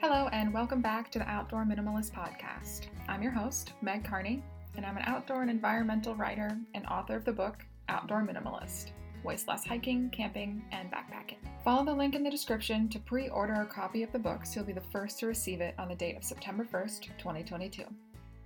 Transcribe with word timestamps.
Hello, 0.00 0.28
and 0.28 0.54
welcome 0.54 0.80
back 0.80 1.10
to 1.10 1.18
the 1.18 1.28
Outdoor 1.28 1.64
Minimalist 1.64 2.12
Podcast. 2.12 2.86
I'm 3.08 3.20
your 3.20 3.32
host, 3.32 3.72
Meg 3.82 4.04
Carney, 4.04 4.44
and 4.76 4.86
I'm 4.86 4.96
an 4.96 5.02
outdoor 5.06 5.42
and 5.42 5.50
environmental 5.50 6.14
writer 6.14 6.56
and 6.74 6.86
author 6.86 7.16
of 7.16 7.24
the 7.24 7.32
book 7.32 7.66
Outdoor 7.88 8.22
Minimalist 8.22 8.92
Waste 9.24 9.48
Less 9.48 9.66
Hiking, 9.66 10.08
Camping, 10.10 10.64
and 10.70 10.88
Backpacking. 10.88 11.38
Follow 11.64 11.84
the 11.84 11.92
link 11.92 12.14
in 12.14 12.22
the 12.22 12.30
description 12.30 12.88
to 12.90 13.00
pre 13.00 13.28
order 13.30 13.54
a 13.54 13.66
copy 13.66 14.04
of 14.04 14.12
the 14.12 14.20
book 14.20 14.46
so 14.46 14.60
you'll 14.60 14.66
be 14.66 14.72
the 14.72 14.80
first 14.80 15.18
to 15.18 15.26
receive 15.26 15.60
it 15.60 15.74
on 15.80 15.88
the 15.88 15.96
date 15.96 16.16
of 16.16 16.22
September 16.22 16.64
1st, 16.64 17.08
2022. 17.18 17.82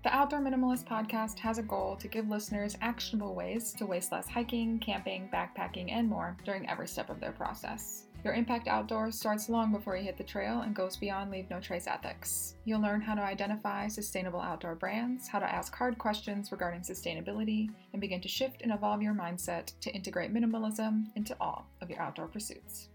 The 0.05 0.17
Outdoor 0.17 0.41
Minimalist 0.41 0.87
podcast 0.87 1.39
has 1.41 1.59
a 1.59 1.63
goal 1.63 1.97
to 1.97 2.09
give 2.09 2.31
listeners 2.31 2.79
actionable 2.81 3.35
ways 3.35 3.75
to 3.75 3.85
waste 3.85 4.11
less 4.11 4.27
hiking, 4.27 4.79
camping, 4.79 5.29
backpacking, 5.31 5.93
and 5.93 6.09
more 6.09 6.35
during 6.47 6.67
every 6.71 6.89
step 6.89 7.11
of 7.11 7.21
their 7.21 7.33
process. 7.33 8.05
Your 8.25 8.35
impact 8.35 8.69
outdoors 8.69 9.19
starts 9.19 9.49
long 9.49 9.73
before 9.73 9.97
you 9.97 10.05
hit 10.05 10.17
the 10.17 10.23
trail 10.23 10.61
and 10.61 10.77
goes 10.77 10.97
beyond 10.97 11.33
leave 11.33 11.51
no 11.51 11.59
trace 11.59 11.89
ethics. 11.89 12.55
You'll 12.65 12.81
learn 12.81 13.01
how 13.01 13.17
to 13.17 13.23
identify 13.23 13.89
sustainable 13.89 14.41
outdoor 14.41 14.77
brands, 14.77 15.27
how 15.27 15.41
to 15.41 15.53
ask 15.53 15.75
hard 15.75 15.99
questions 15.99 16.53
regarding 16.53 16.83
sustainability, 16.83 17.69
and 17.93 18.01
begin 18.01 18.21
to 18.21 18.29
shift 18.29 18.63
and 18.63 18.73
evolve 18.73 19.03
your 19.03 19.13
mindset 19.13 19.73
to 19.81 19.91
integrate 19.91 20.33
minimalism 20.33 21.07
into 21.17 21.37
all 21.41 21.67
of 21.81 21.91
your 21.91 22.01
outdoor 22.01 22.29
pursuits. 22.29 22.91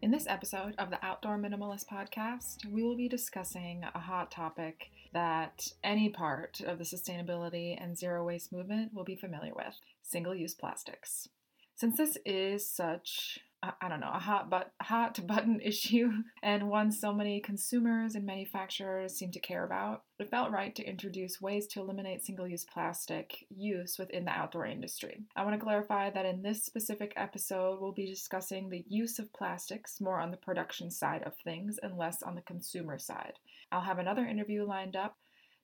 In 0.00 0.10
this 0.10 0.26
episode 0.26 0.74
of 0.78 0.88
the 0.88 1.04
Outdoor 1.04 1.36
Minimalist 1.36 1.86
podcast, 1.86 2.64
we 2.70 2.82
will 2.82 2.96
be 2.96 3.08
discussing 3.08 3.84
a 3.94 3.98
hot 3.98 4.30
topic 4.30 4.88
that 5.12 5.68
any 5.84 6.08
part 6.08 6.60
of 6.60 6.78
the 6.78 6.84
sustainability 6.84 7.76
and 7.78 7.96
zero 7.96 8.24
waste 8.24 8.52
movement 8.52 8.94
will 8.94 9.04
be 9.04 9.16
familiar 9.16 9.52
with 9.54 9.74
single 10.02 10.34
use 10.34 10.54
plastics. 10.54 11.28
Since 11.74 11.98
this 11.98 12.16
is 12.24 12.66
such 12.66 13.40
I 13.62 13.88
don't 13.88 14.00
know, 14.00 14.12
a 14.12 14.18
hot 14.18 14.50
but 14.50 14.72
hot 14.80 15.18
button 15.26 15.60
issue 15.60 16.10
and 16.42 16.68
one 16.68 16.92
so 16.92 17.12
many 17.12 17.40
consumers 17.40 18.14
and 18.14 18.24
manufacturers 18.24 19.14
seem 19.14 19.30
to 19.32 19.40
care 19.40 19.64
about, 19.64 20.02
it 20.18 20.30
felt 20.30 20.52
right 20.52 20.74
to 20.74 20.88
introduce 20.88 21.40
ways 21.40 21.66
to 21.68 21.80
eliminate 21.80 22.24
single-use 22.24 22.64
plastic 22.64 23.46
use 23.50 23.98
within 23.98 24.24
the 24.24 24.30
outdoor 24.30 24.66
industry. 24.66 25.22
I 25.34 25.44
want 25.44 25.58
to 25.58 25.64
clarify 25.64 26.10
that 26.10 26.26
in 26.26 26.42
this 26.42 26.64
specific 26.64 27.12
episode, 27.16 27.80
we'll 27.80 27.92
be 27.92 28.06
discussing 28.06 28.68
the 28.68 28.84
use 28.88 29.18
of 29.18 29.32
plastics 29.32 30.00
more 30.00 30.20
on 30.20 30.30
the 30.30 30.36
production 30.36 30.90
side 30.90 31.22
of 31.24 31.32
things 31.44 31.78
and 31.82 31.96
less 31.96 32.22
on 32.22 32.34
the 32.34 32.42
consumer 32.42 32.98
side. 32.98 33.34
I'll 33.72 33.80
have 33.80 33.98
another 33.98 34.26
interview 34.26 34.64
lined 34.64 34.96
up 34.96 35.16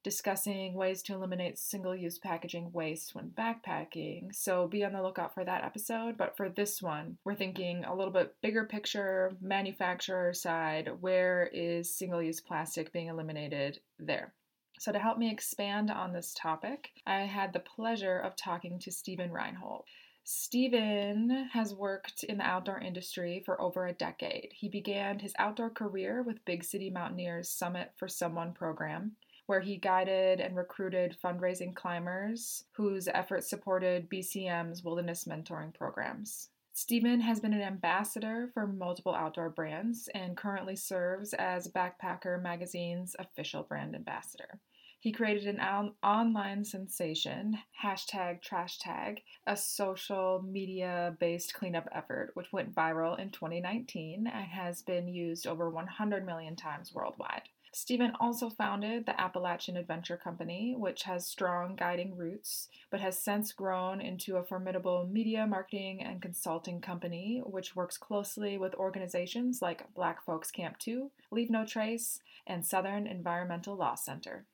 discussing 0.03 0.75
ways 0.75 1.03
to 1.03 1.15
eliminate 1.15 1.59
single 1.59 1.95
use 1.95 2.19
packaging 2.19 2.73
waste 2.73 3.15
when 3.15 3.31
backpacking. 3.31 4.35
So 4.35 4.67
be 4.67 4.85
on 4.85 4.93
the 4.93 5.03
lookout 5.03 5.35
for 5.35 5.45
that 5.45 5.65
episode. 5.65 6.17
But 6.17 6.37
for 6.37 6.49
this 6.49 6.83
one, 6.83 7.19
we're 7.25 7.35
thinking 7.35 7.85
a 7.85 7.95
little 7.95 8.13
bit 8.13 8.35
bigger 8.43 8.65
picture, 8.65 9.33
manufacturer 9.41 10.33
side. 10.35 10.91
Where 11.01 11.49
is 11.53 11.95
single 11.95 12.23
use 12.23 12.41
plastic 12.41 12.93
being 12.93 13.09
eliminated 13.09 13.81
there? 13.99 14.33
So, 14.79 14.91
to 14.91 14.99
help 14.99 15.17
me 15.17 15.31
expand 15.31 15.91
on 15.91 16.13
this 16.13 16.35
topic, 16.37 16.91
I 17.07 17.21
had 17.21 17.53
the 17.53 17.61
pleasure 17.61 18.19
of 18.19 18.35
talking 18.35 18.81
to 18.81 18.91
Stephen 18.91 19.31
Reinhold. 19.31 19.85
Stephen 20.25 21.49
has 21.53 21.75
worked 21.75 22.25
in 22.25 22.39
the 22.39 22.45
outdoor 22.45 22.79
industry 22.79 23.43
for 23.45 23.61
over 23.61 23.87
a 23.87 23.93
decade. 23.93 24.51
He 24.53 24.69
began 24.69 25.19
his 25.19 25.35
outdoor 25.39 25.71
career 25.71 26.23
with 26.23 26.45
Big 26.45 26.65
City 26.65 26.91
Mountaineers 26.91 27.49
Summit 27.49 27.93
for 27.97 28.09
Someone 28.09 28.53
program 28.53 29.17
where 29.53 29.61
he 29.61 29.77
guided 29.77 30.41
and 30.41 30.57
recruited 30.57 31.15
fundraising 31.23 31.75
climbers 31.75 32.65
whose 32.73 33.07
efforts 33.07 33.51
supported 33.51 34.09
BCM's 34.09 34.83
wilderness 34.83 35.27
mentoring 35.27 35.75
programs. 35.75 36.49
Stephen 36.73 37.21
has 37.21 37.39
been 37.39 37.53
an 37.53 37.61
ambassador 37.61 38.49
for 38.55 38.67
multiple 38.67 39.15
outdoor 39.15 39.51
brands 39.51 40.09
and 40.15 40.39
currently 40.39 40.75
serves 40.75 41.35
as 41.35 41.69
Backpacker 41.69 42.41
Magazine's 42.41 43.15
official 43.19 43.63
brand 43.63 43.95
ambassador. 43.95 44.59
He 45.01 45.13
created 45.13 45.47
an 45.47 45.61
on- 45.61 45.97
online 46.03 46.65
sensation, 46.65 47.59
hashtag 47.85 48.41
trash 48.41 48.79
tag, 48.79 49.21
a 49.47 49.55
social 49.55 50.43
media 50.43 51.15
based 51.21 51.53
cleanup 51.53 51.91
effort, 51.93 52.31
which 52.33 52.55
went 52.55 52.75
viral 52.75 53.19
in 53.19 53.29
2019 53.29 54.27
and 54.27 54.45
has 54.47 54.81
been 54.81 55.09
used 55.09 55.47
over 55.47 55.69
100 55.69 56.25
million 56.25 56.57
times 56.57 56.95
worldwide. 56.95 57.51
Stephen 57.75 58.13
also 58.21 58.51
founded 58.51 59.07
the 59.07 59.19
Appalachian 59.19 59.79
Adventure 59.79 60.19
Company, 60.19 60.75
which 60.77 61.05
has 61.05 61.27
strong 61.27 61.75
guiding 61.75 62.15
roots, 62.15 62.69
but 62.91 63.01
has 63.01 63.19
since 63.19 63.53
grown 63.53 63.99
into 63.99 64.37
a 64.37 64.45
formidable 64.45 65.09
media, 65.11 65.47
marketing, 65.47 66.03
and 66.03 66.21
consulting 66.21 66.83
company, 66.83 67.43
which 67.47 67.75
works 67.75 67.97
closely 67.97 68.59
with 68.59 68.75
organizations 68.75 69.63
like 69.63 69.93
Black 69.95 70.23
Folks 70.23 70.51
Camp 70.51 70.79
Too, 70.79 71.11
Leave 71.31 71.49
No 71.49 71.65
Trace, 71.65 72.21
and 72.47 72.65
Southern 72.65 73.07
Environmental 73.07 73.75
Law 73.75 73.95
Center. 73.95 74.45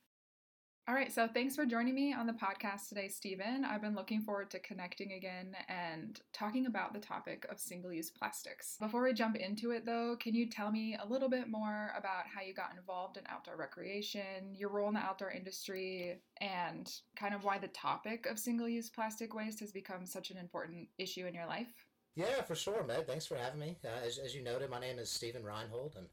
All 0.88 0.94
right, 0.94 1.12
so 1.12 1.28
thanks 1.28 1.54
for 1.54 1.66
joining 1.66 1.94
me 1.94 2.14
on 2.14 2.26
the 2.26 2.32
podcast 2.32 2.88
today, 2.88 3.08
Stephen. 3.08 3.62
I've 3.62 3.82
been 3.82 3.94
looking 3.94 4.22
forward 4.22 4.50
to 4.52 4.58
connecting 4.58 5.12
again 5.12 5.54
and 5.68 6.18
talking 6.32 6.64
about 6.64 6.94
the 6.94 6.98
topic 6.98 7.44
of 7.50 7.60
single 7.60 7.92
use 7.92 8.08
plastics. 8.08 8.78
Before 8.80 9.02
we 9.02 9.12
jump 9.12 9.36
into 9.36 9.72
it, 9.72 9.84
though, 9.84 10.16
can 10.18 10.34
you 10.34 10.48
tell 10.48 10.72
me 10.72 10.96
a 10.98 11.06
little 11.06 11.28
bit 11.28 11.46
more 11.46 11.90
about 11.94 12.24
how 12.34 12.40
you 12.40 12.54
got 12.54 12.70
involved 12.74 13.18
in 13.18 13.24
outdoor 13.28 13.58
recreation, 13.58 14.54
your 14.56 14.70
role 14.70 14.88
in 14.88 14.94
the 14.94 15.00
outdoor 15.00 15.30
industry, 15.30 16.22
and 16.40 16.90
kind 17.16 17.34
of 17.34 17.44
why 17.44 17.58
the 17.58 17.68
topic 17.68 18.24
of 18.24 18.38
single 18.38 18.66
use 18.66 18.88
plastic 18.88 19.34
waste 19.34 19.60
has 19.60 19.70
become 19.70 20.06
such 20.06 20.30
an 20.30 20.38
important 20.38 20.88
issue 20.96 21.26
in 21.26 21.34
your 21.34 21.46
life? 21.46 21.84
Yeah, 22.14 22.40
for 22.40 22.54
sure, 22.54 22.82
Meg. 22.82 23.06
Thanks 23.06 23.26
for 23.26 23.36
having 23.36 23.60
me. 23.60 23.76
Uh, 23.84 24.06
as, 24.06 24.16
as 24.16 24.34
you 24.34 24.42
noted, 24.42 24.70
my 24.70 24.80
name 24.80 24.98
is 24.98 25.10
Stephen 25.10 25.44
Reinhold, 25.44 25.96
and 25.98 26.06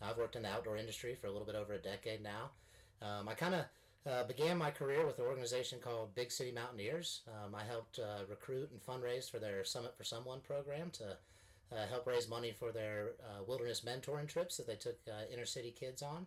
I've 0.00 0.18
worked 0.18 0.36
in 0.36 0.42
the 0.42 0.50
outdoor 0.50 0.76
industry 0.76 1.16
for 1.16 1.26
a 1.26 1.32
little 1.32 1.46
bit 1.46 1.56
over 1.56 1.72
a 1.72 1.78
decade 1.78 2.22
now. 2.22 2.52
Um, 3.02 3.28
I 3.28 3.34
kind 3.34 3.54
of 3.54 3.64
uh, 4.08 4.24
began 4.24 4.56
my 4.56 4.70
career 4.70 5.06
with 5.06 5.18
an 5.18 5.26
organization 5.26 5.78
called 5.80 6.14
Big 6.14 6.32
City 6.32 6.52
Mountaineers. 6.52 7.22
Um, 7.28 7.54
I 7.54 7.64
helped 7.64 7.98
uh, 7.98 8.24
recruit 8.28 8.70
and 8.70 8.80
fundraise 8.80 9.30
for 9.30 9.38
their 9.38 9.64
Summit 9.64 9.94
for 9.96 10.04
Someone 10.04 10.40
program 10.40 10.90
to 10.92 11.16
uh, 11.72 11.86
help 11.88 12.06
raise 12.06 12.28
money 12.28 12.52
for 12.52 12.72
their 12.72 13.12
uh, 13.20 13.42
wilderness 13.46 13.82
mentoring 13.82 14.26
trips 14.26 14.56
that 14.56 14.66
they 14.66 14.74
took 14.74 14.98
uh, 15.08 15.32
inner 15.32 15.44
city 15.44 15.70
kids 15.70 16.02
on. 16.02 16.26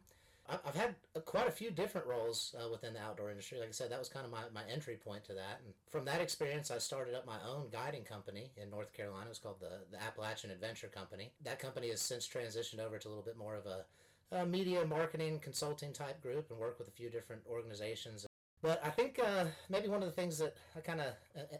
I've 0.50 0.76
had 0.76 0.96
quite 1.24 1.48
a 1.48 1.52
few 1.52 1.72
different 1.72 2.06
roles 2.06 2.54
uh, 2.60 2.70
within 2.70 2.94
the 2.94 3.00
outdoor 3.00 3.30
industry. 3.30 3.60
Like 3.60 3.70
I 3.70 3.72
said, 3.72 3.90
that 3.92 4.00
was 4.00 4.10
kind 4.10 4.26
of 4.26 4.32
my, 4.32 4.42
my 4.54 4.64
entry 4.70 4.98
point 4.98 5.24
to 5.26 5.34
that. 5.34 5.62
And 5.64 5.74
from 5.90 6.04
that 6.04 6.20
experience, 6.20 6.70
I 6.70 6.80
started 6.80 7.16
up 7.16 7.26
my 7.26 7.38
own 7.48 7.68
guiding 7.72 8.04
company 8.04 8.52
in 8.62 8.70
North 8.70 8.92
Carolina. 8.92 9.28
It's 9.30 9.40
called 9.40 9.62
the, 9.62 9.80
the 9.90 10.04
Appalachian 10.04 10.52
Adventure 10.52 10.88
Company. 10.88 11.32
That 11.46 11.60
company 11.60 11.90
has 11.92 12.02
since 12.02 12.28
transitioned 12.28 12.80
over 12.80 12.98
to 12.98 13.08
a 13.08 13.10
little 13.10 13.24
bit 13.24 13.38
more 13.38 13.56
of 13.56 13.66
a 13.66 13.86
a 14.34 14.46
media 14.46 14.86
marketing 14.86 15.40
consulting 15.40 15.94
type 15.94 16.22
group 16.22 16.50
and 16.50 16.60
work 16.60 16.80
with 16.80 16.88
a 16.88 16.92
few 16.92 17.10
different 17.10 17.42
organizations. 17.50 18.26
But 18.62 18.82
I 18.84 18.90
think 18.90 19.20
uh, 19.20 19.46
maybe 19.70 19.90
one 19.90 20.02
of 20.02 20.08
the 20.08 20.16
things 20.16 20.38
that 20.38 20.56
I 20.76 20.80
kind 20.80 21.02
of 21.02 21.08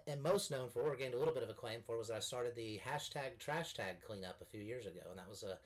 am 0.08 0.22
most 0.22 0.52
known 0.52 0.70
for, 0.70 0.82
or 0.82 0.96
gained 0.96 1.14
a 1.14 1.20
little 1.20 1.34
bit 1.34 1.44
of 1.44 1.50
acclaim 1.50 1.82
for, 1.86 1.98
was 1.98 2.08
that 2.08 2.18
I 2.18 2.20
started 2.20 2.56
the 2.56 2.80
hashtag 2.88 3.38
trash 3.40 3.74
tag 3.74 3.98
cleanup 4.06 4.42
a 4.42 4.46
few 4.46 4.62
years 4.62 4.86
ago, 4.86 5.02
and 5.10 5.20
that 5.20 5.30
was 5.30 5.44
a, 5.44 5.58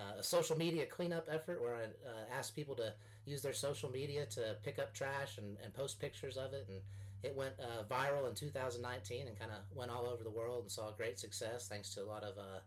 uh, 0.00 0.18
a 0.18 0.22
social 0.22 0.56
media 0.56 0.86
cleanup 0.86 1.28
effort 1.30 1.60
where 1.60 1.76
I 1.76 1.84
uh, 1.84 2.38
asked 2.38 2.56
people 2.56 2.74
to 2.76 2.94
use 3.26 3.42
their 3.42 3.52
social 3.52 3.90
media 3.90 4.24
to 4.26 4.56
pick 4.64 4.78
up 4.78 4.94
trash 4.94 5.36
and, 5.36 5.58
and 5.62 5.74
post 5.74 6.00
pictures 6.00 6.38
of 6.38 6.54
it, 6.54 6.66
and 6.68 6.80
it 7.22 7.36
went 7.36 7.52
uh, 7.60 7.82
viral 7.92 8.26
in 8.26 8.34
2019 8.34 9.26
and 9.26 9.38
kind 9.38 9.50
of 9.50 9.58
went 9.76 9.90
all 9.90 10.06
over 10.06 10.24
the 10.24 10.30
world 10.30 10.62
and 10.62 10.70
saw 10.70 10.90
great 10.92 11.18
success 11.18 11.68
thanks 11.68 11.92
to 11.94 12.02
a 12.02 12.06
lot 12.06 12.22
of 12.22 12.38
uh, 12.38 12.60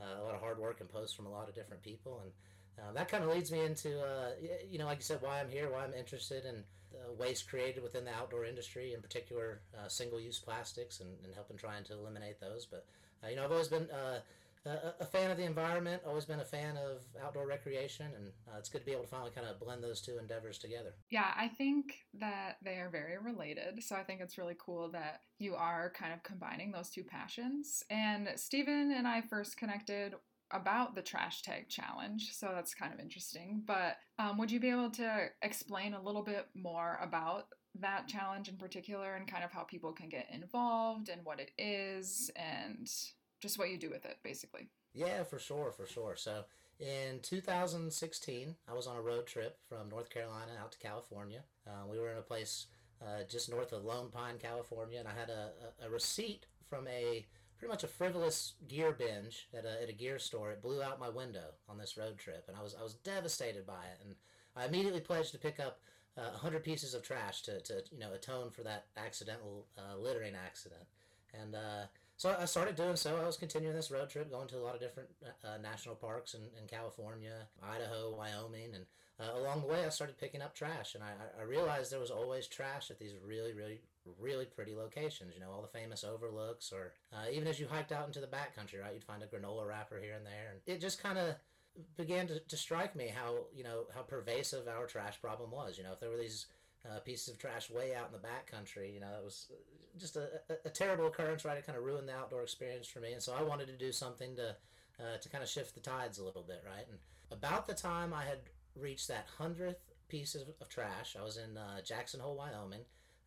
uh, 0.00 0.20
a 0.20 0.22
lot 0.22 0.34
of 0.34 0.40
hard 0.40 0.58
work 0.58 0.80
and 0.80 0.88
posts 0.88 1.14
from 1.14 1.26
a 1.26 1.30
lot 1.30 1.48
of 1.48 1.54
different 1.54 1.82
people. 1.82 2.20
And 2.22 2.32
uh, 2.78 2.92
that 2.92 3.08
kind 3.08 3.24
of 3.24 3.30
leads 3.30 3.50
me 3.50 3.60
into, 3.60 4.00
uh, 4.00 4.30
you 4.70 4.78
know, 4.78 4.86
like 4.86 4.98
you 4.98 5.04
said, 5.04 5.18
why 5.20 5.40
I'm 5.40 5.48
here, 5.48 5.70
why 5.70 5.84
I'm 5.84 5.94
interested 5.94 6.44
in 6.44 6.64
waste 7.18 7.48
created 7.48 7.82
within 7.82 8.04
the 8.04 8.12
outdoor 8.12 8.44
industry, 8.44 8.94
in 8.94 9.00
particular 9.00 9.60
uh, 9.76 9.88
single-use 9.88 10.38
plastics, 10.38 11.00
and, 11.00 11.10
and, 11.24 11.34
helping 11.34 11.56
trying 11.56 11.84
to 11.84 11.94
eliminate 11.94 12.40
those. 12.40 12.66
But 12.66 12.86
uh, 13.24 13.28
you 13.28 13.36
know, 13.36 13.44
I've 13.44 13.52
always 13.52 13.68
been 13.68 13.88
a, 13.90 14.22
a, 15.00 15.04
fan 15.04 15.30
of 15.30 15.36
the 15.36 15.44
environment, 15.44 16.02
always 16.06 16.24
been 16.24 16.40
a 16.40 16.44
fan 16.44 16.76
of 16.76 17.02
outdoor 17.24 17.46
recreation, 17.46 18.06
and 18.16 18.30
it's 18.58 18.68
good 18.68 18.80
to 18.80 18.84
be 18.84 18.92
able 18.92 19.04
to 19.04 19.08
finally 19.08 19.30
kind 19.30 19.46
of 19.46 19.58
blend 19.58 19.82
those 19.82 20.00
two 20.00 20.18
endeavors 20.18 20.58
together. 20.58 20.94
Yeah, 21.10 21.30
I 21.36 21.48
think 21.48 22.06
that 22.14 22.56
they 22.62 22.74
are 22.74 22.90
very 22.90 23.18
related. 23.18 23.82
So 23.82 23.96
I 23.96 24.02
think 24.02 24.20
it's 24.20 24.38
really 24.38 24.56
cool 24.58 24.90
that 24.90 25.22
you 25.38 25.54
are 25.54 25.92
kind 25.96 26.12
of 26.12 26.22
combining 26.22 26.72
those 26.72 26.90
two 26.90 27.04
passions. 27.04 27.82
And 27.90 28.28
Stephen 28.36 28.92
and 28.96 29.06
I 29.06 29.22
first 29.22 29.56
connected 29.56 30.14
about 30.50 30.94
the 30.94 31.02
trash 31.02 31.42
tag 31.42 31.68
challenge, 31.68 32.30
so 32.32 32.50
that's 32.54 32.74
kind 32.74 32.92
of 32.92 33.00
interesting. 33.00 33.62
But 33.66 33.96
um, 34.18 34.38
would 34.38 34.50
you 34.50 34.60
be 34.60 34.70
able 34.70 34.90
to 34.92 35.26
explain 35.42 35.94
a 35.94 36.02
little 36.02 36.22
bit 36.22 36.46
more 36.54 36.98
about 37.02 37.46
that 37.80 38.08
challenge 38.08 38.48
in 38.48 38.56
particular 38.56 39.14
and 39.14 39.30
kind 39.30 39.44
of 39.44 39.52
how 39.52 39.62
people 39.62 39.92
can 39.92 40.08
get 40.08 40.26
involved 40.32 41.08
and 41.08 41.24
what 41.24 41.40
it 41.40 41.50
is 41.58 42.30
and 42.36 42.90
just 43.40 43.58
what 43.58 43.70
you 43.70 43.78
do 43.78 43.90
with 43.90 44.04
it, 44.04 44.18
basically? 44.24 44.68
Yeah, 44.94 45.22
for 45.22 45.38
sure, 45.38 45.70
for 45.70 45.86
sure. 45.86 46.14
So 46.16 46.44
in 46.80 47.20
2016, 47.22 48.56
I 48.68 48.74
was 48.74 48.86
on 48.86 48.96
a 48.96 49.02
road 49.02 49.26
trip 49.26 49.58
from 49.68 49.88
North 49.88 50.10
Carolina 50.10 50.52
out 50.60 50.72
to 50.72 50.78
California. 50.78 51.42
Uh, 51.66 51.86
we 51.90 51.98
were 51.98 52.10
in 52.10 52.18
a 52.18 52.22
place 52.22 52.66
uh, 53.02 53.22
just 53.28 53.50
north 53.50 53.72
of 53.72 53.84
Lone 53.84 54.08
Pine, 54.10 54.38
California, 54.40 54.98
and 54.98 55.08
I 55.08 55.12
had 55.18 55.30
a, 55.30 55.50
a, 55.82 55.86
a 55.86 55.90
receipt 55.90 56.46
from 56.68 56.86
a 56.88 57.26
pretty 57.58 57.70
much 57.70 57.84
a 57.84 57.88
frivolous 57.88 58.54
gear 58.68 58.92
binge 58.92 59.48
at 59.56 59.64
a, 59.64 59.82
at 59.82 59.88
a 59.88 59.92
gear 59.92 60.18
store. 60.18 60.50
It 60.50 60.62
blew 60.62 60.82
out 60.82 61.00
my 61.00 61.08
window 61.08 61.54
on 61.68 61.78
this 61.78 61.96
road 61.96 62.18
trip, 62.18 62.44
and 62.48 62.56
I 62.56 62.62
was 62.62 62.74
I 62.78 62.82
was 62.82 62.94
devastated 62.94 63.66
by 63.66 63.84
it. 63.92 64.00
And 64.04 64.14
I 64.56 64.66
immediately 64.66 65.00
pledged 65.00 65.32
to 65.32 65.38
pick 65.38 65.60
up 65.60 65.80
uh, 66.16 66.30
100 66.30 66.64
pieces 66.64 66.94
of 66.94 67.02
trash 67.02 67.42
to, 67.42 67.60
to 67.60 67.82
you 67.92 67.98
know 67.98 68.12
atone 68.12 68.50
for 68.50 68.62
that 68.62 68.86
accidental 68.96 69.66
uh, 69.76 69.96
littering 69.98 70.34
accident. 70.34 70.84
And 71.34 71.54
uh, 71.54 71.86
so 72.16 72.34
I 72.38 72.46
started 72.46 72.74
doing 72.74 72.96
so. 72.96 73.16
I 73.16 73.26
was 73.26 73.36
continuing 73.36 73.76
this 73.76 73.90
road 73.90 74.10
trip, 74.10 74.30
going 74.30 74.48
to 74.48 74.56
a 74.56 74.64
lot 74.64 74.74
of 74.74 74.80
different 74.80 75.08
uh, 75.44 75.58
national 75.62 75.94
parks 75.94 76.34
in, 76.34 76.40
in 76.60 76.66
California, 76.66 77.46
Idaho, 77.62 78.14
Wyoming, 78.16 78.74
and 78.74 78.86
uh, 79.20 79.38
along 79.38 79.62
the 79.62 79.68
way 79.68 79.84
I 79.84 79.88
started 79.88 80.18
picking 80.18 80.42
up 80.42 80.54
trash. 80.54 80.94
And 80.94 81.04
I, 81.04 81.10
I 81.40 81.44
realized 81.44 81.92
there 81.92 82.00
was 82.00 82.10
always 82.10 82.46
trash 82.46 82.90
at 82.90 82.98
these 82.98 83.12
really, 83.24 83.52
really, 83.52 83.80
really 84.18 84.44
pretty 84.44 84.74
locations. 84.74 85.34
You 85.34 85.40
know, 85.40 85.50
all 85.50 85.62
the 85.62 85.78
famous 85.78 86.04
overlooks, 86.04 86.72
or 86.72 86.92
uh, 87.12 87.30
even 87.32 87.48
as 87.48 87.58
you 87.60 87.66
hiked 87.66 87.92
out 87.92 88.06
into 88.06 88.20
the 88.20 88.26
backcountry, 88.26 88.80
right, 88.80 88.94
you'd 88.94 89.04
find 89.04 89.22
a 89.22 89.26
granola 89.26 89.66
wrapper 89.66 89.98
here 90.00 90.14
and 90.14 90.26
there. 90.26 90.52
And 90.52 90.60
it 90.66 90.80
just 90.80 91.02
kind 91.02 91.18
of 91.18 91.34
began 91.96 92.26
to, 92.26 92.40
to 92.40 92.56
strike 92.56 92.96
me 92.96 93.12
how 93.14 93.46
you 93.54 93.64
know 93.64 93.84
how 93.94 94.02
pervasive 94.02 94.66
our 94.68 94.86
trash 94.86 95.20
problem 95.20 95.50
was. 95.50 95.78
You 95.78 95.84
know, 95.84 95.92
if 95.92 96.00
there 96.00 96.10
were 96.10 96.16
these 96.16 96.46
uh, 96.88 97.00
pieces 97.00 97.28
of 97.28 97.38
trash 97.38 97.70
way 97.70 97.94
out 97.94 98.08
in 98.08 98.12
the 98.12 98.26
backcountry, 98.26 98.92
you 98.92 99.00
know, 99.00 99.12
it 99.20 99.24
was 99.24 99.50
just 99.98 100.16
a, 100.16 100.28
a, 100.48 100.54
a, 100.66 100.70
terrible 100.70 101.06
occurrence, 101.06 101.44
right? 101.44 101.58
It 101.58 101.66
kind 101.66 101.76
of 101.76 101.84
ruined 101.84 102.08
the 102.08 102.14
outdoor 102.14 102.42
experience 102.42 102.86
for 102.86 103.00
me, 103.00 103.12
and 103.12 103.22
so 103.22 103.34
I 103.38 103.42
wanted 103.42 103.66
to 103.66 103.76
do 103.76 103.92
something 103.92 104.36
to 104.36 104.56
uh, 105.00 105.18
to 105.20 105.28
kind 105.28 105.42
of 105.42 105.50
shift 105.50 105.74
the 105.74 105.80
tides 105.80 106.18
a 106.18 106.24
little 106.24 106.42
bit, 106.42 106.64
right? 106.66 106.86
And 106.88 106.98
about 107.30 107.68
the 107.68 107.74
time 107.74 108.12
I 108.12 108.24
had 108.24 108.38
reached 108.74 109.08
that 109.08 109.26
hundredth 109.38 109.80
piece 110.08 110.34
of, 110.34 110.42
of, 110.60 110.68
trash, 110.68 111.16
I 111.18 111.24
was 111.24 111.36
in 111.36 111.56
uh, 111.56 111.80
Jackson 111.82 112.20
Hole, 112.20 112.36
Wyoming. 112.36 112.80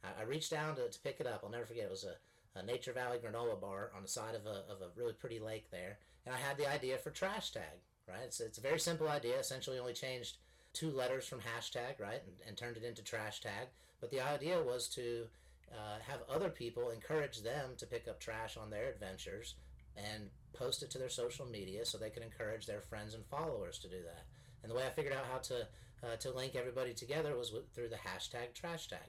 I, 0.04 0.22
I, 0.22 0.24
reached 0.26 0.52
down 0.52 0.76
to, 0.76 0.90
to 0.90 1.00
pick 1.00 1.20
it 1.20 1.28
up. 1.28 1.42
I'll 1.44 1.52
never 1.52 1.66
forget. 1.66 1.86
It 1.86 1.92
was 1.92 2.06
a, 2.06 2.60
a 2.60 2.64
Nature 2.64 2.94
Valley 2.94 3.18
granola 3.18 3.60
bar 3.60 3.92
on 3.96 4.02
the 4.02 4.08
side 4.08 4.36
of 4.36 4.46
a, 4.46 4.72
of 4.72 4.82
a 4.82 4.90
really 4.96 5.14
pretty 5.14 5.40
lake 5.40 5.70
there, 5.72 5.98
and 6.26 6.36
I 6.36 6.38
had 6.38 6.58
the 6.58 6.72
idea 6.72 6.98
for 6.98 7.12
trash 7.12 7.52
tag 7.52 7.82
right? 8.12 8.24
It's, 8.26 8.40
it's 8.40 8.58
a 8.58 8.62
very 8.62 8.80
simple 8.80 9.10
idea. 9.10 9.40
Essentially, 9.40 9.80
only 9.80 9.94
changed 9.94 10.38
two 10.74 10.92
letters 10.92 11.28
from 11.28 11.40
hashtag, 11.40 12.00
right, 12.00 12.22
and, 12.26 12.36
and 12.48 12.58
turned 12.58 12.78
it 12.78 12.84
into 12.84 13.04
trash 13.04 13.42
tag. 13.42 13.68
But 14.00 14.12
the 14.12 14.22
idea 14.22 14.62
was 14.62 14.88
to 14.90 15.26
uh, 15.72 16.00
have 16.08 16.20
other 16.30 16.50
people 16.50 16.90
encourage 16.90 17.42
them 17.42 17.72
to 17.78 17.86
pick 17.86 18.08
up 18.08 18.20
trash 18.20 18.58
on 18.58 18.70
their 18.70 18.90
adventures 18.90 19.56
and 19.96 20.30
post 20.54 20.84
it 20.84 20.90
to 20.92 20.98
their 20.98 21.10
social 21.10 21.46
media 21.46 21.86
so 21.86 21.98
they 21.98 22.10
can 22.10 22.24
encourage 22.24 22.66
their 22.66 22.82
friends 22.82 23.14
and 23.14 23.26
followers 23.26 23.78
to 23.80 23.90
do 23.90 24.02
that. 24.04 24.26
And 24.64 24.72
the 24.72 24.76
way 24.76 24.86
I 24.86 24.90
figured 24.90 25.14
out 25.14 25.26
how 25.32 25.40
to 25.40 25.68
uh, 26.04 26.16
to 26.16 26.32
link 26.32 26.56
everybody 26.56 26.94
together 26.94 27.38
was 27.38 27.52
with, 27.52 27.72
through 27.76 27.90
the 27.90 27.96
hashtag 27.96 28.56
trash 28.56 28.88
tag. 28.88 29.00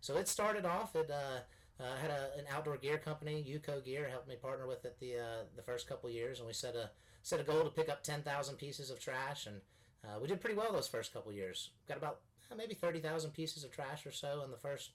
So 0.00 0.16
it 0.16 0.28
started 0.28 0.64
off. 0.64 0.94
It 0.94 1.10
uh, 1.10 1.40
uh, 1.82 1.96
had 2.00 2.10
a, 2.10 2.38
an 2.38 2.44
outdoor 2.50 2.76
gear 2.76 2.98
company, 2.98 3.44
UCO 3.48 3.84
Gear, 3.84 4.08
helped 4.10 4.28
me 4.28 4.36
partner 4.36 4.66
with 4.66 4.84
it 4.84 4.98
the 5.00 5.18
uh, 5.18 5.44
the 5.56 5.62
first 5.62 5.88
couple 5.88 6.08
years, 6.08 6.38
and 6.38 6.46
we 6.46 6.54
set 6.54 6.74
a 6.74 6.90
set 7.22 7.40
a 7.40 7.42
goal 7.42 7.64
to 7.64 7.70
pick 7.70 7.88
up 7.88 8.04
10,000 8.04 8.56
pieces 8.56 8.88
of 8.88 9.00
trash, 9.00 9.46
and 9.46 9.56
uh, 10.04 10.18
we 10.20 10.28
did 10.28 10.40
pretty 10.40 10.56
well 10.56 10.72
those 10.72 10.86
first 10.86 11.12
couple 11.12 11.32
years. 11.32 11.70
Got 11.88 11.98
about 11.98 12.20
uh, 12.52 12.54
maybe 12.54 12.74
30,000 12.74 13.32
pieces 13.32 13.64
of 13.64 13.72
trash 13.72 14.06
or 14.06 14.12
so 14.12 14.42
in 14.44 14.52
the 14.52 14.56
first 14.56 14.90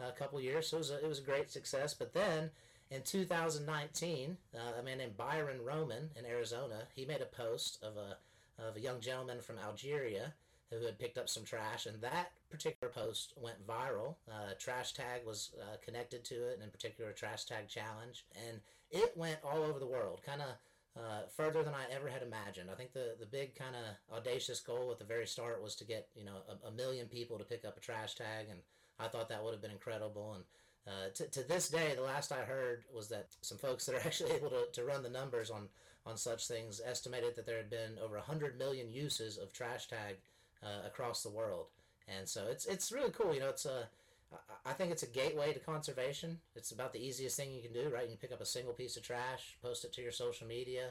uh, 0.00 0.10
couple 0.18 0.40
years, 0.40 0.66
so 0.66 0.78
it 0.78 0.80
was, 0.80 0.90
a, 0.90 1.04
it 1.04 1.08
was 1.08 1.20
a 1.20 1.22
great 1.22 1.48
success. 1.48 1.94
But 1.94 2.12
then 2.12 2.50
in 2.90 3.02
2019, 3.02 4.36
uh, 4.52 4.58
a 4.80 4.82
man 4.82 4.98
named 4.98 5.16
Byron 5.16 5.64
Roman 5.64 6.10
in 6.18 6.26
Arizona, 6.26 6.82
he 6.94 7.04
made 7.04 7.20
a 7.20 7.26
post 7.26 7.78
of 7.82 7.96
a 7.96 8.16
of 8.58 8.76
a 8.76 8.80
young 8.80 9.00
gentleman 9.00 9.40
from 9.42 9.58
Algeria 9.58 10.32
who 10.70 10.84
had 10.84 10.98
picked 10.98 11.18
up 11.18 11.28
some 11.28 11.44
trash, 11.44 11.86
and 11.86 12.00
that 12.00 12.32
particular 12.50 12.75
post 12.96 13.34
went 13.36 13.66
viral. 13.66 14.16
Uh, 14.30 14.54
trash 14.58 14.94
tag 14.94 15.20
was 15.26 15.50
uh, 15.60 15.76
connected 15.84 16.24
to 16.24 16.34
it, 16.48 16.54
and 16.54 16.62
in 16.62 16.70
particular, 16.70 17.10
a 17.10 17.14
trash 17.14 17.44
tag 17.44 17.68
challenge, 17.68 18.24
and 18.48 18.60
it 18.90 19.16
went 19.16 19.38
all 19.44 19.62
over 19.62 19.78
the 19.78 19.86
world, 19.86 20.20
kind 20.24 20.40
of 20.40 20.48
uh, 20.96 21.22
further 21.36 21.62
than 21.62 21.74
I 21.74 21.84
ever 21.94 22.08
had 22.08 22.22
imagined. 22.22 22.70
I 22.70 22.74
think 22.74 22.92
the, 22.92 23.16
the 23.20 23.26
big 23.26 23.54
kind 23.54 23.76
of 23.76 24.16
audacious 24.16 24.60
goal 24.60 24.90
at 24.90 24.98
the 24.98 25.04
very 25.04 25.26
start 25.26 25.62
was 25.62 25.74
to 25.76 25.84
get 25.84 26.08
you 26.14 26.24
know 26.24 26.38
a, 26.48 26.68
a, 26.68 26.70
million 26.72 27.06
people 27.06 27.36
to 27.38 27.44
pick 27.44 27.64
up 27.66 27.76
a 27.76 27.80
trash 27.80 28.14
tag, 28.14 28.46
and 28.50 28.60
I 28.98 29.08
thought 29.08 29.28
that 29.28 29.44
would 29.44 29.52
have 29.52 29.62
been 29.62 29.70
incredible. 29.70 30.34
And 30.34 30.44
uh, 30.86 31.10
to, 31.14 31.28
to 31.28 31.46
this 31.46 31.68
day, 31.68 31.92
the 31.94 32.02
last 32.02 32.32
I 32.32 32.44
heard 32.44 32.84
was 32.94 33.08
that 33.08 33.28
some 33.42 33.58
folks 33.58 33.84
that 33.86 33.96
are 33.96 34.00
actually 34.06 34.32
able 34.32 34.50
to, 34.50 34.64
to 34.72 34.84
run 34.84 35.02
the 35.02 35.10
numbers 35.10 35.50
on 35.50 35.68
on 36.06 36.16
such 36.16 36.46
things 36.46 36.80
estimated 36.84 37.34
that 37.34 37.46
there 37.46 37.56
had 37.56 37.68
been 37.68 37.98
over 38.02 38.14
100 38.14 38.56
million 38.56 38.88
uses 38.88 39.38
of 39.38 39.52
trash 39.52 39.88
tag 39.88 40.16
uh, 40.62 40.86
across 40.86 41.22
the 41.22 41.28
world. 41.30 41.66
And 42.08 42.28
so 42.28 42.46
it's 42.50 42.66
it's 42.66 42.92
really 42.92 43.10
cool. 43.10 43.34
You 43.34 43.40
know, 43.40 43.48
it's 43.48 43.66
a 43.66 43.88
I 44.64 44.72
think 44.72 44.90
it's 44.90 45.02
a 45.02 45.08
gateway 45.08 45.52
to 45.52 45.60
conservation. 45.60 46.38
It's 46.54 46.72
about 46.72 46.92
the 46.92 47.04
easiest 47.04 47.36
thing 47.36 47.52
you 47.52 47.62
can 47.62 47.72
do, 47.72 47.88
right? 47.92 48.02
You 48.04 48.16
can 48.16 48.28
pick 48.28 48.32
up 48.32 48.40
a 48.40 48.46
single 48.46 48.72
piece 48.72 48.96
of 48.96 49.02
trash, 49.02 49.56
post 49.62 49.84
it 49.84 49.92
to 49.94 50.02
your 50.02 50.12
social 50.12 50.46
media, 50.46 50.90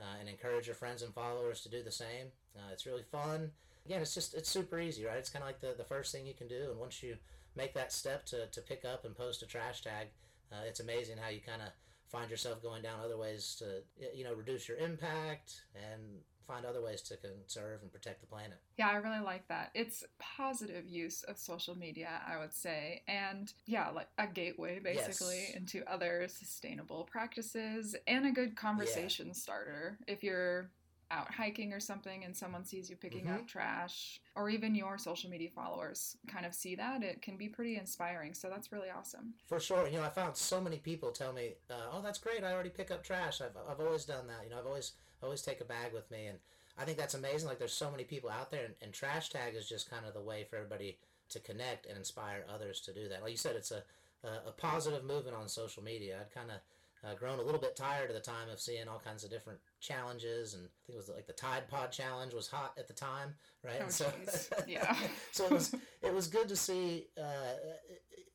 uh, 0.00 0.18
and 0.20 0.28
encourage 0.28 0.66
your 0.66 0.74
friends 0.74 1.02
and 1.02 1.14
followers 1.14 1.62
to 1.62 1.68
do 1.68 1.82
the 1.82 1.90
same. 1.90 2.28
Uh, 2.56 2.72
it's 2.72 2.86
really 2.86 3.02
fun. 3.02 3.50
Again, 3.86 4.02
it's 4.02 4.14
just 4.14 4.34
it's 4.34 4.48
super 4.50 4.78
easy, 4.78 5.04
right? 5.04 5.18
It's 5.18 5.30
kind 5.30 5.42
of 5.42 5.48
like 5.48 5.60
the, 5.60 5.74
the 5.76 5.84
first 5.84 6.12
thing 6.12 6.26
you 6.26 6.34
can 6.34 6.48
do, 6.48 6.70
and 6.70 6.78
once 6.78 7.02
you 7.02 7.16
make 7.56 7.74
that 7.74 7.92
step 7.92 8.24
to, 8.26 8.46
to 8.46 8.60
pick 8.60 8.84
up 8.84 9.04
and 9.04 9.16
post 9.16 9.42
a 9.42 9.46
trash 9.46 9.82
tag, 9.82 10.08
uh, 10.50 10.62
it's 10.66 10.80
amazing 10.80 11.16
how 11.18 11.28
you 11.28 11.40
kind 11.40 11.62
of 11.62 11.68
find 12.08 12.30
yourself 12.30 12.62
going 12.62 12.82
down 12.82 13.00
other 13.02 13.16
ways 13.16 13.56
to 13.58 13.82
you 14.14 14.22
know 14.22 14.34
reduce 14.34 14.68
your 14.68 14.76
impact 14.76 15.62
and 15.74 16.02
find 16.46 16.64
other 16.64 16.82
ways 16.82 17.02
to 17.02 17.16
conserve 17.16 17.82
and 17.82 17.92
protect 17.92 18.20
the 18.20 18.26
planet. 18.26 18.58
Yeah, 18.78 18.88
I 18.88 18.96
really 18.96 19.20
like 19.20 19.46
that. 19.48 19.70
It's 19.74 20.04
positive 20.18 20.86
use 20.86 21.22
of 21.24 21.38
social 21.38 21.76
media, 21.76 22.20
I 22.26 22.38
would 22.38 22.52
say. 22.52 23.02
And 23.08 23.52
yeah, 23.66 23.90
like 23.90 24.08
a 24.18 24.26
gateway 24.26 24.78
basically 24.78 25.46
yes. 25.48 25.56
into 25.56 25.84
other 25.90 26.26
sustainable 26.28 27.08
practices 27.10 27.96
and 28.06 28.26
a 28.26 28.30
good 28.30 28.56
conversation 28.56 29.28
yeah. 29.28 29.32
starter. 29.34 29.98
If 30.06 30.22
you're 30.22 30.70
out 31.12 31.32
hiking 31.32 31.72
or 31.72 31.80
something 31.80 32.24
and 32.24 32.34
someone 32.34 32.64
sees 32.64 32.88
you 32.88 32.96
picking 32.96 33.24
mm-hmm. 33.24 33.34
up 33.34 33.46
trash 33.46 34.20
or 34.34 34.48
even 34.48 34.74
your 34.74 34.96
social 34.96 35.28
media 35.28 35.50
followers 35.54 36.16
kind 36.26 36.46
of 36.46 36.54
see 36.54 36.74
that 36.74 37.02
it 37.02 37.20
can 37.20 37.36
be 37.36 37.48
pretty 37.48 37.76
inspiring 37.76 38.32
so 38.32 38.48
that's 38.48 38.72
really 38.72 38.88
awesome 38.88 39.34
for 39.46 39.60
sure 39.60 39.86
you 39.86 39.98
know 39.98 40.02
i 40.02 40.08
found 40.08 40.34
so 40.34 40.60
many 40.60 40.78
people 40.78 41.10
tell 41.10 41.32
me 41.32 41.52
uh, 41.70 41.74
oh 41.92 42.00
that's 42.02 42.18
great 42.18 42.42
i 42.42 42.52
already 42.52 42.70
pick 42.70 42.90
up 42.90 43.04
trash 43.04 43.40
I've, 43.40 43.56
I've 43.70 43.80
always 43.80 44.04
done 44.04 44.26
that 44.28 44.44
you 44.44 44.50
know 44.50 44.58
i've 44.58 44.66
always 44.66 44.92
always 45.22 45.42
take 45.42 45.60
a 45.60 45.64
bag 45.64 45.92
with 45.92 46.10
me 46.10 46.26
and 46.26 46.38
i 46.78 46.84
think 46.84 46.98
that's 46.98 47.14
amazing 47.14 47.48
like 47.48 47.58
there's 47.58 47.72
so 47.72 47.90
many 47.90 48.04
people 48.04 48.30
out 48.30 48.50
there 48.50 48.64
and, 48.64 48.74
and 48.82 48.92
trash 48.92 49.30
tag 49.30 49.54
is 49.54 49.68
just 49.68 49.90
kind 49.90 50.06
of 50.06 50.14
the 50.14 50.20
way 50.20 50.44
for 50.48 50.56
everybody 50.56 50.96
to 51.32 51.40
connect 51.40 51.86
and 51.86 51.96
inspire 51.96 52.44
others 52.52 52.80
to 52.80 52.92
do 52.92 53.08
that. 53.08 53.22
Like 53.22 53.32
you 53.32 53.36
said 53.36 53.56
it's 53.56 53.70
a 53.70 53.82
a, 54.24 54.48
a 54.48 54.52
positive 54.52 55.04
movement 55.04 55.36
on 55.36 55.48
social 55.48 55.82
media. 55.82 56.18
I'd 56.20 56.34
kind 56.34 56.50
of 56.50 56.58
uh, 57.04 57.14
grown 57.14 57.38
a 57.38 57.42
little 57.42 57.60
bit 57.60 57.74
tired 57.74 58.08
at 58.10 58.14
the 58.14 58.20
time 58.20 58.48
of 58.50 58.60
seeing 58.60 58.88
all 58.88 59.00
kinds 59.04 59.24
of 59.24 59.30
different 59.30 59.58
challenges, 59.80 60.54
and 60.54 60.64
I 60.64 60.70
think 60.86 60.94
it 60.94 60.96
was 60.96 61.08
like 61.08 61.26
the 61.26 61.32
Tide 61.32 61.68
Pod 61.68 61.90
challenge 61.90 62.32
was 62.32 62.48
hot 62.48 62.74
at 62.78 62.86
the 62.86 62.94
time, 62.94 63.34
right? 63.64 63.82
Oh, 63.84 63.88
so 63.88 64.12
yeah, 64.68 64.96
so 65.32 65.46
it 65.46 65.50
was 65.50 65.74
it 66.02 66.14
was 66.14 66.28
good 66.28 66.48
to 66.48 66.56
see, 66.56 67.08
uh, 67.20 67.54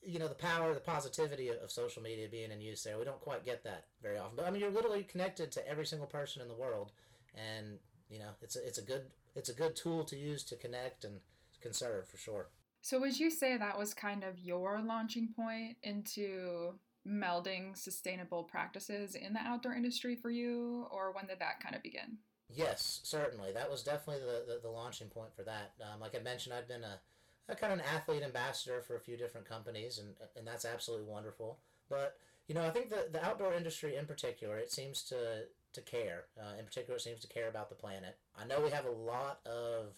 you 0.01 0.19
know, 0.19 0.27
the 0.27 0.35
power, 0.35 0.73
the 0.73 0.79
positivity 0.79 1.49
of, 1.49 1.71
social 1.71 2.01
media 2.01 2.27
being 2.29 2.51
in 2.51 2.59
use 2.59 2.83
there. 2.83 2.97
We 2.97 3.05
don't 3.05 3.21
quite 3.21 3.45
get 3.45 3.63
that 3.63 3.85
very 4.01 4.17
often, 4.17 4.35
but 4.35 4.45
I 4.45 4.51
mean, 4.51 4.61
you're 4.61 4.71
literally 4.71 5.03
connected 5.03 5.51
to 5.53 5.67
every 5.67 5.85
single 5.85 6.07
person 6.07 6.41
in 6.41 6.49
the 6.49 6.55
world, 6.55 6.91
and 7.35 7.77
you 8.09 8.19
know, 8.19 8.29
it's 8.41 8.57
a, 8.57 8.65
it's 8.65 8.79
a 8.79 8.83
good 8.83 9.03
it's 9.35 9.49
a 9.49 9.53
good 9.53 9.75
tool 9.77 10.03
to 10.05 10.17
use 10.17 10.43
to 10.43 10.57
connect 10.57 11.05
and 11.05 11.19
conserve 11.61 12.07
for 12.07 12.17
sure. 12.17 12.47
So 12.81 12.99
would 12.99 13.19
you 13.19 13.29
say 13.29 13.57
that 13.57 13.77
was 13.77 13.93
kind 13.93 14.23
of 14.23 14.39
your 14.39 14.81
launching 14.81 15.29
point 15.35 15.77
into 15.83 16.73
melding 17.07 17.77
sustainable 17.77 18.43
practices 18.43 19.15
in 19.15 19.33
the 19.33 19.39
outdoor 19.39 19.73
industry 19.73 20.15
for 20.15 20.29
you, 20.29 20.87
or 20.91 21.11
when 21.13 21.27
did 21.27 21.39
that 21.39 21.59
kind 21.61 21.75
of 21.75 21.81
begin? 21.83 22.17
Yes, 22.49 23.01
certainly. 23.03 23.51
That 23.51 23.69
was 23.69 23.83
definitely 23.83 24.23
the, 24.25 24.53
the, 24.53 24.59
the 24.61 24.69
launching 24.69 25.07
point 25.07 25.33
for 25.35 25.43
that. 25.43 25.73
Um, 25.81 25.99
like 25.99 26.15
I 26.15 26.19
mentioned, 26.19 26.53
I've 26.53 26.67
been 26.67 26.83
a, 26.83 26.99
a 27.49 27.55
kind 27.55 27.73
of 27.73 27.79
an 27.79 27.85
athlete 27.93 28.23
ambassador 28.23 28.81
for 28.81 28.95
a 28.95 28.99
few 28.99 29.17
different 29.17 29.47
companies, 29.47 29.99
and, 29.99 30.09
and 30.35 30.47
that's 30.47 30.65
absolutely 30.65 31.07
wonderful. 31.07 31.59
But, 31.89 32.17
you 32.47 32.55
know, 32.55 32.63
I 32.63 32.69
think 32.69 32.89
the, 32.89 33.07
the 33.11 33.23
outdoor 33.25 33.53
industry 33.53 33.95
in 33.95 34.05
particular, 34.05 34.57
it 34.57 34.71
seems 34.71 35.03
to, 35.03 35.43
to 35.73 35.81
care. 35.81 36.25
Uh, 36.39 36.57
in 36.57 36.65
particular, 36.65 36.97
it 36.97 37.01
seems 37.01 37.21
to 37.21 37.27
care 37.27 37.49
about 37.49 37.69
the 37.69 37.75
planet. 37.75 38.17
I 38.37 38.45
know 38.45 38.61
we 38.61 38.71
have 38.71 38.85
a 38.85 38.91
lot 38.91 39.39
of 39.45 39.93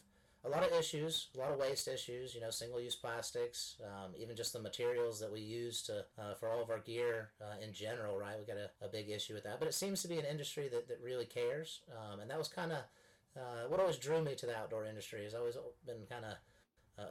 a 0.45 0.49
lot 0.49 0.63
of 0.63 0.71
issues, 0.77 1.27
a 1.35 1.39
lot 1.39 1.51
of 1.51 1.59
waste 1.59 1.87
issues. 1.87 2.33
You 2.33 2.41
know, 2.41 2.49
single-use 2.49 2.95
plastics, 2.95 3.75
um, 3.83 4.11
even 4.17 4.35
just 4.35 4.53
the 4.53 4.59
materials 4.59 5.19
that 5.19 5.31
we 5.31 5.41
use 5.41 5.81
to 5.83 6.05
uh, 6.17 6.33
for 6.39 6.49
all 6.49 6.61
of 6.61 6.69
our 6.69 6.79
gear 6.79 7.29
uh, 7.41 7.63
in 7.63 7.73
general. 7.73 8.17
Right, 8.17 8.35
we 8.39 8.45
got 8.45 8.57
a, 8.57 8.85
a, 8.85 8.89
big 8.89 9.09
issue 9.09 9.33
with 9.33 9.43
that. 9.43 9.59
But 9.59 9.67
it 9.67 9.73
seems 9.73 10.01
to 10.01 10.07
be 10.07 10.17
an 10.17 10.25
industry 10.25 10.69
that, 10.69 10.87
that 10.87 10.99
really 11.03 11.25
cares, 11.25 11.81
um, 11.91 12.19
and 12.19 12.29
that 12.29 12.37
was 12.37 12.47
kind 12.47 12.71
of 12.71 12.79
uh, 13.37 13.67
what 13.67 13.79
always 13.79 13.97
drew 13.97 14.21
me 14.21 14.35
to 14.35 14.45
the 14.45 14.55
outdoor 14.55 14.85
industry. 14.85 15.25
I've 15.25 15.39
always 15.39 15.57
been 15.85 16.05
kind 16.09 16.25
of 16.25 16.33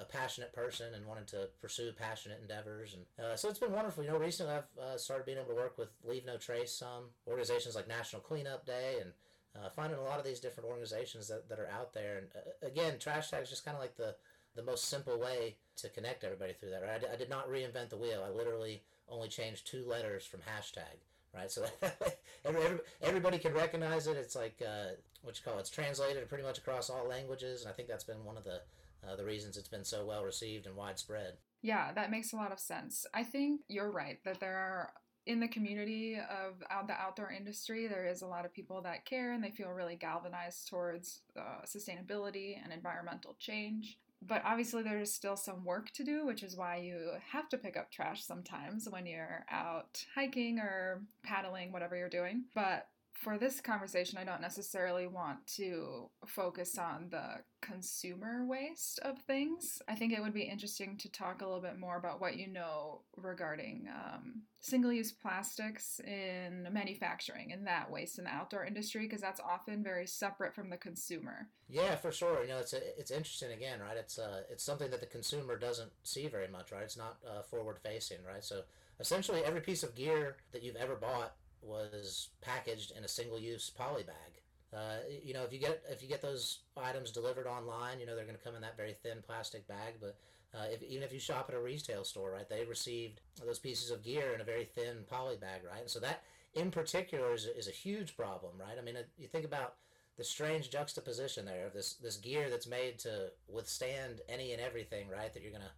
a 0.00 0.04
passionate 0.04 0.52
person 0.52 0.94
and 0.94 1.06
wanted 1.06 1.26
to 1.28 1.48
pursue 1.60 1.92
passionate 1.92 2.38
endeavors. 2.40 2.94
And 2.94 3.26
uh, 3.26 3.36
so 3.36 3.48
it's 3.48 3.58
been 3.58 3.72
wonderful. 3.72 4.04
You 4.04 4.10
know, 4.10 4.18
recently 4.18 4.52
I've 4.52 4.82
uh, 4.82 4.98
started 4.98 5.24
being 5.24 5.38
able 5.38 5.48
to 5.48 5.54
work 5.54 5.78
with 5.78 5.88
Leave 6.04 6.26
No 6.26 6.36
Trace, 6.36 6.72
some 6.72 7.04
organizations 7.26 7.74
like 7.74 7.88
National 7.88 8.22
Cleanup 8.22 8.66
Day 8.66 8.96
and 9.00 9.12
uh, 9.56 9.68
finding 9.70 9.98
a 9.98 10.02
lot 10.02 10.18
of 10.18 10.24
these 10.24 10.40
different 10.40 10.68
organizations 10.68 11.28
that, 11.28 11.48
that 11.48 11.58
are 11.58 11.68
out 11.68 11.92
there. 11.94 12.18
And 12.18 12.26
uh, 12.36 12.66
again, 12.66 12.98
trash 12.98 13.30
tag 13.30 13.42
is 13.42 13.50
just 13.50 13.64
kind 13.64 13.76
of 13.76 13.80
like 13.80 13.96
the, 13.96 14.14
the 14.54 14.62
most 14.62 14.84
simple 14.84 15.18
way 15.18 15.56
to 15.76 15.88
connect 15.88 16.24
everybody 16.24 16.52
through 16.52 16.70
that. 16.70 16.82
Right? 16.82 16.96
I, 16.96 16.98
d- 16.98 17.06
I 17.12 17.16
did 17.16 17.30
not 17.30 17.48
reinvent 17.48 17.90
the 17.90 17.96
wheel. 17.96 18.24
I 18.26 18.30
literally 18.30 18.82
only 19.08 19.28
changed 19.28 19.66
two 19.66 19.84
letters 19.86 20.24
from 20.24 20.40
hashtag. 20.40 21.00
right? 21.34 21.50
So 21.50 21.64
every, 22.44 22.62
every, 22.62 22.78
everybody 23.02 23.38
can 23.38 23.54
recognize 23.54 24.06
it. 24.06 24.16
It's 24.16 24.36
like 24.36 24.60
uh, 24.62 24.92
what 25.22 25.36
you 25.38 25.42
call 25.44 25.58
it. 25.58 25.60
it's 25.60 25.70
translated 25.70 26.28
pretty 26.28 26.44
much 26.44 26.58
across 26.58 26.90
all 26.90 27.08
languages, 27.08 27.62
and 27.62 27.70
I 27.70 27.72
think 27.72 27.88
that's 27.88 28.04
been 28.04 28.24
one 28.24 28.36
of 28.36 28.44
the 28.44 28.60
uh, 29.06 29.14
the 29.14 29.24
reasons 29.24 29.56
it's 29.56 29.68
been 29.68 29.84
so 29.84 30.04
well 30.04 30.24
received 30.24 30.66
and 30.66 30.74
widespread. 30.76 31.34
Yeah, 31.62 31.92
that 31.92 32.10
makes 32.10 32.32
a 32.32 32.36
lot 32.36 32.52
of 32.52 32.58
sense. 32.58 33.06
I 33.14 33.24
think 33.24 33.62
you're 33.68 33.90
right 33.90 34.18
that 34.24 34.40
there 34.40 34.56
are 34.56 34.92
in 35.28 35.40
the 35.40 35.46
community 35.46 36.16
of 36.16 36.86
the 36.88 36.94
outdoor 36.94 37.30
industry, 37.30 37.86
there 37.86 38.06
is 38.06 38.22
a 38.22 38.26
lot 38.26 38.46
of 38.46 38.52
people 38.52 38.80
that 38.80 39.04
care 39.04 39.34
and 39.34 39.44
they 39.44 39.50
feel 39.50 39.68
really 39.68 39.94
galvanized 39.94 40.68
towards 40.68 41.20
uh, 41.38 41.64
sustainability 41.66 42.56
and 42.64 42.72
environmental 42.72 43.36
change. 43.38 43.98
But 44.26 44.42
obviously, 44.44 44.82
there's 44.82 45.12
still 45.12 45.36
some 45.36 45.64
work 45.66 45.90
to 45.92 46.02
do, 46.02 46.26
which 46.26 46.42
is 46.42 46.56
why 46.56 46.76
you 46.76 47.10
have 47.30 47.48
to 47.50 47.58
pick 47.58 47.76
up 47.76 47.92
trash 47.92 48.24
sometimes 48.24 48.88
when 48.88 49.06
you're 49.06 49.44
out 49.50 50.02
hiking 50.14 50.58
or 50.58 51.02
paddling, 51.22 51.72
whatever 51.72 51.94
you're 51.94 52.08
doing. 52.08 52.44
But 52.54 52.88
for 53.18 53.36
this 53.36 53.60
conversation, 53.60 54.16
I 54.16 54.22
don't 54.22 54.40
necessarily 54.40 55.08
want 55.08 55.44
to 55.56 56.08
focus 56.24 56.78
on 56.78 57.08
the 57.10 57.42
consumer 57.60 58.46
waste 58.46 59.00
of 59.00 59.18
things. 59.22 59.82
I 59.88 59.96
think 59.96 60.12
it 60.12 60.22
would 60.22 60.32
be 60.32 60.42
interesting 60.42 60.96
to 60.98 61.10
talk 61.10 61.42
a 61.42 61.44
little 61.44 61.60
bit 61.60 61.80
more 61.80 61.96
about 61.96 62.20
what 62.20 62.36
you 62.36 62.46
know 62.46 63.00
regarding 63.16 63.88
um, 63.92 64.42
single 64.60 64.92
use 64.92 65.10
plastics 65.10 66.00
in 66.06 66.68
manufacturing 66.70 67.52
and 67.52 67.66
that 67.66 67.90
waste 67.90 68.18
in 68.18 68.24
the 68.24 68.30
outdoor 68.30 68.64
industry, 68.64 69.02
because 69.02 69.20
that's 69.20 69.40
often 69.40 69.82
very 69.82 70.06
separate 70.06 70.54
from 70.54 70.70
the 70.70 70.76
consumer. 70.76 71.48
Yeah, 71.68 71.96
for 71.96 72.12
sure. 72.12 72.42
You 72.42 72.50
know, 72.50 72.58
it's, 72.58 72.72
it's 72.72 73.10
interesting 73.10 73.50
again, 73.50 73.80
right? 73.80 73.96
It's, 73.96 74.20
uh, 74.20 74.42
it's 74.48 74.62
something 74.62 74.92
that 74.92 75.00
the 75.00 75.06
consumer 75.06 75.58
doesn't 75.58 75.90
see 76.04 76.28
very 76.28 76.48
much, 76.48 76.70
right? 76.70 76.84
It's 76.84 76.96
not 76.96 77.18
uh, 77.28 77.42
forward 77.42 77.80
facing, 77.82 78.18
right? 78.24 78.44
So 78.44 78.62
essentially, 79.00 79.42
every 79.44 79.60
piece 79.60 79.82
of 79.82 79.96
gear 79.96 80.36
that 80.52 80.62
you've 80.62 80.76
ever 80.76 80.94
bought 80.94 81.34
was 81.62 82.28
packaged 82.40 82.92
in 82.96 83.04
a 83.04 83.08
single-use 83.08 83.70
poly 83.70 84.02
bag. 84.02 84.42
Uh, 84.74 84.98
you 85.24 85.32
know, 85.32 85.44
if 85.44 85.52
you 85.52 85.58
get 85.58 85.82
if 85.90 86.02
you 86.02 86.08
get 86.08 86.20
those 86.20 86.58
items 86.76 87.10
delivered 87.10 87.46
online, 87.46 87.98
you 87.98 88.06
know 88.06 88.14
they're 88.14 88.26
going 88.26 88.36
to 88.36 88.44
come 88.44 88.54
in 88.54 88.60
that 88.60 88.76
very 88.76 88.94
thin 89.02 89.18
plastic 89.26 89.66
bag. 89.66 89.94
But 89.98 90.16
uh, 90.54 90.66
if, 90.70 90.82
even 90.82 91.02
if 91.02 91.12
you 91.12 91.18
shop 91.18 91.46
at 91.48 91.54
a 91.54 91.60
retail 91.60 92.04
store, 92.04 92.32
right, 92.32 92.48
they 92.48 92.64
received 92.64 93.20
those 93.44 93.58
pieces 93.58 93.90
of 93.90 94.02
gear 94.02 94.32
in 94.34 94.40
a 94.40 94.44
very 94.44 94.64
thin 94.64 95.04
poly 95.08 95.36
bag, 95.36 95.62
right? 95.66 95.80
And 95.80 95.90
so 95.90 96.00
that, 96.00 96.22
in 96.54 96.70
particular, 96.70 97.32
is, 97.32 97.46
is 97.46 97.68
a 97.68 97.72
huge 97.72 98.14
problem, 98.14 98.52
right? 98.58 98.76
I 98.78 98.82
mean, 98.82 98.96
you 99.16 99.26
think 99.26 99.46
about 99.46 99.76
the 100.18 100.24
strange 100.24 100.68
juxtaposition 100.70 101.46
there 101.46 101.66
of 101.66 101.72
this 101.72 101.94
this 101.94 102.16
gear 102.16 102.50
that's 102.50 102.66
made 102.66 102.98
to 102.98 103.30
withstand 103.48 104.20
any 104.28 104.52
and 104.52 104.60
everything, 104.60 105.08
right? 105.08 105.32
That 105.32 105.42
you're 105.42 105.52
going 105.52 105.62
to 105.62 105.70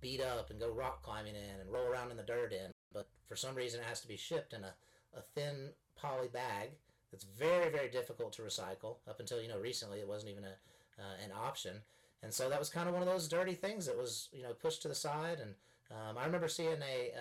beat 0.00 0.20
up 0.20 0.50
and 0.50 0.60
go 0.60 0.70
rock 0.70 1.02
climbing 1.02 1.34
in 1.34 1.60
and 1.60 1.70
roll 1.70 1.86
around 1.86 2.10
in 2.10 2.16
the 2.16 2.22
dirt 2.22 2.52
in, 2.52 2.70
but 2.92 3.08
for 3.28 3.36
some 3.36 3.54
reason 3.54 3.80
it 3.80 3.86
has 3.86 4.00
to 4.00 4.08
be 4.08 4.16
shipped 4.16 4.52
in 4.52 4.64
a 4.64 4.74
a 5.16 5.20
thin 5.20 5.70
poly 5.96 6.28
bag 6.28 6.70
that's 7.10 7.24
very 7.24 7.70
very 7.70 7.88
difficult 7.88 8.32
to 8.34 8.42
recycle. 8.42 8.96
Up 9.08 9.20
until 9.20 9.40
you 9.40 9.48
know 9.48 9.58
recently, 9.58 10.00
it 10.00 10.08
wasn't 10.08 10.32
even 10.32 10.44
a 10.44 11.02
uh, 11.02 11.24
an 11.24 11.30
option, 11.36 11.76
and 12.22 12.32
so 12.32 12.48
that 12.48 12.58
was 12.58 12.68
kind 12.68 12.88
of 12.88 12.94
one 12.94 13.02
of 13.02 13.08
those 13.08 13.28
dirty 13.28 13.54
things 13.54 13.86
that 13.86 13.96
was 13.96 14.28
you 14.32 14.42
know 14.42 14.52
pushed 14.52 14.82
to 14.82 14.88
the 14.88 14.94
side. 14.94 15.38
And 15.40 15.54
um, 15.90 16.18
I 16.18 16.24
remember 16.24 16.48
seeing 16.48 16.80
a 16.82 17.12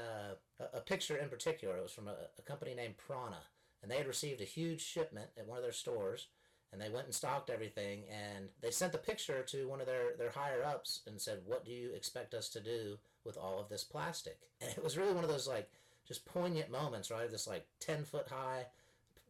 uh, 0.62 0.65
a 0.74 0.81
picture 0.81 1.17
in 1.17 1.29
particular. 1.29 1.77
It 1.77 1.84
was 1.84 1.91
from 1.91 2.08
a, 2.08 2.15
a 2.38 2.41
company 2.41 2.75
named 2.75 2.98
Prana, 2.98 3.43
and 3.81 3.91
they 3.91 3.98
had 3.98 4.08
received 4.08 4.41
a 4.41 4.46
huge 4.46 4.81
shipment 4.81 5.27
at 5.38 5.48
one 5.48 5.58
of 5.58 5.63
their 5.63 5.72
stores 5.72 6.27
and 6.72 6.81
they 6.81 6.89
went 6.89 7.05
and 7.05 7.15
stocked 7.15 7.50
everything 7.50 8.03
and 8.10 8.46
they 8.62 8.72
sent 8.72 8.91
the 8.91 8.98
picture 8.98 9.41
to 9.41 9.67
one 9.67 9.81
of 9.81 9.88
their, 9.88 10.15
their 10.17 10.29
higher 10.29 10.63
ups 10.63 11.01
and 11.08 11.19
said 11.19 11.39
what 11.46 11.65
do 11.65 11.72
you 11.72 11.91
expect 11.93 12.34
us 12.34 12.50
to 12.50 12.60
do 12.60 12.98
with 13.24 13.38
all 13.38 13.60
of 13.60 13.69
this 13.69 13.84
plastic 13.84 14.38
and 14.62 14.69
it 14.72 14.84
was 14.84 14.98
really 14.98 15.13
one 15.13 15.24
of 15.24 15.29
those 15.29 15.48
like 15.48 15.69
just 16.10 16.25
poignant 16.25 16.70
moments, 16.70 17.10
right? 17.10 17.32
This 17.32 17.48
like 17.48 17.66
ten 17.80 18.04
foot 18.04 18.28
high 18.28 18.66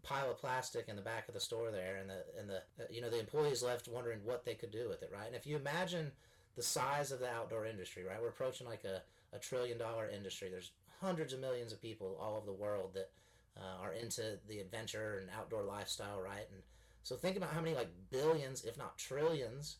pile 0.01 0.31
of 0.31 0.37
plastic 0.39 0.87
in 0.87 0.95
the 0.95 1.01
back 1.01 1.27
of 1.27 1.33
the 1.35 1.39
store 1.39 1.69
there, 1.69 1.97
and 1.97 2.09
the 2.09 2.23
and 2.39 2.49
the 2.49 2.57
uh, 2.81 2.87
you 2.89 3.01
know 3.01 3.09
the 3.09 3.19
employees 3.19 3.61
left 3.61 3.87
wondering 3.87 4.19
what 4.23 4.45
they 4.45 4.55
could 4.55 4.71
do 4.71 4.89
with 4.89 5.03
it, 5.03 5.11
right? 5.13 5.27
And 5.27 5.35
if 5.35 5.45
you 5.45 5.57
imagine 5.57 6.11
the 6.55 6.63
size 6.63 7.11
of 7.11 7.19
the 7.19 7.29
outdoor 7.29 7.65
industry, 7.65 8.03
right? 8.03 8.17
We're 8.19 8.29
approaching 8.29 8.67
like 8.67 8.83
a, 8.83 9.01
a 9.35 9.39
trillion 9.39 9.77
dollar 9.77 10.09
industry. 10.09 10.49
There's 10.49 10.71
hundreds 10.99 11.33
of 11.33 11.39
millions 11.39 11.71
of 11.71 11.81
people 11.81 12.17
all 12.19 12.35
over 12.35 12.45
the 12.45 12.51
world 12.51 12.91
that 12.95 13.11
uh, 13.57 13.83
are 13.83 13.93
into 13.93 14.39
the 14.47 14.59
adventure 14.59 15.19
and 15.21 15.29
outdoor 15.37 15.63
lifestyle, 15.63 16.19
right? 16.21 16.47
And 16.51 16.61
so 17.03 17.15
think 17.15 17.37
about 17.37 17.51
how 17.53 17.61
many 17.61 17.75
like 17.75 17.89
billions, 18.09 18.65
if 18.65 18.77
not 18.77 18.97
trillions, 18.97 19.77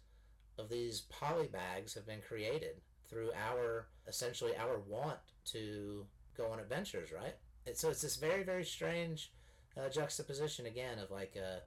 of 0.58 0.70
these 0.70 1.02
poly 1.10 1.48
bags 1.48 1.94
have 1.94 2.06
been 2.06 2.22
created 2.28 2.82
through 3.10 3.32
our 3.34 3.88
essentially 4.08 4.52
our 4.58 4.80
want 4.80 5.18
to 5.46 6.06
go 6.38 6.48
on 6.48 6.60
adventures, 6.60 7.12
right? 7.12 7.36
And 7.68 7.76
so 7.76 7.90
it's 7.90 8.02
this 8.02 8.16
very 8.16 8.44
very 8.44 8.66
strange 8.66 9.32
uh, 9.78 9.90
juxtaposition 9.90 10.66
again 10.66 11.00
of 11.00 11.12
like 11.12 11.36
a, 11.36 11.62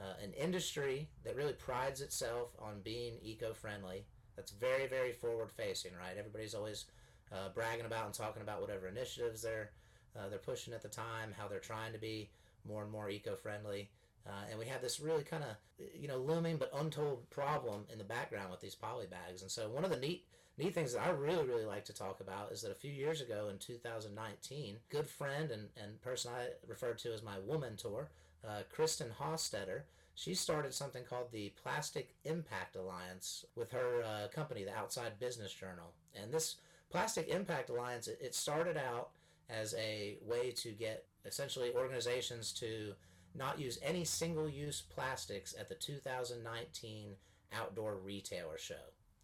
uh, 0.00 0.14
an 0.22 0.32
industry 0.32 1.08
that 1.24 1.36
really 1.36 1.54
prides 1.54 2.00
itself 2.00 2.50
on 2.58 2.80
being 2.82 3.14
eco-friendly. 3.22 4.04
That's 4.36 4.52
very 4.52 4.86
very 4.86 5.12
forward 5.12 5.50
facing, 5.50 5.92
right? 5.94 6.16
Everybody's 6.18 6.54
always 6.54 6.86
uh, 7.32 7.48
bragging 7.54 7.86
about 7.86 8.06
and 8.06 8.14
talking 8.14 8.42
about 8.42 8.60
whatever 8.60 8.88
initiatives 8.88 9.42
they're 9.42 9.70
uh, 10.16 10.28
they're 10.28 10.38
pushing 10.38 10.72
at 10.74 10.82
the 10.82 10.88
time, 10.88 11.34
how 11.36 11.48
they're 11.48 11.58
trying 11.58 11.92
to 11.92 11.98
be 11.98 12.30
more 12.66 12.82
and 12.82 12.90
more 12.90 13.10
eco-friendly. 13.10 13.90
Uh, 14.26 14.30
and 14.50 14.58
we 14.58 14.66
have 14.66 14.82
this 14.82 14.98
really 14.98 15.22
kind 15.22 15.44
of 15.44 15.50
you 15.94 16.08
know 16.08 16.18
looming 16.18 16.56
but 16.56 16.70
untold 16.74 17.28
problem 17.30 17.84
in 17.92 17.98
the 17.98 18.04
background 18.04 18.50
with 18.50 18.60
these 18.60 18.74
poly 18.74 19.06
bags. 19.06 19.42
And 19.42 19.50
so 19.50 19.68
one 19.68 19.84
of 19.84 19.90
the 19.90 19.98
neat 19.98 20.24
neat 20.58 20.74
things 20.74 20.94
that 20.94 21.02
I 21.02 21.10
really, 21.10 21.44
really 21.44 21.64
like 21.64 21.84
to 21.86 21.92
talk 21.92 22.20
about 22.20 22.52
is 22.52 22.62
that 22.62 22.72
a 22.72 22.76
few 22.76 22.90
years 22.90 23.20
ago 23.20 23.48
in 23.50 23.58
2019, 23.58 24.76
good 24.88 25.08
friend 25.08 25.50
and, 25.50 25.68
and 25.82 26.00
person 26.00 26.32
I 26.34 26.48
referred 26.66 26.98
to 26.98 27.12
as 27.12 27.22
my 27.22 27.38
woman 27.40 27.76
tour, 27.76 28.08
uh, 28.46 28.62
Kristin 28.74 29.10
Hostetter, 29.12 29.82
she 30.14 30.34
started 30.34 30.72
something 30.72 31.04
called 31.04 31.30
the 31.30 31.52
Plastic 31.62 32.14
Impact 32.24 32.76
Alliance 32.76 33.44
with 33.54 33.70
her 33.72 34.02
uh, 34.02 34.28
company, 34.28 34.64
the 34.64 34.74
Outside 34.74 35.18
Business 35.18 35.52
Journal. 35.52 35.92
And 36.14 36.32
this 36.32 36.56
Plastic 36.90 37.28
Impact 37.28 37.68
Alliance, 37.68 38.08
it, 38.08 38.18
it 38.22 38.34
started 38.34 38.78
out 38.78 39.10
as 39.50 39.74
a 39.74 40.16
way 40.26 40.52
to 40.52 40.70
get 40.70 41.04
essentially 41.26 41.72
organizations 41.74 42.52
to 42.54 42.94
not 43.34 43.60
use 43.60 43.78
any 43.82 44.04
single 44.04 44.48
use 44.48 44.80
plastics 44.80 45.54
at 45.58 45.68
the 45.68 45.74
2019 45.74 47.08
Outdoor 47.52 47.96
Retailer 47.96 48.58
Show. 48.58 48.74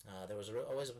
Uh, 0.06 0.26
there 0.26 0.36
was 0.36 0.50
always 0.70 0.90
a, 0.90 0.94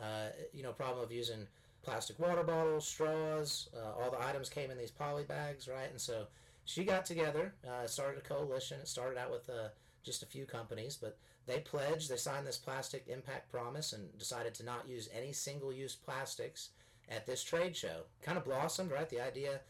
uh, 0.00 0.28
you 0.52 0.62
know, 0.62 0.72
problem 0.72 1.02
of 1.02 1.12
using 1.12 1.46
plastic 1.82 2.18
water 2.18 2.42
bottles, 2.42 2.86
straws. 2.86 3.68
Uh, 3.76 4.02
all 4.02 4.10
the 4.10 4.24
items 4.24 4.48
came 4.48 4.70
in 4.70 4.78
these 4.78 4.90
poly 4.90 5.24
bags, 5.24 5.68
right? 5.68 5.90
And 5.90 6.00
so 6.00 6.26
she 6.64 6.84
got 6.84 7.04
together, 7.04 7.54
uh, 7.66 7.86
started 7.86 8.18
a 8.18 8.28
coalition. 8.28 8.80
It 8.80 8.88
started 8.88 9.18
out 9.18 9.30
with 9.30 9.48
uh, 9.48 9.68
just 10.02 10.22
a 10.22 10.26
few 10.26 10.44
companies, 10.44 10.98
but 11.00 11.16
they 11.46 11.60
pledged, 11.60 12.10
they 12.10 12.16
signed 12.16 12.46
this 12.46 12.58
plastic 12.58 13.06
impact 13.08 13.50
promise 13.50 13.92
and 13.92 14.16
decided 14.18 14.54
to 14.54 14.64
not 14.64 14.88
use 14.88 15.08
any 15.16 15.32
single 15.32 15.72
use 15.72 15.96
plastics 15.96 16.70
at 17.10 17.26
this 17.26 17.42
trade 17.42 17.74
show. 17.74 18.02
Kind 18.22 18.36
of 18.36 18.44
blossomed, 18.44 18.90
right? 18.90 19.08
The 19.08 19.20
idea 19.20 19.60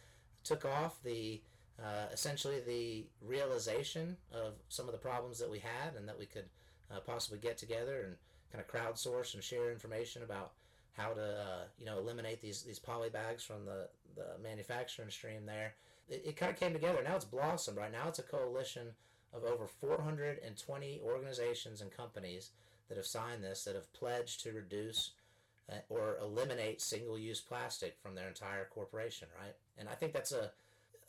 took 0.42 0.64
off. 0.64 1.02
The 1.04 1.40
uh, 1.80 2.06
essentially 2.12 2.60
the 2.60 3.06
realization 3.24 4.16
of 4.32 4.54
some 4.68 4.86
of 4.86 4.92
the 4.92 4.98
problems 4.98 5.38
that 5.38 5.48
we 5.48 5.60
had 5.60 5.94
and 5.96 6.08
that 6.08 6.18
we 6.18 6.26
could 6.26 6.46
uh, 6.90 6.98
possibly 7.00 7.38
get 7.38 7.56
together 7.56 8.02
and 8.04 8.16
kind 8.52 8.64
of 8.64 8.70
crowdsource 8.70 9.34
and 9.34 9.42
share 9.42 9.70
information 9.70 10.22
about 10.22 10.52
how 10.92 11.10
to 11.10 11.22
uh, 11.22 11.64
you 11.78 11.86
know 11.86 11.98
eliminate 11.98 12.40
these 12.40 12.62
these 12.62 12.78
poly 12.78 13.08
bags 13.08 13.44
from 13.44 13.64
the 13.64 13.88
the 14.16 14.42
manufacturing 14.42 15.10
stream 15.10 15.46
there. 15.46 15.74
It, 16.08 16.22
it 16.26 16.36
kind 16.36 16.52
of 16.52 16.58
came 16.58 16.72
together. 16.72 17.00
Now 17.02 17.16
it's 17.16 17.24
blossomed. 17.24 17.76
Right 17.76 17.92
now 17.92 18.08
it's 18.08 18.18
a 18.18 18.24
coalition 18.24 18.88
of 19.32 19.44
over 19.44 19.66
420 19.66 21.00
organizations 21.04 21.80
and 21.80 21.90
companies 21.90 22.50
that 22.88 22.96
have 22.96 23.06
signed 23.06 23.44
this 23.44 23.64
that 23.64 23.74
have 23.74 23.92
pledged 23.92 24.42
to 24.42 24.52
reduce 24.52 25.12
uh, 25.70 25.76
or 25.90 26.16
eliminate 26.22 26.80
single-use 26.80 27.40
plastic 27.40 27.96
from 28.02 28.14
their 28.14 28.28
entire 28.28 28.64
corporation. 28.64 29.28
Right, 29.40 29.54
and 29.76 29.88
I 29.88 29.94
think 29.94 30.12
that's 30.12 30.32
a 30.32 30.50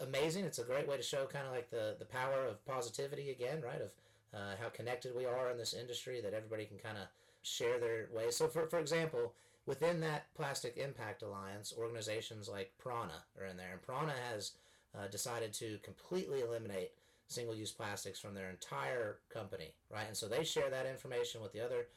amazing. 0.01 0.45
It's 0.45 0.59
a 0.59 0.63
great 0.63 0.87
way 0.87 0.97
to 0.97 1.03
show 1.03 1.25
kind 1.25 1.47
of 1.47 1.53
like 1.53 1.71
the 1.71 1.95
the 1.97 2.05
power 2.05 2.45
of 2.45 2.63
positivity 2.65 3.31
again. 3.31 3.61
Right, 3.61 3.81
of 3.81 3.91
uh, 4.33 4.55
how 4.61 4.69
connected 4.69 5.15
we 5.15 5.25
are 5.25 5.49
in 5.49 5.57
this 5.57 5.73
industry 5.73 6.21
that 6.21 6.33
everybody 6.33 6.65
can 6.65 6.77
kind 6.77 6.97
of 6.97 7.07
share 7.41 7.79
their 7.79 8.07
ways. 8.13 8.35
So, 8.35 8.47
for, 8.47 8.67
for 8.67 8.79
example, 8.79 9.33
within 9.65 9.99
that 10.01 10.33
Plastic 10.35 10.77
Impact 10.77 11.21
Alliance, 11.21 11.73
organizations 11.77 12.49
like 12.49 12.71
Prana 12.77 13.23
are 13.39 13.45
in 13.45 13.57
there, 13.57 13.71
and 13.71 13.81
Prana 13.81 14.13
has 14.31 14.51
uh, 14.97 15.07
decided 15.07 15.53
to 15.53 15.77
completely 15.83 16.41
eliminate 16.41 16.91
single 17.27 17.55
use 17.55 17.71
plastics 17.71 18.19
from 18.19 18.33
their 18.33 18.49
entire 18.49 19.17
company, 19.31 19.73
right? 19.91 20.07
And 20.07 20.17
so 20.17 20.27
they 20.27 20.43
share 20.43 20.69
that 20.69 20.87
information 20.87 21.41
with 21.41 21.53
the 21.53 21.63
other 21.63 21.87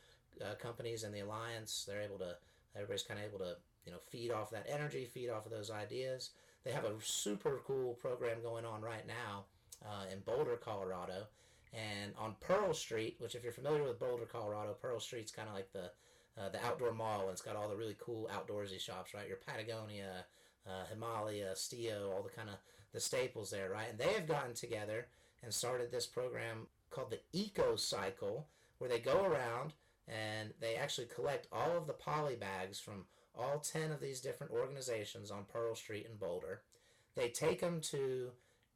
uh, 0.45 0.55
companies 0.57 1.05
in 1.05 1.13
the 1.13 1.21
alliance. 1.21 1.87
They're 1.89 2.03
able 2.03 2.19
to, 2.19 2.37
everybody's 2.77 3.03
kind 3.03 3.19
of 3.19 3.27
able 3.27 3.39
to, 3.39 3.57
you 3.87 3.93
know, 3.93 3.99
feed 4.11 4.31
off 4.31 4.51
that 4.51 4.67
energy, 4.69 5.07
feed 5.07 5.31
off 5.31 5.47
of 5.47 5.53
those 5.53 5.71
ideas. 5.71 6.31
They 6.65 6.73
have 6.73 6.85
a 6.85 6.93
super 7.03 7.63
cool 7.67 7.95
program 7.95 8.43
going 8.43 8.67
on 8.67 8.83
right 8.83 9.07
now 9.07 9.45
uh, 9.85 10.05
in 10.13 10.21
Boulder, 10.21 10.57
Colorado, 10.57 11.27
and 11.73 12.12
on 12.19 12.37
Pearl 12.41 12.75
Street, 12.75 13.17
which 13.19 13.35
if 13.35 13.43
you're 13.43 13.52
familiar 13.52 13.83
with 13.83 13.99
Boulder, 13.99 14.26
Colorado, 14.26 14.76
Pearl 14.81 15.00
Street's 15.00 15.33
kind 15.33 15.49
of 15.49 15.55
like 15.55 15.73
the 15.73 15.91
uh, 16.38 16.49
the 16.49 16.64
outdoor 16.64 16.93
mall, 16.93 17.23
and 17.23 17.31
it's 17.31 17.43
got 17.43 17.57
all 17.57 17.69
the 17.69 17.76
really 17.76 17.97
cool 18.00 18.31
outdoorsy 18.33 18.81
shops, 18.81 19.12
right? 19.12 19.29
Your 19.29 19.37
Patagonia, 19.37 20.25
uh, 20.67 20.85
Himalaya, 20.88 21.52
Stio, 21.55 22.11
all 22.11 22.23
the 22.23 22.31
kind 22.31 22.49
of 22.49 22.55
the 22.93 23.00
staples 23.00 23.50
there, 23.50 23.69
right? 23.71 23.88
And 23.91 23.99
they 23.99 24.14
have 24.14 24.26
gotten 24.26 24.55
together 24.55 25.09
and 25.43 25.52
started 25.52 25.91
this 25.91 26.07
program 26.07 26.69
called 26.91 27.11
the 27.11 27.21
Eco 27.33 27.76
Cycle, 27.76 28.47
where 28.79 28.88
they 28.88 28.99
go 28.99 29.25
around 29.25 29.75
and 30.09 30.52
they 30.61 30.76
actually 30.76 31.07
collect 31.14 31.49
all 31.52 31.76
of 31.76 31.87
the 31.87 31.93
poly 31.93 32.35
bags 32.35 32.81
from 32.81 33.05
all 33.35 33.59
10 33.59 33.93
of 33.93 34.00
these 34.00 34.21
different 34.21 34.52
organizations 34.52 35.31
on 35.31 35.45
Pearl 35.52 35.75
Street 35.75 36.07
in 36.11 36.17
Boulder. 36.17 36.62
They 37.14 37.29
take 37.29 37.61
them 37.61 37.81
to 37.83 38.31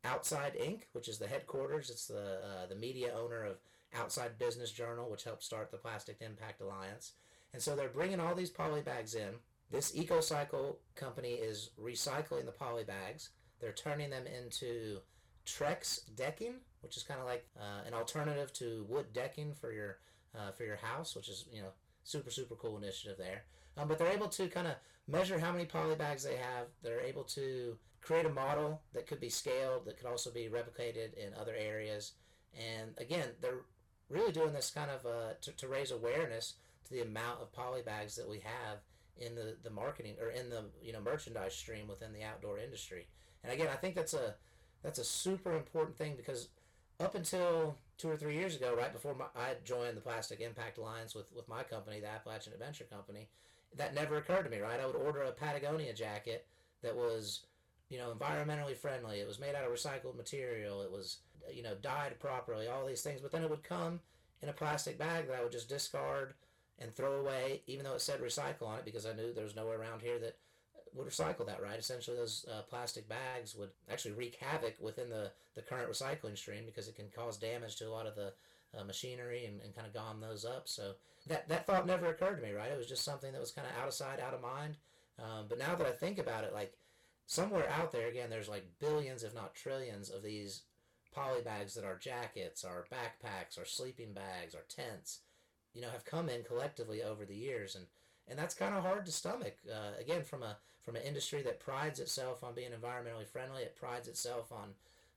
Outside 0.04 0.54
Inc., 0.60 0.82
which 0.92 1.08
is 1.08 1.18
the 1.18 1.26
headquarters. 1.26 1.90
It's 1.90 2.06
the, 2.06 2.38
uh, 2.44 2.66
the 2.68 2.76
media 2.76 3.12
owner 3.16 3.44
of 3.44 3.56
Outside 3.94 4.38
Business 4.38 4.70
Journal, 4.70 5.10
which 5.10 5.24
helped 5.24 5.42
start 5.42 5.70
the 5.70 5.78
Plastic 5.78 6.18
Impact 6.20 6.60
Alliance. 6.60 7.12
And 7.52 7.62
so 7.62 7.74
they're 7.74 7.88
bringing 7.88 8.20
all 8.20 8.34
these 8.34 8.50
poly 8.50 8.82
bags 8.82 9.14
in. 9.14 9.34
This 9.70 9.92
EcoCycle 9.92 10.76
company 10.94 11.32
is 11.32 11.70
recycling 11.80 12.44
the 12.44 12.52
poly 12.52 12.84
bags. 12.84 13.30
They're 13.60 13.72
turning 13.72 14.10
them 14.10 14.24
into 14.26 15.00
Trex 15.46 16.02
decking, 16.14 16.56
which 16.82 16.96
is 16.96 17.02
kind 17.02 17.20
of 17.20 17.26
like 17.26 17.46
uh, 17.58 17.86
an 17.86 17.94
alternative 17.94 18.52
to 18.54 18.84
wood 18.88 19.06
decking 19.12 19.54
for 19.54 19.72
your 19.72 19.98
uh, 20.36 20.50
for 20.52 20.64
your 20.64 20.76
house, 20.76 21.16
which 21.16 21.28
is 21.28 21.46
you 21.50 21.62
know 21.62 21.70
super 22.04 22.30
super 22.30 22.54
cool 22.54 22.76
initiative 22.76 23.16
there. 23.18 23.44
Um, 23.76 23.88
but 23.88 23.98
they're 23.98 24.12
able 24.12 24.28
to 24.28 24.48
kind 24.48 24.66
of 24.66 24.74
measure 25.08 25.38
how 25.38 25.52
many 25.52 25.64
poly 25.64 25.94
bags 25.94 26.24
they 26.24 26.36
have. 26.36 26.66
They're 26.82 27.00
able 27.00 27.24
to 27.24 27.76
create 28.00 28.26
a 28.26 28.30
model 28.30 28.80
that 28.92 29.06
could 29.06 29.20
be 29.20 29.28
scaled, 29.28 29.84
that 29.84 29.98
could 29.98 30.06
also 30.06 30.30
be 30.30 30.48
replicated 30.48 31.14
in 31.14 31.34
other 31.40 31.54
areas. 31.58 32.12
And 32.54 32.90
again, 32.98 33.28
they're 33.40 33.64
really 34.08 34.32
doing 34.32 34.52
this 34.52 34.70
kind 34.70 34.90
of 34.90 35.04
uh, 35.04 35.34
to, 35.42 35.52
to 35.52 35.68
raise 35.68 35.90
awareness 35.90 36.54
to 36.86 36.94
the 36.94 37.02
amount 37.02 37.40
of 37.42 37.52
poly 37.52 37.82
bags 37.82 38.14
that 38.16 38.28
we 38.28 38.38
have 38.38 38.78
in 39.18 39.34
the, 39.34 39.56
the 39.62 39.70
marketing 39.70 40.14
or 40.20 40.30
in 40.30 40.50
the 40.50 40.64
you 40.82 40.92
know 40.92 41.00
merchandise 41.00 41.54
stream 41.54 41.88
within 41.88 42.12
the 42.12 42.22
outdoor 42.22 42.58
industry. 42.58 43.06
And 43.42 43.52
again, 43.52 43.68
I 43.72 43.76
think 43.76 43.94
that's 43.94 44.14
a 44.14 44.34
that's 44.82 44.98
a 44.98 45.04
super 45.04 45.56
important 45.56 45.96
thing 45.96 46.14
because 46.16 46.48
up 47.00 47.14
until 47.14 47.76
two 47.98 48.08
or 48.08 48.16
three 48.16 48.34
years 48.34 48.56
ago, 48.56 48.74
right 48.76 48.92
before 48.92 49.14
my, 49.14 49.26
I 49.34 49.54
joined 49.64 49.96
the 49.96 50.00
Plastic 50.00 50.40
Impact 50.40 50.78
Alliance 50.78 51.14
with, 51.14 51.32
with 51.34 51.48
my 51.48 51.62
company, 51.62 52.00
the 52.00 52.08
Appalachian 52.08 52.52
Adventure 52.52 52.84
Company, 52.84 53.28
that 53.76 53.94
never 53.94 54.16
occurred 54.16 54.44
to 54.44 54.50
me, 54.50 54.58
right? 54.58 54.80
I 54.80 54.86
would 54.86 54.96
order 54.96 55.22
a 55.22 55.32
Patagonia 55.32 55.92
jacket 55.92 56.46
that 56.82 56.96
was, 56.96 57.40
you 57.88 57.98
know, 57.98 58.14
environmentally 58.14 58.76
friendly. 58.76 59.20
It 59.20 59.26
was 59.26 59.40
made 59.40 59.54
out 59.54 59.64
of 59.64 59.72
recycled 59.72 60.16
material. 60.16 60.82
It 60.82 60.90
was, 60.90 61.18
you 61.52 61.62
know, 61.62 61.74
dyed 61.80 62.18
properly, 62.18 62.68
all 62.68 62.86
these 62.86 63.02
things. 63.02 63.20
But 63.20 63.32
then 63.32 63.42
it 63.42 63.50
would 63.50 63.64
come 63.64 64.00
in 64.42 64.48
a 64.48 64.52
plastic 64.52 64.98
bag 64.98 65.26
that 65.28 65.36
I 65.36 65.42
would 65.42 65.52
just 65.52 65.68
discard 65.68 66.34
and 66.78 66.94
throw 66.94 67.20
away, 67.20 67.62
even 67.66 67.84
though 67.84 67.94
it 67.94 68.00
said 68.00 68.20
recycle 68.20 68.66
on 68.66 68.78
it, 68.78 68.84
because 68.84 69.06
I 69.06 69.14
knew 69.14 69.32
there 69.32 69.44
was 69.44 69.56
nowhere 69.56 69.80
around 69.80 70.02
here 70.02 70.18
that 70.18 70.36
would 70.94 71.06
recycle 71.06 71.46
that, 71.46 71.62
right? 71.62 71.78
Essentially, 71.78 72.16
those 72.16 72.44
uh, 72.50 72.62
plastic 72.62 73.08
bags 73.08 73.54
would 73.54 73.70
actually 73.90 74.12
wreak 74.12 74.36
havoc 74.40 74.74
within 74.80 75.08
the, 75.08 75.30
the 75.54 75.62
current 75.62 75.90
recycling 75.90 76.36
stream 76.36 76.64
because 76.66 76.88
it 76.88 76.96
can 76.96 77.06
cause 77.14 77.36
damage 77.36 77.76
to 77.76 77.88
a 77.88 77.90
lot 77.90 78.06
of 78.06 78.14
the 78.14 78.32
uh, 78.78 78.84
machinery 78.84 79.46
and, 79.46 79.60
and 79.60 79.74
kind 79.74 79.86
of 79.86 79.94
gom 79.94 80.20
those 80.20 80.44
up. 80.44 80.68
So 80.68 80.92
that, 81.26 81.48
that 81.48 81.66
thought 81.66 81.86
never 81.86 82.06
occurred 82.06 82.36
to 82.36 82.46
me, 82.46 82.52
right? 82.52 82.70
It 82.70 82.78
was 82.78 82.88
just 82.88 83.04
something 83.04 83.32
that 83.32 83.40
was 83.40 83.50
kind 83.50 83.66
of 83.66 83.82
out 83.82 83.88
of 83.88 83.94
sight, 83.94 84.20
out 84.20 84.34
of 84.34 84.40
mind. 84.40 84.76
Um, 85.18 85.46
but 85.48 85.58
now 85.58 85.74
that 85.74 85.86
I 85.86 85.92
think 85.92 86.18
about 86.18 86.44
it, 86.44 86.52
like 86.52 86.74
somewhere 87.26 87.68
out 87.70 87.92
there, 87.92 88.08
again, 88.08 88.30
there's 88.30 88.48
like 88.48 88.66
billions, 88.78 89.22
if 89.22 89.34
not 89.34 89.54
trillions, 89.54 90.10
of 90.10 90.22
these 90.22 90.62
poly 91.14 91.40
bags 91.42 91.74
that 91.74 91.84
are 91.84 91.96
jackets, 91.96 92.64
our 92.64 92.86
backpacks, 92.92 93.58
our 93.58 93.64
sleeping 93.64 94.12
bags, 94.12 94.54
our 94.54 94.64
tents, 94.68 95.20
you 95.72 95.80
know, 95.80 95.90
have 95.90 96.04
come 96.04 96.28
in 96.28 96.44
collectively 96.44 97.02
over 97.02 97.24
the 97.24 97.34
years. 97.34 97.74
And 97.74 97.86
and 98.28 98.38
that's 98.38 98.54
kind 98.54 98.74
of 98.74 98.82
hard 98.82 99.06
to 99.06 99.12
stomach. 99.12 99.56
Uh, 99.70 100.00
again, 100.00 100.22
from 100.22 100.42
a 100.42 100.56
from 100.84 100.96
an 100.96 101.02
industry 101.02 101.42
that 101.42 101.60
prides 101.60 102.00
itself 102.00 102.44
on 102.44 102.54
being 102.54 102.70
environmentally 102.70 103.26
friendly, 103.26 103.62
it 103.62 103.76
prides 103.76 104.08
itself 104.08 104.52
on 104.52 104.68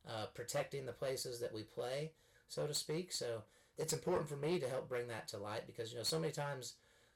uh, 0.07 0.25
protecting 0.33 0.85
the 0.85 0.91
places 0.91 1.39
that 1.39 1.53
we 1.53 1.63
play, 1.63 2.11
so 2.49 2.67
to 2.67 2.73
speak. 2.73 3.13
So 3.13 3.43
it's 3.77 3.93
important 3.93 4.27
for 4.27 4.35
me 4.35 4.59
to 4.59 4.67
help 4.67 4.89
bring 4.89 5.07
that 5.07 5.29
to 5.29 5.37
light 5.37 5.65
because 5.65 5.91
you 5.91 5.97
know 5.97 6.03
so 6.03 6.19
many 6.19 6.33
times 6.33 6.73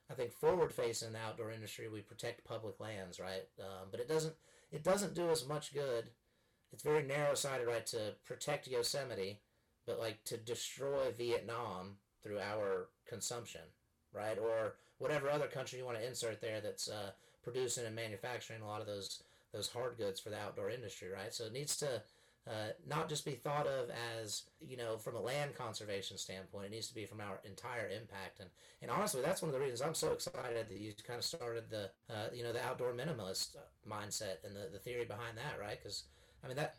I 0.09 0.13
think 0.13 0.31
forward 0.31 0.73
facing 0.73 1.07
in 1.07 1.13
the 1.13 1.19
outdoor 1.19 1.51
industry 1.51 1.89
we 1.89 2.01
protect 2.01 2.45
public 2.45 2.79
lands, 2.79 3.19
right? 3.19 3.47
Um, 3.59 3.89
but 3.91 3.99
it 3.99 4.07
doesn't 4.07 4.35
it 4.71 4.83
doesn't 4.83 5.15
do 5.15 5.29
us 5.29 5.45
much 5.45 5.73
good. 5.73 6.05
It's 6.71 6.83
very 6.83 7.03
narrow 7.03 7.35
sighted, 7.35 7.67
right, 7.67 7.85
to 7.87 8.15
protect 8.25 8.67
Yosemite, 8.67 9.39
but 9.85 9.99
like 9.99 10.23
to 10.25 10.37
destroy 10.37 11.11
Vietnam 11.15 11.97
through 12.23 12.39
our 12.39 12.87
consumption, 13.07 13.61
right? 14.11 14.39
Or 14.39 14.75
whatever 14.97 15.29
other 15.29 15.47
country 15.47 15.77
you 15.77 15.85
want 15.85 15.99
to 15.99 16.07
insert 16.07 16.41
there 16.41 16.61
that's 16.61 16.89
uh, 16.89 17.11
producing 17.43 17.85
and 17.85 17.95
manufacturing 17.95 18.61
a 18.61 18.67
lot 18.67 18.81
of 18.81 18.87
those 18.87 19.21
those 19.53 19.69
hard 19.69 19.97
goods 19.97 20.19
for 20.19 20.31
the 20.31 20.39
outdoor 20.39 20.71
industry, 20.71 21.09
right? 21.09 21.31
So 21.31 21.45
it 21.45 21.53
needs 21.53 21.77
to 21.77 22.01
uh, 22.45 22.71
not 22.85 23.07
just 23.07 23.23
be 23.23 23.31
thought 23.31 23.67
of 23.67 23.89
as 24.19 24.43
you 24.59 24.75
know 24.75 24.97
from 24.97 25.15
a 25.15 25.21
land 25.21 25.55
conservation 25.55 26.17
standpoint. 26.17 26.65
It 26.65 26.71
needs 26.71 26.87
to 26.89 26.95
be 26.95 27.05
from 27.05 27.21
our 27.21 27.39
entire 27.45 27.87
impact. 27.87 28.39
And 28.41 28.49
and 28.81 28.91
honestly, 28.91 29.21
that's 29.21 29.41
one 29.41 29.49
of 29.49 29.53
the 29.53 29.61
reasons 29.61 29.81
I'm 29.81 29.93
so 29.93 30.11
excited 30.11 30.67
that 30.67 30.77
you 30.77 30.91
kind 31.07 31.19
of 31.19 31.23
started 31.23 31.69
the 31.69 31.89
uh, 32.09 32.27
you 32.33 32.43
know 32.43 32.51
the 32.51 32.63
outdoor 32.63 32.93
minimalist 32.93 33.55
mindset 33.89 34.43
and 34.43 34.55
the, 34.55 34.69
the 34.71 34.79
theory 34.79 35.05
behind 35.05 35.37
that, 35.37 35.59
right? 35.59 35.77
Because 35.81 36.03
I 36.43 36.47
mean 36.47 36.57
that 36.57 36.75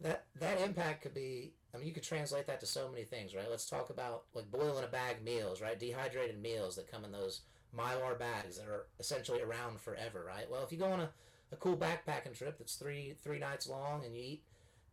that 0.00 0.26
that 0.38 0.60
impact 0.60 1.02
could 1.02 1.14
be 1.14 1.54
I 1.74 1.78
mean 1.78 1.88
you 1.88 1.92
could 1.92 2.04
translate 2.04 2.46
that 2.46 2.60
to 2.60 2.66
so 2.66 2.88
many 2.88 3.02
things, 3.02 3.34
right? 3.34 3.50
Let's 3.50 3.68
talk 3.68 3.90
about 3.90 4.24
like 4.32 4.48
boiling 4.50 4.84
a 4.84 4.88
bag 4.88 5.24
meals, 5.24 5.60
right? 5.60 5.78
Dehydrated 5.78 6.40
meals 6.40 6.76
that 6.76 6.90
come 6.90 7.04
in 7.04 7.10
those 7.10 7.40
mylar 7.76 8.16
bags 8.16 8.58
that 8.58 8.68
are 8.68 8.86
essentially 9.00 9.42
around 9.42 9.80
forever, 9.80 10.24
right? 10.26 10.48
Well, 10.48 10.62
if 10.62 10.70
you 10.70 10.78
go 10.78 10.90
on 10.90 11.00
a, 11.00 11.10
a 11.52 11.56
cool 11.56 11.76
backpacking 11.76 12.38
trip 12.38 12.58
that's 12.58 12.76
three 12.76 13.14
three 13.24 13.40
nights 13.40 13.68
long 13.68 14.04
and 14.04 14.14
you 14.14 14.22
eat 14.22 14.42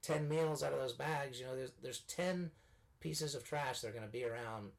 ten 0.08 0.28
meals 0.30 0.63
out 0.63 0.74
of 0.74 0.80
those 0.80 0.93
bags, 0.93 1.39
you 1.39 1.46
know, 1.46 1.56
there's 1.56 1.72
there's 1.82 2.00
ten 2.02 2.52
pieces 3.00 3.36
of 3.36 3.43
trash 3.43 3.82
that 3.82 3.89
are 3.89 3.91
going 3.91 4.06
to 4.06 4.12
be 4.12 4.26
around 4.26 4.72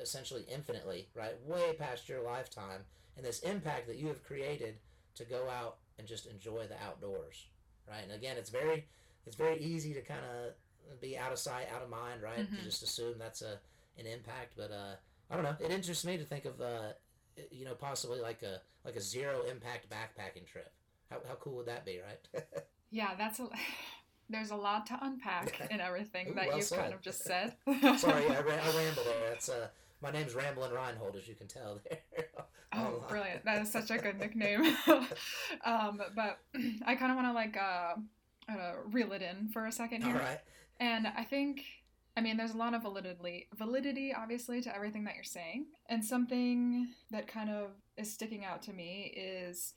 essentially 0.00 0.44
infinitely, 0.52 1.08
right? 1.14 1.34
Way 1.46 1.74
past 1.78 2.08
your 2.08 2.22
lifetime, 2.22 2.82
and 3.16 3.24
this 3.24 3.40
impact 3.40 3.86
that 3.88 3.96
you 3.96 4.08
have 4.08 4.22
created 4.24 4.76
to 5.16 5.24
go 5.24 5.48
out 5.48 5.76
and 5.98 6.06
just 6.06 6.26
enjoy 6.26 6.66
the 6.66 6.76
outdoors, 6.86 7.46
right? 7.88 8.02
And 8.02 8.12
again, 8.12 8.36
it's 8.38 8.50
very 8.50 8.86
it's 9.26 9.36
very 9.36 9.58
easy 9.58 9.92
to 9.94 10.00
kind 10.00 10.20
of 10.24 11.00
be 11.00 11.18
out 11.18 11.32
of 11.32 11.38
sight, 11.38 11.66
out 11.74 11.82
of 11.82 11.90
mind, 11.90 12.22
right? 12.22 12.38
Mm-hmm. 12.38 12.56
To 12.56 12.62
just 12.62 12.82
assume 12.82 13.14
that's 13.18 13.42
a 13.42 13.58
an 13.98 14.06
impact, 14.06 14.54
but 14.56 14.70
uh, 14.70 14.94
I 15.30 15.34
don't 15.34 15.44
know. 15.44 15.56
It 15.60 15.70
interests 15.70 16.04
me 16.04 16.16
to 16.16 16.24
think 16.24 16.44
of 16.44 16.60
uh, 16.60 16.92
you 17.50 17.64
know, 17.64 17.74
possibly 17.74 18.20
like 18.20 18.42
a 18.42 18.60
like 18.84 18.96
a 18.96 19.00
zero 19.00 19.42
impact 19.50 19.88
backpacking 19.90 20.46
trip. 20.46 20.72
How 21.10 21.18
how 21.28 21.34
cool 21.34 21.56
would 21.56 21.66
that 21.66 21.84
be, 21.84 21.98
right? 22.00 22.44
yeah, 22.90 23.14
that's 23.16 23.40
a. 23.40 23.48
There's 24.30 24.50
a 24.50 24.56
lot 24.56 24.86
to 24.86 24.98
unpack 25.02 25.68
in 25.70 25.80
everything 25.80 26.28
Ooh, 26.30 26.34
that 26.34 26.48
well 26.48 26.56
you've 26.56 26.66
said. 26.66 26.78
kind 26.78 26.94
of 26.94 27.00
just 27.00 27.24
said. 27.24 27.54
Sorry, 27.98 28.26
I, 28.26 28.34
I 28.38 28.40
ramble 28.40 29.04
there. 29.04 29.32
It's 29.32 29.48
uh, 29.48 29.68
my 30.02 30.10
name's 30.10 30.34
Ramblin' 30.34 30.72
Reinhold, 30.72 31.16
as 31.16 31.28
you 31.28 31.34
can 31.34 31.46
tell 31.46 31.80
there. 31.88 32.26
oh, 32.72 33.04
brilliant! 33.08 33.44
That 33.44 33.62
is 33.62 33.70
such 33.70 33.90
a 33.90 33.98
good 33.98 34.18
nickname. 34.18 34.76
um, 35.64 36.00
but 36.14 36.38
I 36.86 36.94
kind 36.94 37.10
of 37.10 37.16
want 37.16 37.28
to 37.28 37.32
like 37.32 37.56
uh, 37.56 37.94
uh, 38.50 38.72
reel 38.86 39.12
it 39.12 39.22
in 39.22 39.48
for 39.48 39.66
a 39.66 39.72
second 39.72 40.04
here. 40.04 40.14
All 40.14 40.20
right. 40.20 40.40
And 40.78 41.06
I 41.06 41.24
think 41.24 41.64
I 42.16 42.20
mean, 42.20 42.36
there's 42.36 42.54
a 42.54 42.58
lot 42.58 42.74
of 42.74 42.82
validity, 42.82 43.48
validity, 43.56 44.12
obviously, 44.12 44.60
to 44.62 44.74
everything 44.74 45.04
that 45.04 45.14
you're 45.14 45.24
saying. 45.24 45.66
And 45.88 46.04
something 46.04 46.88
that 47.10 47.28
kind 47.28 47.50
of 47.50 47.70
is 47.96 48.12
sticking 48.12 48.44
out 48.44 48.62
to 48.62 48.72
me 48.72 49.12
is 49.16 49.74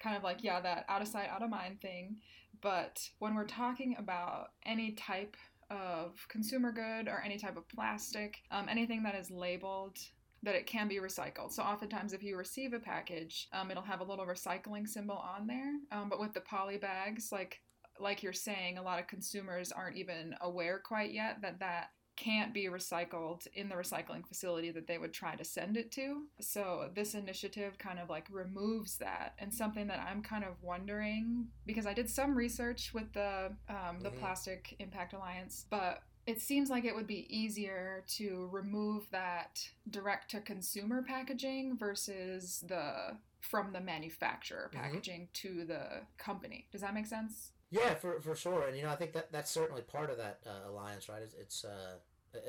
kind 0.00 0.16
of 0.16 0.22
like, 0.22 0.42
yeah, 0.42 0.60
that 0.60 0.84
out 0.88 1.02
of 1.02 1.08
sight, 1.08 1.28
out 1.28 1.42
of 1.42 1.50
mind 1.50 1.80
thing. 1.80 2.16
But 2.60 3.00
when 3.18 3.34
we're 3.34 3.44
talking 3.46 3.96
about 3.98 4.48
any 4.64 4.92
type 4.92 5.36
of 5.70 6.26
consumer 6.28 6.72
good 6.72 7.08
or 7.08 7.22
any 7.24 7.38
type 7.38 7.56
of 7.56 7.68
plastic, 7.68 8.38
um, 8.50 8.68
anything 8.68 9.02
that 9.02 9.14
is 9.14 9.30
labeled 9.30 9.98
that 10.42 10.54
it 10.54 10.66
can 10.66 10.86
be 10.86 10.96
recycled. 10.96 11.52
So 11.52 11.62
oftentimes, 11.62 12.12
if 12.12 12.22
you 12.22 12.36
receive 12.36 12.72
a 12.72 12.78
package, 12.78 13.48
um, 13.52 13.70
it'll 13.70 13.82
have 13.82 14.00
a 14.00 14.04
little 14.04 14.26
recycling 14.26 14.86
symbol 14.86 15.16
on 15.16 15.46
there. 15.46 15.72
Um, 15.90 16.08
but 16.08 16.20
with 16.20 16.34
the 16.34 16.40
poly 16.40 16.76
bags, 16.76 17.30
like 17.32 17.60
like 17.98 18.22
you're 18.22 18.32
saying, 18.32 18.78
a 18.78 18.82
lot 18.82 19.00
of 19.00 19.06
consumers 19.06 19.72
aren't 19.72 19.96
even 19.96 20.34
aware 20.42 20.78
quite 20.78 21.12
yet 21.12 21.38
that 21.42 21.58
that 21.60 21.86
can't 22.16 22.54
be 22.54 22.64
recycled 22.64 23.46
in 23.54 23.68
the 23.68 23.74
recycling 23.74 24.26
facility 24.26 24.70
that 24.70 24.86
they 24.86 24.98
would 24.98 25.12
try 25.12 25.36
to 25.36 25.44
send 25.44 25.76
it 25.76 25.92
to. 25.92 26.22
So 26.40 26.90
this 26.94 27.14
initiative 27.14 27.78
kind 27.78 27.98
of 27.98 28.08
like 28.08 28.26
removes 28.30 28.96
that, 28.98 29.34
and 29.38 29.52
something 29.52 29.86
that 29.88 30.00
I'm 30.00 30.22
kind 30.22 30.44
of 30.44 30.62
wondering 30.62 31.46
because 31.66 31.86
I 31.86 31.92
did 31.92 32.08
some 32.10 32.34
research 32.34 32.92
with 32.94 33.12
the 33.12 33.52
um, 33.68 34.00
the 34.00 34.10
mm-hmm. 34.10 34.18
Plastic 34.18 34.76
Impact 34.78 35.12
Alliance, 35.12 35.66
but 35.70 36.02
it 36.26 36.40
seems 36.40 36.70
like 36.70 36.84
it 36.84 36.94
would 36.94 37.06
be 37.06 37.26
easier 37.28 38.02
to 38.08 38.48
remove 38.50 39.08
that 39.12 39.68
direct 39.88 40.30
to 40.32 40.40
consumer 40.40 41.02
packaging 41.02 41.76
versus 41.78 42.64
the 42.66 43.16
from 43.40 43.72
the 43.72 43.80
manufacturer 43.80 44.70
mm-hmm. 44.72 44.82
packaging 44.82 45.28
mm-hmm. 45.32 45.58
to 45.58 45.64
the 45.64 45.86
company. 46.18 46.66
Does 46.72 46.80
that 46.80 46.94
make 46.94 47.06
sense? 47.06 47.52
Yeah, 47.76 47.94
for 47.94 48.20
for 48.20 48.34
sure, 48.34 48.66
and 48.66 48.76
you 48.76 48.82
know, 48.82 48.90
I 48.90 48.96
think 48.96 49.12
that 49.12 49.30
that's 49.30 49.50
certainly 49.50 49.82
part 49.82 50.10
of 50.10 50.16
that 50.16 50.40
uh, 50.46 50.70
alliance, 50.70 51.08
right? 51.08 51.20
It's, 51.22 51.34
it's 51.34 51.64
uh, 51.64 51.96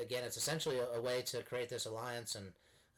again, 0.00 0.24
it's 0.24 0.36
essentially 0.36 0.78
a, 0.78 0.98
a, 0.98 1.00
way 1.00 1.22
to 1.26 1.42
create 1.42 1.68
this 1.68 1.86
alliance 1.86 2.34
and 2.34 2.46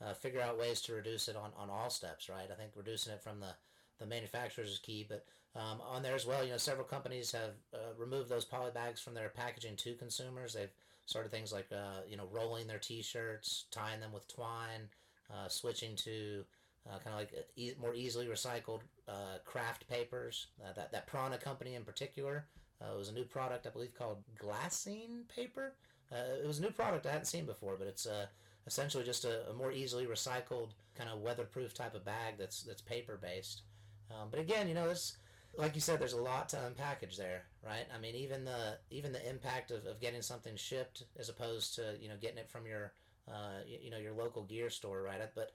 uh, 0.01 0.14
figure 0.14 0.40
out 0.40 0.59
ways 0.59 0.81
to 0.83 0.93
reduce 0.93 1.29
it 1.29 1.37
on, 1.37 1.51
on 1.59 1.71
all 1.71 1.90
steps, 1.90 2.29
right? 2.29 2.49
I 2.51 2.55
think 2.55 2.71
reducing 2.77 3.12
it 3.12 3.23
from 3.23 3.40
the 3.40 3.55
the 3.99 4.07
manufacturers 4.07 4.71
is 4.71 4.79
key, 4.79 5.05
but 5.09 5.27
um, 5.57 5.81
on 5.81 6.03
there 6.03 6.14
as 6.14 6.25
well, 6.25 6.45
you 6.45 6.53
know, 6.53 6.57
several 6.57 6.87
companies 6.87 7.33
have 7.33 7.55
uh, 7.75 7.79
removed 7.99 8.29
those 8.29 8.45
poly 8.45 8.71
bags 8.71 9.01
from 9.01 9.14
their 9.14 9.29
packaging 9.29 9.77
to 9.77 9.95
consumers. 9.95 10.55
They've 10.55 10.73
started 11.07 11.33
things 11.33 11.53
like, 11.53 11.66
uh, 11.73 12.03
you 12.09 12.16
know, 12.16 12.29
rolling 12.31 12.66
their 12.69 12.79
T-shirts, 12.79 13.64
tying 13.71 14.01
them 14.01 14.12
with 14.12 14.29
twine, 14.29 14.88
uh, 15.31 15.49
switching 15.49 15.97
to 15.97 16.45
kind 16.87 17.14
of 17.14 17.14
like 17.14 17.33
e- 17.57 17.73
more 17.81 17.95
easily 17.95 18.27
recycled 18.27 18.81
uh, 19.11 19.38
kraft 19.44 19.88
papers. 19.88 20.46
Uh, 20.62 20.73
that 20.75 20.92
that 20.92 21.07
Prana 21.07 21.38
company 21.38 21.75
in 21.75 21.85
particular 21.85 22.46
uh, 22.81 22.96
was 22.96 23.09
a 23.09 23.12
new 23.12 23.25
product 23.25 23.66
I 23.66 23.70
believe 23.70 23.94
called 23.94 24.23
glassine 24.38 25.29
paper. 25.35 25.75
Uh, 26.12 26.42
it 26.42 26.46
was 26.46 26.59
a 26.59 26.62
new 26.62 26.70
product 26.70 27.07
I 27.07 27.11
hadn't 27.11 27.27
seen 27.27 27.46
before, 27.46 27.77
but 27.79 27.87
it's 27.87 28.07
uh, 28.07 28.27
essentially 28.66 29.05
just 29.05 29.25
a, 29.25 29.49
a, 29.49 29.55
more 29.55 29.70
easily 29.70 30.07
recycled 30.07 30.70
kind 30.96 31.09
of 31.09 31.20
weatherproof 31.20 31.73
type 31.73 31.94
of 31.94 32.05
bag 32.05 32.35
that's 32.38 32.62
that's 32.62 32.83
paper 32.83 33.18
based. 33.20 33.62
Um, 34.11 34.29
but 34.31 34.40
again, 34.40 34.68
you 34.68 34.75
know, 34.75 34.88
this 34.88 35.16
like 35.57 35.75
you 35.75 35.81
said, 35.81 36.01
there's 36.01 36.12
a 36.12 36.20
lot 36.20 36.49
to 36.51 36.57
unpackage 36.57 37.16
there, 37.16 37.44
right? 37.64 37.87
I 37.94 37.99
mean, 37.99 38.14
even 38.14 38.44
the 38.44 38.79
even 38.90 39.12
the 39.12 39.29
impact 39.29 39.70
of, 39.70 39.87
of 39.87 40.01
getting 40.01 40.23
something 40.23 40.57
shipped 40.57 41.05
as 41.18 41.29
opposed 41.29 41.75
to 41.77 41.96
you 42.01 42.09
know 42.09 42.16
getting 42.20 42.38
it 42.38 42.51
from 42.51 42.66
your 42.66 42.92
uh, 43.31 43.62
you, 43.66 43.79
you, 43.83 43.90
know 43.90 43.99
your 43.99 44.12
local 44.12 44.43
gear 44.43 44.71
store, 44.71 45.03
right? 45.03 45.21
But 45.35 45.53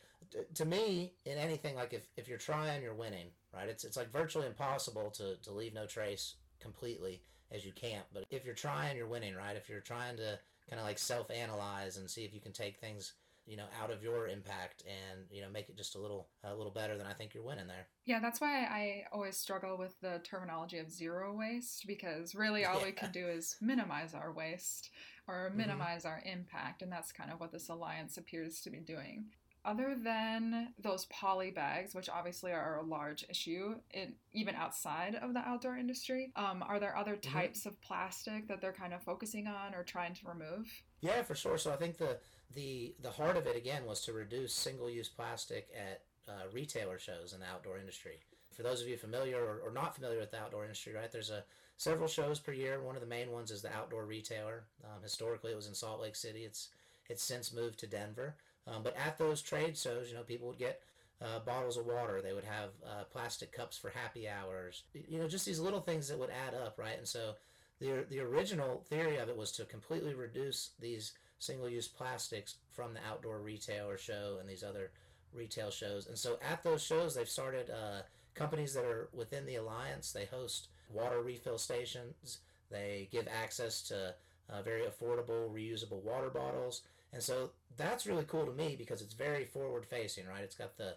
to 0.55 0.65
me, 0.65 1.13
in 1.25 1.38
anything 1.38 1.75
like 1.75 1.93
if, 1.93 2.07
if 2.17 2.27
you're 2.27 2.38
trying, 2.38 2.81
you're 2.81 2.93
winning, 2.93 3.27
right? 3.53 3.67
It's 3.67 3.83
it's 3.83 3.97
like 3.97 4.11
virtually 4.11 4.47
impossible 4.47 5.11
to, 5.11 5.35
to 5.35 5.51
leave 5.51 5.73
no 5.73 5.85
trace 5.85 6.35
completely 6.59 7.21
as 7.51 7.65
you 7.65 7.71
can't. 7.73 8.05
But 8.13 8.25
if 8.31 8.45
you're 8.45 8.55
trying, 8.55 8.97
you're 8.97 9.07
winning, 9.07 9.35
right? 9.35 9.55
If 9.55 9.69
you're 9.69 9.81
trying 9.81 10.17
to 10.17 10.39
kind 10.69 10.79
of 10.79 10.85
like 10.85 10.99
self 10.99 11.29
analyze 11.29 11.97
and 11.97 12.09
see 12.09 12.23
if 12.23 12.33
you 12.33 12.41
can 12.41 12.51
take 12.51 12.77
things 12.77 13.13
you 13.45 13.57
know 13.57 13.65
out 13.81 13.91
of 13.91 14.01
your 14.01 14.27
impact 14.27 14.83
and 14.88 15.21
you 15.31 15.41
know 15.41 15.47
make 15.49 15.69
it 15.69 15.77
just 15.77 15.95
a 15.95 15.99
little 15.99 16.27
a 16.43 16.55
little 16.55 16.71
better 16.71 16.97
then 16.97 17.05
i 17.05 17.13
think 17.13 17.33
you're 17.33 17.43
winning 17.43 17.67
there 17.67 17.88
yeah 18.05 18.19
that's 18.19 18.41
why 18.41 18.63
i 18.63 19.03
always 19.13 19.38
struggle 19.38 19.77
with 19.77 19.99
the 20.01 20.19
terminology 20.23 20.79
of 20.79 20.91
zero 20.91 21.33
waste 21.33 21.85
because 21.85 22.33
really 22.33 22.65
all 22.65 22.75
yeah. 22.79 22.85
we 22.85 22.91
can 22.91 23.11
do 23.11 23.27
is 23.27 23.55
minimize 23.61 24.13
our 24.13 24.31
waste 24.33 24.89
or 25.27 25.47
mm-hmm. 25.47 25.57
minimize 25.57 26.03
mm-hmm. 26.03 26.09
our 26.09 26.23
impact. 26.25 26.81
And 26.81 26.91
that's 26.91 27.11
kind 27.11 27.31
of 27.31 27.39
what 27.39 27.51
this 27.51 27.69
alliance 27.69 28.17
appears 28.17 28.61
to 28.61 28.69
be 28.69 28.79
doing. 28.79 29.25
Other 29.63 29.95
than 29.95 30.73
those 30.77 31.05
poly 31.05 31.49
bags, 31.49 31.95
which 31.95 32.07
obviously 32.07 32.51
are 32.51 32.77
a 32.77 32.85
large 32.85 33.25
issue, 33.27 33.73
in, 33.91 34.13
even 34.31 34.53
outside 34.53 35.15
of 35.15 35.33
the 35.33 35.39
outdoor 35.39 35.75
industry, 35.75 36.31
um, 36.35 36.63
are 36.67 36.79
there 36.79 36.95
other 36.95 37.15
mm-hmm. 37.15 37.33
types 37.33 37.65
of 37.65 37.81
plastic 37.81 38.47
that 38.47 38.61
they're 38.61 38.73
kind 38.73 38.93
of 38.93 39.01
focusing 39.01 39.47
on 39.47 39.73
or 39.73 39.83
trying 39.83 40.13
to 40.13 40.27
remove? 40.27 40.67
Yeah, 41.01 41.23
for 41.23 41.33
sure. 41.33 41.57
So 41.57 41.71
I 41.71 41.77
think 41.77 41.97
the 41.97 42.19
the 42.53 42.95
the 43.01 43.09
heart 43.09 43.38
of 43.38 43.47
it 43.47 43.55
again 43.55 43.85
was 43.85 44.01
to 44.05 44.13
reduce 44.13 44.53
single 44.53 44.89
use 44.89 45.09
plastic 45.09 45.67
at 45.75 46.03
uh, 46.27 46.43
retailer 46.53 46.99
shows 46.99 47.33
in 47.33 47.39
the 47.39 47.47
outdoor 47.47 47.79
industry. 47.79 48.19
For 48.55 48.63
those 48.63 48.81
of 48.81 48.88
you 48.88 48.97
familiar 48.97 49.38
or, 49.38 49.61
or 49.65 49.71
not 49.71 49.95
familiar 49.95 50.19
with 50.19 50.31
the 50.31 50.39
outdoor 50.39 50.63
industry, 50.63 50.93
right? 50.93 51.11
There's 51.11 51.31
a 51.31 51.43
several 51.77 52.07
shows 52.07 52.39
per 52.39 52.51
year. 52.51 52.81
One 52.81 52.95
of 52.95 53.01
the 53.01 53.07
main 53.07 53.31
ones 53.31 53.51
is 53.51 53.61
the 53.61 53.73
Outdoor 53.73 54.05
Retailer. 54.05 54.63
Um, 54.83 55.01
historically, 55.03 55.51
it 55.51 55.55
was 55.55 55.67
in 55.67 55.73
Salt 55.73 56.01
Lake 56.01 56.15
City. 56.15 56.43
It's 56.45 56.69
it's 57.09 57.23
since 57.23 57.53
moved 57.53 57.79
to 57.79 57.88
Denver. 57.88 58.35
Um, 58.67 58.81
but 58.83 58.95
at 58.97 59.17
those 59.17 59.41
trade 59.41 59.77
shows, 59.77 60.09
you 60.09 60.15
know, 60.15 60.23
people 60.23 60.47
would 60.47 60.57
get 60.57 60.81
uh, 61.21 61.39
bottles 61.39 61.77
of 61.77 61.85
water. 61.85 62.21
They 62.21 62.33
would 62.33 62.43
have 62.45 62.69
uh, 62.85 63.03
plastic 63.11 63.51
cups 63.51 63.77
for 63.77 63.89
happy 63.89 64.27
hours. 64.27 64.83
You 65.07 65.19
know, 65.19 65.27
just 65.27 65.45
these 65.45 65.59
little 65.59 65.81
things 65.81 66.07
that 66.07 66.19
would 66.19 66.31
add 66.31 66.55
up, 66.55 66.77
right? 66.79 66.97
And 66.97 67.07
so 67.07 67.35
the 67.79 68.05
the 68.09 68.19
original 68.19 68.83
theory 68.89 69.17
of 69.17 69.29
it 69.29 69.38
was 69.38 69.51
to 69.53 69.65
completely 69.65 70.13
reduce 70.13 70.71
these 70.79 71.13
single-use 71.39 71.88
plastics 71.88 72.55
from 72.71 72.93
the 72.93 73.01
outdoor 73.09 73.39
retailer 73.39 73.97
show 73.97 74.38
and 74.39 74.49
these 74.49 74.63
other 74.63 74.91
retail 75.33 75.69
shows. 75.69 76.07
And 76.07 76.17
so 76.17 76.39
at 76.49 76.63
those 76.63 76.81
shows, 76.81 77.13
they've 77.13 77.29
started 77.29 77.69
uh, 77.69 78.01
companies 78.33 78.73
that 78.73 78.85
are 78.85 79.09
within 79.13 79.45
the 79.45 79.55
alliance. 79.55 80.11
They 80.11 80.25
host 80.25 80.69
water 80.91 81.21
refill 81.21 81.57
stations. 81.57 82.39
They 82.71 83.07
give 83.11 83.27
access 83.27 83.81
to 83.83 84.15
uh, 84.49 84.61
very 84.61 84.83
affordable, 84.83 85.49
reusable 85.51 86.01
water 86.03 86.29
bottles. 86.29 86.81
And 87.13 87.21
so 87.21 87.51
that's 87.77 88.05
really 88.05 88.25
cool 88.25 88.45
to 88.45 88.51
me 88.51 88.75
because 88.77 89.01
it's 89.01 89.13
very 89.13 89.45
forward 89.45 89.85
facing, 89.85 90.27
right? 90.27 90.43
It's 90.43 90.55
got 90.55 90.77
the 90.77 90.95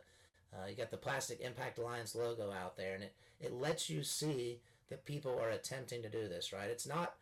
uh, 0.53 0.67
you 0.69 0.75
got 0.75 0.91
the 0.91 0.97
Plastic 0.97 1.41
Impact 1.41 1.79
Alliance 1.79 2.15
logo 2.15 2.51
out 2.51 2.77
there, 2.79 2.95
and 2.95 3.03
it, 3.03 3.13
it 3.39 3.53
lets 3.53 3.91
you 3.91 4.03
see 4.03 4.61
that 4.89 5.05
people 5.05 5.39
are 5.39 5.51
attempting 5.51 6.01
to 6.01 6.09
do 6.09 6.27
this, 6.27 6.55
right? 6.55 6.71
It's 6.71 6.87
not 6.87 7.17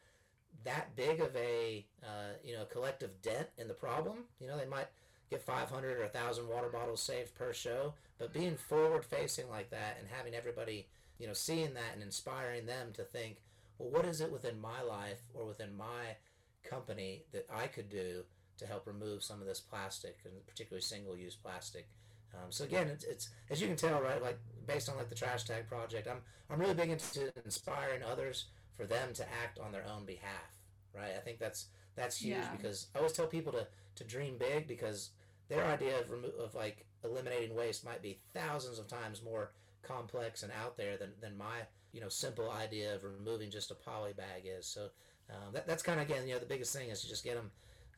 that 0.64 0.94
big 0.94 1.20
of 1.20 1.35
a 1.37 1.85
uh, 2.05 2.35
you 2.44 2.55
know 2.55 2.64
collective 2.64 3.20
dent 3.22 3.48
in 3.59 3.68
the 3.68 3.74
problem. 3.74 4.18
You 4.40 4.46
know, 4.46 4.57
they 4.57 4.66
might 4.66 4.88
get 5.31 5.42
500 5.42 5.98
or 5.98 6.02
1,000 6.02 6.48
water 6.48 6.68
bottles 6.68 7.02
saved 7.02 7.35
per 7.35 7.52
show, 7.52 7.94
but 8.18 8.33
being 8.33 8.57
forward 8.57 9.05
facing 9.05 9.48
like 9.50 9.70
that 9.70 9.96
and 9.98 10.09
having 10.09 10.35
everybody 10.35 10.87
you 11.18 11.26
know, 11.26 11.33
seeing 11.33 11.74
that 11.74 11.94
and 11.94 12.02
inspiring 12.02 12.66
them 12.66 12.88
to 12.94 13.02
think, 13.02 13.37
well, 13.79 13.90
what 13.90 14.05
is 14.05 14.20
it 14.20 14.33
within 14.33 14.61
my 14.61 14.83
life 14.83 15.20
or 15.35 15.46
within 15.46 15.76
my 15.76 16.16
company 16.64 17.24
that 17.33 17.46
I 17.55 17.66
could 17.66 17.88
do 17.88 18.24
to 18.59 18.66
help 18.66 18.87
remove 18.87 19.22
some 19.22 19.40
of 19.40 19.46
this 19.46 19.61
plastic, 19.61 20.18
and 20.24 20.35
particularly 20.46 20.83
single-use 20.83 21.37
plastic? 21.37 21.88
Um, 22.35 22.50
so 22.50 22.64
again, 22.64 22.88
it's, 22.88 23.05
it's 23.05 23.29
as 23.50 23.61
you 23.61 23.68
can 23.68 23.76
tell, 23.76 24.00
right? 24.00 24.22
Like 24.22 24.38
based 24.66 24.88
on 24.88 24.96
like 24.96 25.09
the 25.09 25.14
trash 25.14 25.44
tag 25.44 25.68
project, 25.68 26.09
I'm 26.09 26.18
I'm 26.50 26.61
really 26.61 26.74
big 26.74 26.90
into 26.90 27.33
inspiring 27.44 28.02
others 28.02 28.46
for 28.76 28.87
them 28.87 29.12
to 29.14 29.22
act 29.42 29.59
on 29.59 29.72
their 29.72 29.85
own 29.87 30.05
behalf, 30.05 30.59
right? 30.94 31.12
I 31.16 31.20
think 31.20 31.38
that's 31.38 31.66
that's 31.94 32.18
huge 32.18 32.37
yeah. 32.37 32.50
because 32.57 32.88
I 32.94 32.98
always 32.98 33.12
tell 33.12 33.26
people 33.26 33.52
to 33.52 33.66
to 33.96 34.05
dream 34.05 34.37
big 34.38 34.66
because 34.66 35.11
their 35.48 35.64
idea 35.64 35.98
of 35.98 36.11
remo- 36.11 36.37
of 36.38 36.55
like 36.55 36.85
eliminating 37.05 37.55
waste 37.55 37.85
might 37.85 38.02
be 38.02 38.18
thousands 38.35 38.79
of 38.79 38.88
times 38.88 39.22
more 39.22 39.52
complex 39.83 40.43
and 40.43 40.53
out 40.53 40.77
there 40.77 40.97
than, 40.97 41.11
than 41.21 41.37
my 41.37 41.61
you 41.93 42.01
know 42.01 42.09
simple 42.09 42.51
idea 42.51 42.95
of 42.95 43.05
removing 43.05 43.51
just 43.51 43.71
a 43.71 43.75
poly 43.75 44.12
bag 44.12 44.43
is. 44.45 44.67
So 44.67 44.89
um, 45.31 45.53
that, 45.53 45.67
that's 45.67 45.83
kind 45.83 46.01
of 46.01 46.09
again 46.09 46.27
you 46.27 46.35
know 46.35 46.41
the 46.41 46.47
biggest 46.47 46.75
thing 46.75 46.91
is 46.91 47.01
to 47.03 47.09
just 47.09 47.25
get 47.25 47.37
them 47.37 47.51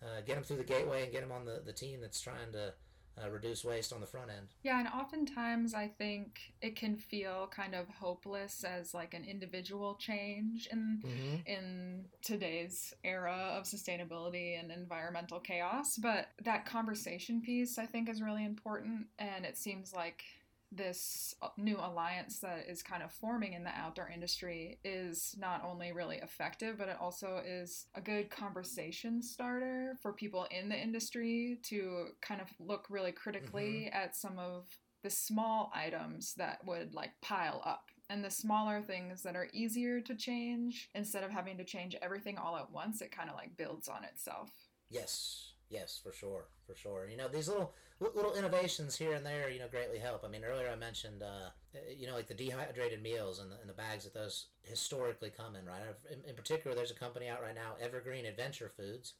uh, 0.02 0.20
get 0.26 0.36
them 0.36 0.44
through 0.44 0.58
the 0.58 0.64
gateway 0.64 1.02
and 1.02 1.12
get 1.12 1.22
them 1.22 1.32
on 1.32 1.44
the, 1.44 1.60
the 1.64 1.72
team 1.72 2.00
that's 2.00 2.20
trying 2.20 2.52
to 2.52 2.72
uh, 3.20 3.28
reduce 3.30 3.64
waste 3.64 3.92
on 3.92 4.00
the 4.00 4.06
front 4.06 4.30
end. 4.30 4.46
Yeah, 4.62 4.78
and 4.78 4.88
oftentimes 4.88 5.74
I 5.74 5.88
think 5.88 6.38
it 6.60 6.76
can 6.76 6.96
feel 6.96 7.48
kind 7.50 7.74
of 7.74 7.88
hopeless 7.88 8.64
as 8.64 8.94
like 8.94 9.14
an 9.14 9.24
individual 9.24 9.96
change 9.96 10.68
in 10.70 11.00
mm-hmm. 11.04 11.36
in 11.46 12.04
today's 12.22 12.94
era 13.04 13.54
of 13.56 13.64
sustainability 13.64 14.58
and 14.58 14.70
environmental 14.70 15.40
chaos. 15.40 15.96
But 15.96 16.28
that 16.44 16.66
conversation 16.66 17.40
piece 17.40 17.78
I 17.78 17.86
think 17.86 18.08
is 18.08 18.22
really 18.22 18.44
important, 18.44 19.06
and 19.18 19.44
it 19.44 19.56
seems 19.58 19.92
like 19.92 20.22
this 20.70 21.34
uh, 21.40 21.48
new 21.56 21.78
alliance 21.78 22.40
that 22.40 22.66
is 22.68 22.82
kind 22.82 23.02
of 23.02 23.10
forming 23.12 23.54
in 23.54 23.64
the 23.64 23.70
outdoor 23.70 24.10
industry 24.12 24.78
is 24.84 25.34
not 25.38 25.64
only 25.64 25.92
really 25.92 26.16
effective, 26.16 26.76
but 26.78 26.88
it 26.88 26.96
also 27.00 27.40
is 27.44 27.86
a 27.94 28.00
good 28.00 28.30
conversation 28.30 29.22
starter 29.22 29.96
for 30.02 30.12
people 30.12 30.46
in 30.50 30.68
the 30.68 30.76
industry 30.76 31.58
to 31.62 32.08
kind 32.20 32.40
of 32.40 32.48
look 32.58 32.86
really 32.90 33.12
critically 33.12 33.88
mm-hmm. 33.88 33.96
at 33.96 34.14
some 34.14 34.38
of 34.38 34.66
the 35.02 35.10
small 35.10 35.70
items 35.74 36.34
that 36.34 36.58
would 36.66 36.94
like 36.94 37.12
pile 37.22 37.62
up 37.64 37.90
and 38.10 38.24
the 38.24 38.30
smaller 38.30 38.82
things 38.82 39.22
that 39.22 39.36
are 39.36 39.48
easier 39.52 40.00
to 40.00 40.14
change. 40.14 40.88
Instead 40.94 41.24
of 41.24 41.30
having 41.30 41.56
to 41.58 41.64
change 41.64 41.94
everything 42.02 42.36
all 42.36 42.56
at 42.56 42.70
once 42.70 43.00
it 43.00 43.10
kind 43.10 43.30
of 43.30 43.36
like 43.36 43.56
builds 43.56 43.88
on 43.88 44.04
itself. 44.04 44.50
Yes. 44.90 45.52
Yes 45.70 46.00
for 46.02 46.12
sure. 46.12 46.48
For 46.66 46.74
sure. 46.74 47.08
You 47.10 47.16
know 47.16 47.28
these 47.28 47.48
little 47.48 47.72
little 48.00 48.34
innovations 48.34 48.96
here 48.96 49.12
and 49.12 49.26
there, 49.26 49.50
you 49.50 49.58
know, 49.58 49.68
greatly 49.68 49.98
help. 49.98 50.24
I 50.24 50.28
mean, 50.28 50.44
earlier 50.44 50.70
I 50.70 50.76
mentioned, 50.76 51.22
uh, 51.22 51.50
you 51.96 52.06
know, 52.06 52.14
like 52.14 52.28
the 52.28 52.34
dehydrated 52.34 53.02
meals 53.02 53.40
and 53.40 53.50
the, 53.50 53.56
and 53.60 53.68
the 53.68 53.74
bags 53.74 54.04
that 54.04 54.14
those 54.14 54.46
historically 54.62 55.30
come 55.30 55.56
in, 55.56 55.66
right? 55.66 55.82
In, 56.10 56.28
in, 56.28 56.36
particular, 56.36 56.76
there's 56.76 56.92
a 56.92 56.94
company 56.94 57.28
out 57.28 57.42
right 57.42 57.54
now, 57.54 57.74
Evergreen 57.80 58.24
Adventure 58.24 58.70
Foods, 58.76 59.14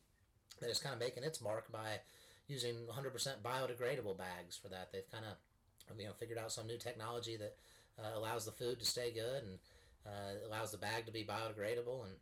that 0.61 0.71
is 0.71 0.79
kind 0.79 0.95
of 0.95 1.01
making 1.01 1.25
its 1.25 1.41
mark 1.41 1.71
by 1.73 2.01
using 2.47 2.75
100% 2.88 3.12
biodegradable 3.43 4.17
bags 4.17 4.57
for 4.57 4.69
that. 4.69 4.91
They've 4.93 5.11
kind 5.11 5.25
of, 5.25 5.99
you 5.99 6.07
know, 6.07 6.12
figured 6.19 6.38
out 6.38 6.53
some 6.53 6.67
new 6.67 6.79
technology 6.79 7.37
that 7.37 7.57
uh, 7.99 8.17
allows 8.17 8.45
the 8.45 8.53
food 8.53 8.79
to 8.79 8.87
stay 8.87 9.11
good 9.11 9.43
and 9.43 9.59
uh, 10.07 10.49
allows 10.49 10.71
the 10.71 10.79
bag 10.79 11.05
to 11.07 11.12
be 11.12 11.25
biodegradable, 11.25 12.05
and 12.05 12.14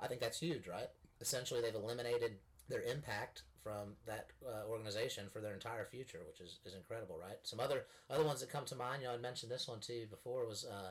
I 0.00 0.06
think 0.06 0.20
that's 0.20 0.40
huge, 0.40 0.66
right? 0.66 0.88
Essentially, 1.20 1.60
they've 1.60 1.74
eliminated 1.74 2.36
their 2.68 2.82
impact 2.82 3.42
from 3.62 3.94
that 4.06 4.28
uh, 4.46 4.68
organization 4.68 5.26
for 5.32 5.40
their 5.40 5.54
entire 5.54 5.84
future, 5.84 6.20
which 6.26 6.40
is, 6.40 6.58
is 6.64 6.74
incredible, 6.74 7.16
right? 7.20 7.38
Some 7.42 7.60
other 7.60 7.84
other 8.08 8.24
ones 8.24 8.40
that 8.40 8.50
come 8.50 8.64
to 8.66 8.76
mind, 8.76 9.02
you 9.02 9.08
know, 9.08 9.14
I 9.14 9.18
mentioned 9.18 9.52
this 9.52 9.68
one 9.68 9.80
to 9.80 9.92
you 9.92 10.06
before 10.06 10.46
was 10.46 10.64
uh, 10.64 10.90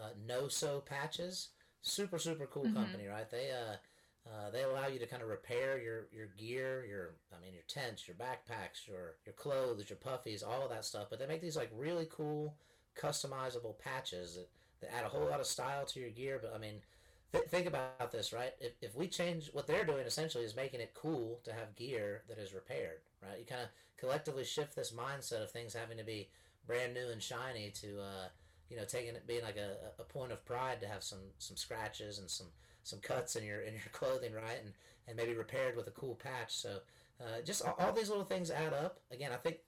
uh, 0.00 0.10
NoSo 0.28 0.84
Patches. 0.84 1.48
Super 1.82 2.18
super 2.18 2.46
cool 2.46 2.64
mm-hmm. 2.64 2.76
company, 2.76 3.06
right? 3.06 3.30
They 3.30 3.50
uh, 3.50 3.76
uh, 4.28 4.50
they 4.50 4.62
allow 4.62 4.86
you 4.86 4.98
to 4.98 5.06
kind 5.06 5.22
of 5.22 5.28
repair 5.28 5.80
your, 5.80 6.06
your 6.12 6.26
gear, 6.36 6.84
your 6.86 7.14
I 7.34 7.42
mean 7.42 7.54
your 7.54 7.64
tents, 7.68 8.06
your 8.06 8.16
backpacks, 8.16 8.86
your 8.86 9.16
your 9.24 9.32
clothes, 9.32 9.88
your 9.88 9.98
puffies, 9.98 10.46
all 10.46 10.62
of 10.62 10.70
that 10.70 10.84
stuff. 10.84 11.06
But 11.08 11.18
they 11.18 11.26
make 11.26 11.40
these 11.40 11.56
like 11.56 11.70
really 11.76 12.06
cool 12.10 12.54
customizable 13.00 13.78
patches 13.78 14.34
that, 14.34 14.48
that 14.80 14.94
add 14.94 15.04
a 15.04 15.08
whole 15.08 15.26
lot 15.26 15.40
of 15.40 15.46
style 15.46 15.86
to 15.86 16.00
your 16.00 16.10
gear. 16.10 16.38
But 16.40 16.52
I 16.54 16.58
mean, 16.58 16.82
Th- 17.32 17.44
think 17.44 17.66
about 17.66 18.10
this, 18.10 18.32
right? 18.32 18.52
If, 18.60 18.72
if 18.80 18.96
we 18.96 19.06
change 19.06 19.50
what 19.52 19.66
they're 19.66 19.84
doing, 19.84 20.06
essentially 20.06 20.44
is 20.44 20.56
making 20.56 20.80
it 20.80 20.94
cool 20.94 21.40
to 21.44 21.52
have 21.52 21.76
gear 21.76 22.22
that 22.28 22.38
is 22.38 22.52
repaired, 22.52 23.00
right? 23.22 23.38
You 23.38 23.46
kind 23.46 23.62
of 23.62 23.68
collectively 23.98 24.44
shift 24.44 24.74
this 24.74 24.92
mindset 24.92 25.42
of 25.42 25.50
things 25.50 25.74
having 25.74 25.98
to 25.98 26.04
be 26.04 26.28
brand 26.66 26.94
new 26.94 27.08
and 27.10 27.22
shiny 27.22 27.70
to, 27.70 28.00
uh, 28.00 28.28
you 28.68 28.76
know, 28.76 28.84
taking 28.84 29.14
it 29.14 29.26
being 29.26 29.42
like 29.42 29.56
a, 29.56 30.00
a 30.00 30.04
point 30.04 30.32
of 30.32 30.44
pride 30.44 30.80
to 30.80 30.88
have 30.88 31.02
some 31.02 31.18
some 31.38 31.56
scratches 31.56 32.18
and 32.18 32.30
some 32.30 32.46
some 32.82 32.98
cuts 33.00 33.36
in 33.36 33.44
your 33.44 33.60
in 33.60 33.74
your 33.74 33.82
clothing, 33.92 34.32
right? 34.32 34.58
And 34.62 34.72
and 35.06 35.16
maybe 35.16 35.34
repaired 35.34 35.76
with 35.76 35.88
a 35.88 35.92
cool 35.92 36.14
patch. 36.14 36.54
So 36.54 36.78
uh, 37.20 37.42
just 37.44 37.64
all, 37.64 37.74
all, 37.78 37.92
these 37.92 38.08
little 38.08 38.24
things 38.24 38.50
add 38.50 38.72
up. 38.72 39.00
Again, 39.10 39.32
I 39.32 39.36
think 39.36 39.58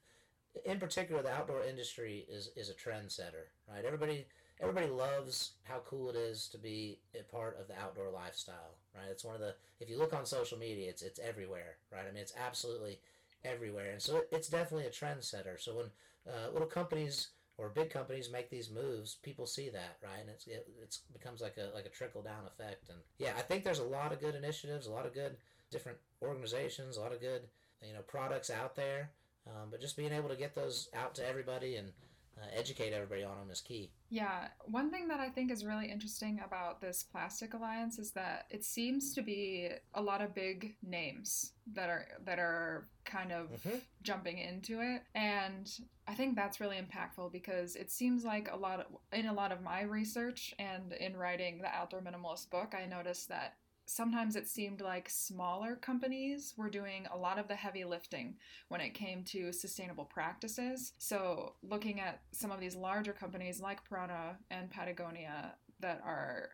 in 0.65 0.79
particular 0.79 1.23
the 1.23 1.31
outdoor 1.31 1.63
industry 1.65 2.27
is 2.29 2.51
is 2.57 2.71
a 2.71 2.75
trendsetter, 2.75 3.51
right? 3.69 3.85
Everybody 3.85 4.27
everybody 4.63 4.87
loves 4.87 5.53
how 5.65 5.81
cool 5.85 6.09
it 6.09 6.17
is 6.17 6.49
to 6.49 6.59
be 6.59 6.99
a 7.19 7.23
part 7.25 7.59
of 7.61 7.67
the 7.67 7.75
outdoor 7.83 8.11
lifestyle, 8.11 8.77
right? 8.95 9.11
It's 9.11 9.25
one 9.25 9.35
of 9.35 9.41
the 9.41 9.55
if 9.81 9.91
you 9.91 9.99
look 9.99 10.15
on 10.15 10.25
social 10.25 10.59
media, 10.59 10.89
it's 10.89 11.03
it's 11.03 11.19
everywhere, 11.19 11.77
right? 11.93 12.05
I 12.09 12.13
mean, 12.13 12.23
it's 12.23 12.35
absolutely 12.43 13.01
everywhere, 13.45 13.91
and 13.91 14.01
so 14.01 14.19
it, 14.19 14.29
it's 14.31 14.49
definitely 14.49 14.87
a 14.87 14.91
trendsetter. 14.91 15.61
So 15.61 15.77
when 15.77 15.87
uh, 16.27 16.53
little 16.53 16.69
companies 16.69 17.29
or 17.59 17.69
big 17.69 17.91
companies 17.91 18.31
make 18.31 18.49
these 18.49 18.71
moves, 18.71 19.17
people 19.23 19.47
see 19.47 19.69
that, 19.71 19.99
right? 20.03 20.21
And 20.21 20.31
it's 20.31 20.47
it 20.47 20.69
it's 20.83 21.01
becomes 21.13 21.41
like 21.41 21.57
a 21.59 21.75
like 21.75 21.87
a 21.87 21.91
trickle 21.91 22.23
down 22.23 22.47
effect. 22.47 22.89
And 22.89 22.99
yeah, 23.19 23.33
I 23.37 23.43
think 23.43 23.65
there's 23.65 23.81
a 23.81 23.85
lot 23.85 24.13
of 24.13 24.21
good 24.21 24.35
initiatives, 24.35 24.87
a 24.87 24.93
lot 24.93 25.07
of 25.07 25.13
good 25.13 25.37
different 25.71 25.99
organizations, 26.23 26.97
a 26.97 27.01
lot 27.01 27.13
of 27.13 27.21
good 27.21 27.43
you 27.87 27.93
know 27.93 28.03
products 28.03 28.51
out 28.51 28.77
there. 28.77 29.11
Um, 29.45 29.69
but 29.73 29.81
just 29.81 29.97
being 29.97 30.13
able 30.13 30.29
to 30.29 30.37
get 30.37 30.55
those 30.55 30.89
out 30.95 31.17
to 31.17 31.29
everybody 31.29 31.75
and 31.75 31.89
uh, 32.41 32.47
educate 32.57 32.93
everybody 32.93 33.25
on 33.25 33.37
them 33.39 33.51
is 33.51 33.61
key. 33.61 33.91
Yeah, 34.11 34.49
one 34.65 34.91
thing 34.91 35.09
that 35.09 35.21
I 35.21 35.29
think 35.29 35.51
is 35.51 35.65
really 35.65 35.91
interesting 35.91 36.41
about 36.45 36.81
this 36.81 37.03
plastic 37.03 37.55
alliance 37.55 37.99
is 37.99 38.13
that 38.13 38.47
it 38.51 38.65
seems 38.65 39.15
to 39.15 39.23
be 39.23 39.71
a 39.95 40.03
lot 40.03 40.21
of 40.21 40.35
big 40.35 40.75
names 40.83 41.53
that 41.75 41.89
are 41.89 42.07
that 42.25 42.39
are 42.39 42.89
kind 43.05 43.33
of 43.33 43.51
mm-hmm. 43.51 43.79
jumping 44.03 44.39
into 44.39 44.81
it, 44.81 45.03
and 45.15 45.71
I 46.07 46.15
think 46.15 46.37
that's 46.37 46.61
really 46.61 46.77
impactful 46.77 47.33
because 47.33 47.77
it 47.77 47.91
seems 47.91 48.25
like 48.25 48.51
a 48.53 48.57
lot 48.57 48.81
of 48.81 48.87
in 49.13 49.27
a 49.27 49.33
lot 49.33 49.53
of 49.53 49.63
my 49.63 49.83
research 49.83 50.55
and 50.59 50.93
in 50.95 51.17
writing 51.17 51.59
the 51.59 51.69
outdoor 51.69 52.01
minimalist 52.01 52.51
book, 52.51 52.75
I 52.75 52.87
noticed 52.87 53.29
that 53.29 53.55
sometimes 53.87 54.37
it 54.37 54.49
seemed 54.49 54.81
like 54.81 55.09
smaller 55.09 55.77
companies 55.77 56.55
were 56.57 56.71
doing 56.71 57.07
a 57.13 57.17
lot 57.17 57.39
of 57.39 57.49
the 57.49 57.55
heavy 57.55 57.85
lifting 57.85 58.35
when 58.69 58.81
it 58.81 58.95
came 58.95 59.25
to 59.25 59.53
sustainable 59.53 60.05
practices. 60.05 60.93
So, 60.99 61.55
looking 61.63 62.01
at 62.01 62.21
some 62.33 62.51
of 62.51 62.61
these 62.61 62.77
larger 62.77 63.13
companies 63.13 63.61
like 63.61 63.85
Prada 63.85 64.37
and 64.51 64.71
Patagonia 64.71 65.55
that 65.81 66.01
are 66.05 66.51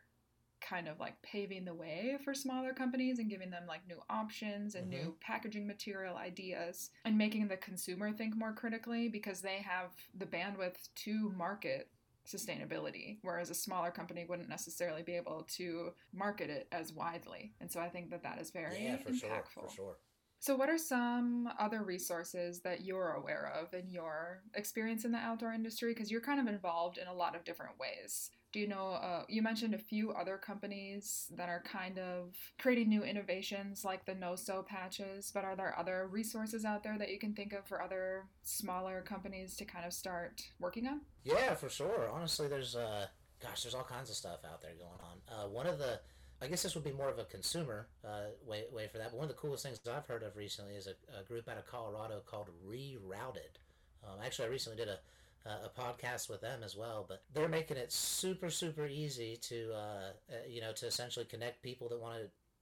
kind 0.61 0.89
of 0.89 0.99
like 0.99 1.21
paving 1.23 1.65
the 1.65 1.75
way 1.75 2.17
for 2.25 2.35
smaller 2.35 2.73
companies 2.73 3.19
and 3.19 3.31
giving 3.31 3.51
them 3.51 3.65
like 3.67 3.87
new 3.87 4.01
options 4.11 4.75
and 4.75 4.91
mm-hmm. 4.91 5.05
new 5.05 5.17
packaging 5.21 5.67
material 5.67 6.17
ideas 6.17 6.91
and 7.05 7.17
making 7.17 7.49
the 7.49 7.57
consumer 7.57 8.13
think 8.13 8.37
more 8.37 8.53
critically 8.53 9.09
because 9.09 9.41
they 9.41 9.59
have 9.59 9.91
the 10.19 10.27
bandwidth 10.27 10.89
to 10.95 11.33
market 11.37 11.89
sustainability, 12.29 13.19
whereas 13.23 13.51
a 13.51 13.55
smaller 13.55 13.91
company 13.91 14.25
wouldn't 14.29 14.49
necessarily 14.49 15.03
be 15.03 15.15
able 15.15 15.47
to 15.57 15.91
market 16.13 16.51
it 16.51 16.69
as 16.73 16.93
widely. 16.93 17.55
And 17.61 17.71
so 17.71 17.81
I 17.81 17.89
think 17.89 18.11
that 18.11 18.23
that 18.23 18.39
is 18.41 18.51
very 18.51 18.85
yeah, 18.85 18.97
for 18.97 19.11
impactful. 19.11 19.21
Sure, 19.21 19.69
for 19.69 19.75
sure. 19.75 19.97
So, 20.41 20.55
what 20.55 20.69
are 20.69 20.79
some 20.79 21.49
other 21.59 21.83
resources 21.83 22.61
that 22.61 22.83
you're 22.83 23.15
aware 23.15 23.53
of 23.61 23.75
in 23.75 23.91
your 23.91 24.43
experience 24.55 25.05
in 25.05 25.11
the 25.11 25.19
outdoor 25.19 25.53
industry? 25.53 25.93
Because 25.93 26.13
you're 26.13 26.21
kind 26.21 26.39
of 26.39 26.47
involved 26.47 26.97
in 26.97 27.09
a 27.09 27.13
lot 27.13 27.35
of 27.35 27.45
different 27.45 27.73
ways. 27.79 28.31
Do 28.53 28.61
you 28.61 28.67
know? 28.67 28.93
Uh, 28.93 29.25
you 29.29 29.43
mentioned 29.43 29.75
a 29.75 29.79
few 29.79 30.13
other 30.13 30.39
companies 30.39 31.31
that 31.37 31.49
are 31.49 31.63
kind 31.63 31.99
of 31.99 32.35
creating 32.59 32.89
new 32.89 33.03
innovations 33.03 33.85
like 33.85 34.07
the 34.07 34.15
no 34.15 34.37
sew 34.37 34.65
patches, 34.67 35.31
but 35.33 35.45
are 35.45 35.55
there 35.55 35.79
other 35.79 36.09
resources 36.11 36.65
out 36.65 36.83
there 36.83 36.97
that 36.99 37.11
you 37.11 37.19
can 37.19 37.35
think 37.35 37.53
of 37.53 37.67
for 37.67 37.83
other 37.83 38.25
smaller 38.43 39.03
companies 39.03 39.57
to 39.57 39.65
kind 39.65 39.85
of 39.85 39.93
start 39.93 40.43
working 40.61 40.87
on? 40.87 41.03
Yeah, 41.25 41.55
for 41.55 41.69
sure. 41.69 42.09
Honestly, 42.11 42.49
there's 42.49 42.75
uh, 42.75 43.07
gosh, 43.43 43.63
there's 43.63 43.75
all 43.75 43.85
kinds 43.85 44.09
of 44.09 44.17
stuff 44.17 44.41
out 44.51 44.63
there 44.63 44.73
going 44.79 45.01
on. 45.03 45.45
Uh, 45.45 45.49
one 45.49 45.67
of 45.67 45.79
the 45.79 46.01
I 46.41 46.47
guess 46.47 46.63
this 46.63 46.75
would 46.75 46.85
be 46.85 46.93
more 46.93 47.09
of 47.09 47.19
a 47.19 47.25
consumer 47.25 47.89
uh, 48.05 48.31
way, 48.47 48.65
way 48.73 48.89
for 48.91 48.99
that. 48.99 49.11
But 49.11 49.17
one 49.17 49.25
of 49.25 49.29
the 49.29 49.41
coolest 49.41 49.65
things 49.65 49.81
I've 49.91 50.07
heard 50.07 50.23
of 50.23 50.37
recently 50.37 50.75
is 50.75 50.87
a, 50.87 50.95
a 51.19 51.25
group 51.25 51.49
out 51.49 51.59
of 51.59 51.67
Colorado 51.67 52.23
called 52.25 52.49
Rerouted. 52.67 53.59
Um, 54.05 54.21
actually, 54.25 54.47
I 54.47 54.51
recently 54.51 54.77
did 54.77 54.89
a 54.89 54.99
a 55.47 55.81
podcast 55.81 56.29
with 56.29 56.41
them 56.41 56.63
as 56.63 56.77
well. 56.77 57.05
But 57.09 57.23
they're 57.33 57.49
making 57.49 57.77
it 57.77 57.93
super 57.93 58.51
super 58.51 58.87
easy 58.87 59.37
to 59.43 59.73
uh, 59.73 60.11
uh, 60.31 60.35
you 60.49 60.61
know 60.61 60.73
to 60.73 60.87
essentially 60.87 61.25
connect 61.25 61.63
people 61.63 61.89
that 61.89 62.01
want 62.01 62.17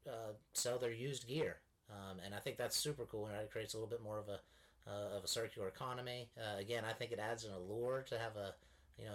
to 0.04 0.10
uh, 0.10 0.32
sell 0.52 0.78
their 0.78 0.92
used 0.92 1.26
gear, 1.26 1.56
um, 1.90 2.18
and 2.24 2.34
I 2.34 2.38
think 2.38 2.56
that's 2.56 2.76
super 2.76 3.04
cool. 3.04 3.26
Right, 3.26 3.42
it 3.42 3.50
creates 3.50 3.74
a 3.74 3.76
little 3.76 3.90
bit 3.90 4.02
more 4.02 4.18
of 4.18 4.28
a 4.28 4.40
uh, 4.88 5.16
of 5.16 5.24
a 5.24 5.28
circular 5.28 5.68
economy. 5.68 6.28
Uh, 6.38 6.58
again, 6.58 6.84
I 6.88 6.92
think 6.92 7.12
it 7.12 7.18
adds 7.18 7.44
an 7.44 7.52
allure 7.52 8.04
to 8.08 8.18
have 8.18 8.36
a 8.36 8.54
you 8.98 9.04
know 9.06 9.14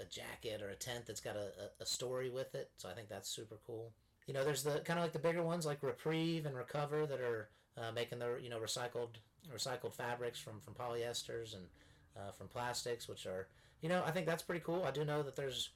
a, 0.00 0.02
a 0.02 0.06
jacket 0.06 0.62
or 0.62 0.70
a 0.70 0.76
tent 0.76 1.04
that's 1.06 1.20
got 1.20 1.36
a, 1.36 1.50
a 1.80 1.86
story 1.86 2.30
with 2.30 2.54
it. 2.54 2.70
So 2.76 2.88
I 2.88 2.92
think 2.92 3.08
that's 3.08 3.28
super 3.28 3.58
cool. 3.66 3.92
You 4.26 4.34
know, 4.34 4.44
there's 4.44 4.62
the 4.62 4.80
kind 4.80 4.98
of 4.98 5.04
like 5.04 5.12
the 5.12 5.18
bigger 5.18 5.42
ones 5.42 5.66
like 5.66 5.82
Repreve 5.82 6.46
and 6.46 6.56
Recover 6.56 7.06
that 7.06 7.20
are 7.20 7.48
uh, 7.76 7.92
making 7.92 8.18
their 8.18 8.38
you 8.38 8.50
know 8.50 8.58
recycled 8.58 9.16
recycled 9.52 9.94
fabrics 9.94 10.38
from 10.38 10.60
from 10.60 10.74
polyesters 10.74 11.54
and 11.54 11.64
uh, 12.16 12.32
from 12.32 12.48
plastics, 12.48 13.08
which 13.08 13.26
are, 13.26 13.48
you 13.80 13.88
know, 13.88 14.02
I 14.06 14.10
think 14.10 14.26
that's 14.26 14.42
pretty 14.42 14.62
cool. 14.64 14.84
I 14.84 14.90
do 14.90 15.04
know 15.04 15.22
that 15.22 15.36
there's, 15.36 15.70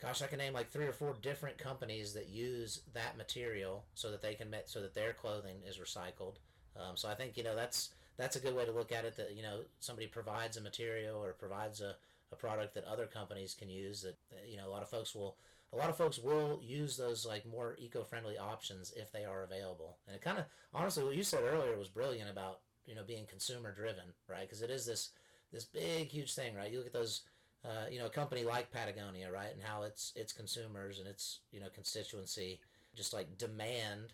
gosh, 0.00 0.22
I 0.22 0.26
can 0.26 0.38
name 0.38 0.52
like 0.52 0.70
three 0.70 0.86
or 0.86 0.92
four 0.92 1.14
different 1.22 1.58
companies 1.58 2.12
that 2.14 2.28
use 2.28 2.82
that 2.94 3.16
material 3.16 3.84
so 3.94 4.10
that 4.10 4.22
they 4.22 4.34
can 4.34 4.50
met 4.50 4.68
so 4.68 4.80
that 4.80 4.94
their 4.94 5.12
clothing 5.12 5.56
is 5.66 5.78
recycled. 5.78 6.36
Um, 6.76 6.96
so 6.96 7.08
I 7.08 7.14
think 7.14 7.36
you 7.36 7.44
know 7.44 7.56
that's 7.56 7.90
that's 8.16 8.36
a 8.36 8.40
good 8.40 8.54
way 8.54 8.64
to 8.64 8.72
look 8.72 8.92
at 8.92 9.04
it. 9.04 9.16
That 9.16 9.34
you 9.34 9.42
know 9.42 9.60
somebody 9.80 10.06
provides 10.06 10.56
a 10.56 10.60
material 10.60 11.22
or 11.22 11.32
provides 11.32 11.80
a, 11.80 11.96
a 12.32 12.36
product 12.36 12.74
that 12.74 12.84
other 12.84 13.06
companies 13.06 13.54
can 13.58 13.68
use. 13.68 14.02
That 14.02 14.16
you 14.48 14.56
know 14.56 14.68
a 14.68 14.70
lot 14.70 14.82
of 14.82 14.88
folks 14.88 15.14
will 15.14 15.36
a 15.72 15.76
lot 15.76 15.88
of 15.88 15.96
folks 15.96 16.18
will 16.18 16.60
use 16.62 16.96
those 16.96 17.24
like 17.24 17.46
more 17.46 17.76
eco-friendly 17.78 18.38
options 18.38 18.92
if 18.96 19.12
they 19.12 19.24
are 19.24 19.44
available. 19.44 19.98
And 20.06 20.16
it 20.16 20.22
kind 20.22 20.38
of 20.38 20.44
honestly, 20.74 21.04
what 21.04 21.16
you 21.16 21.22
said 21.22 21.42
earlier 21.44 21.76
was 21.76 21.88
brilliant 21.88 22.30
about 22.30 22.60
you 22.86 22.94
know 22.94 23.02
being 23.06 23.26
consumer 23.26 23.72
driven, 23.72 24.14
right? 24.28 24.42
Because 24.42 24.62
it 24.62 24.70
is 24.70 24.86
this 24.86 25.10
this 25.52 25.64
big 25.64 26.08
huge 26.08 26.34
thing, 26.34 26.54
right? 26.54 26.70
You 26.70 26.78
look 26.78 26.86
at 26.86 26.92
those, 26.92 27.22
uh, 27.64 27.86
you 27.90 27.98
know, 27.98 28.06
a 28.06 28.10
company 28.10 28.44
like 28.44 28.70
Patagonia, 28.70 29.30
right, 29.30 29.52
and 29.52 29.62
how 29.62 29.82
its 29.82 30.12
its 30.16 30.32
consumers 30.32 30.98
and 30.98 31.08
its 31.08 31.40
you 31.52 31.60
know 31.60 31.68
constituency 31.74 32.60
just 32.96 33.12
like 33.12 33.38
demand 33.38 34.12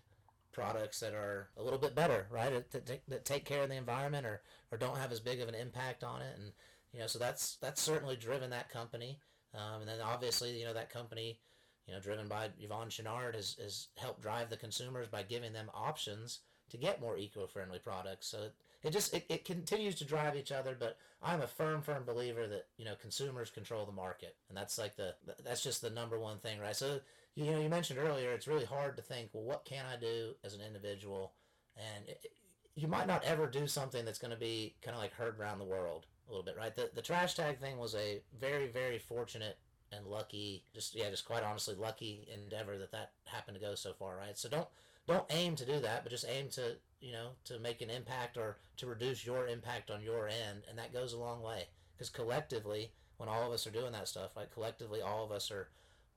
products 0.52 1.00
that 1.00 1.12
are 1.12 1.50
a 1.58 1.62
little 1.62 1.78
bit 1.78 1.94
better, 1.94 2.26
right? 2.30 2.64
That, 2.70 3.00
that, 3.08 3.24
take 3.24 3.44
care 3.44 3.62
of 3.62 3.68
the 3.68 3.76
environment 3.76 4.26
or 4.26 4.42
or 4.72 4.78
don't 4.78 4.96
have 4.96 5.12
as 5.12 5.20
big 5.20 5.40
of 5.40 5.48
an 5.48 5.54
impact 5.54 6.02
on 6.02 6.22
it, 6.22 6.34
and 6.38 6.52
you 6.92 7.00
know, 7.00 7.06
so 7.06 7.18
that's 7.18 7.56
that's 7.56 7.80
certainly 7.80 8.16
driven 8.16 8.50
that 8.50 8.70
company, 8.70 9.18
um, 9.54 9.80
and 9.80 9.88
then 9.88 10.00
obviously 10.02 10.58
you 10.58 10.64
know 10.64 10.74
that 10.74 10.90
company. 10.90 11.38
You 11.86 11.94
know, 11.94 12.00
driven 12.00 12.26
by 12.26 12.48
Yvon 12.60 12.88
Chouinard 12.88 13.36
has, 13.36 13.54
has 13.62 13.86
helped 13.96 14.20
drive 14.20 14.50
the 14.50 14.56
consumers 14.56 15.06
by 15.06 15.22
giving 15.22 15.52
them 15.52 15.70
options 15.72 16.40
to 16.70 16.76
get 16.76 17.00
more 17.00 17.16
eco-friendly 17.16 17.78
products. 17.78 18.26
So 18.26 18.48
it 18.82 18.90
just 18.90 19.14
it, 19.14 19.24
it 19.28 19.44
continues 19.44 19.94
to 19.96 20.04
drive 20.04 20.36
each 20.36 20.52
other 20.52 20.76
but 20.78 20.96
i'm 21.22 21.40
a 21.40 21.46
firm 21.46 21.82
firm 21.82 22.04
believer 22.04 22.46
that 22.46 22.66
you 22.76 22.84
know 22.84 22.94
consumers 23.00 23.50
control 23.50 23.84
the 23.84 23.92
market 23.92 24.36
and 24.48 24.56
that's 24.56 24.78
like 24.78 24.96
the 24.96 25.14
that's 25.44 25.62
just 25.62 25.82
the 25.82 25.90
number 25.90 26.18
one 26.18 26.38
thing 26.38 26.58
right? 26.60 26.76
So 26.76 27.00
you 27.34 27.50
know 27.50 27.60
you 27.60 27.68
mentioned 27.68 27.98
earlier 27.98 28.32
it's 28.32 28.48
really 28.48 28.64
hard 28.64 28.96
to 28.96 29.02
think 29.02 29.30
well 29.32 29.44
what 29.44 29.64
can 29.64 29.84
i 29.92 29.98
do 29.98 30.34
as 30.44 30.54
an 30.54 30.60
individual? 30.60 31.32
And 31.76 32.08
it, 32.08 32.26
you 32.74 32.88
might 32.88 33.06
not 33.06 33.24
ever 33.24 33.46
do 33.46 33.66
something 33.66 34.04
that's 34.04 34.18
going 34.18 34.30
to 34.30 34.36
be 34.36 34.74
kind 34.82 34.94
of 34.94 35.02
like 35.02 35.12
heard 35.12 35.38
around 35.38 35.58
the 35.58 35.64
world 35.64 36.06
a 36.28 36.30
little 36.30 36.44
bit 36.44 36.56
right? 36.56 36.74
The, 36.74 36.90
the 36.94 37.02
trash 37.02 37.34
tag 37.34 37.58
thing 37.58 37.78
was 37.78 37.94
a 37.94 38.22
very 38.38 38.68
very 38.68 38.98
fortunate 38.98 39.58
and 39.92 40.06
lucky 40.06 40.64
just 40.74 40.94
yeah 40.94 41.10
just 41.10 41.24
quite 41.24 41.42
honestly 41.42 41.74
lucky 41.74 42.28
endeavor 42.32 42.76
that 42.78 42.92
that 42.92 43.12
happened 43.24 43.56
to 43.56 43.64
go 43.64 43.74
so 43.74 43.92
far 43.92 44.16
right? 44.16 44.38
So 44.38 44.48
don't 44.48 44.68
don't 45.06 45.26
aim 45.30 45.54
to 45.56 45.64
do 45.64 45.80
that 45.80 46.02
but 46.02 46.10
just 46.10 46.26
aim 46.28 46.48
to 46.48 46.76
you 47.00 47.12
know, 47.12 47.28
to 47.44 47.58
make 47.58 47.82
an 47.82 47.90
impact 47.90 48.36
or 48.36 48.56
to 48.78 48.86
reduce 48.86 49.24
your 49.24 49.46
impact 49.46 49.90
on 49.90 50.02
your 50.02 50.28
end, 50.28 50.62
and 50.68 50.78
that 50.78 50.92
goes 50.92 51.12
a 51.12 51.18
long 51.18 51.42
way. 51.42 51.64
Because 51.96 52.10
collectively, 52.10 52.90
when 53.16 53.28
all 53.28 53.46
of 53.46 53.52
us 53.52 53.66
are 53.66 53.70
doing 53.70 53.92
that 53.92 54.08
stuff, 54.08 54.36
like 54.36 54.52
collectively, 54.52 55.00
all 55.00 55.24
of 55.24 55.32
us 55.32 55.50
are 55.50 55.68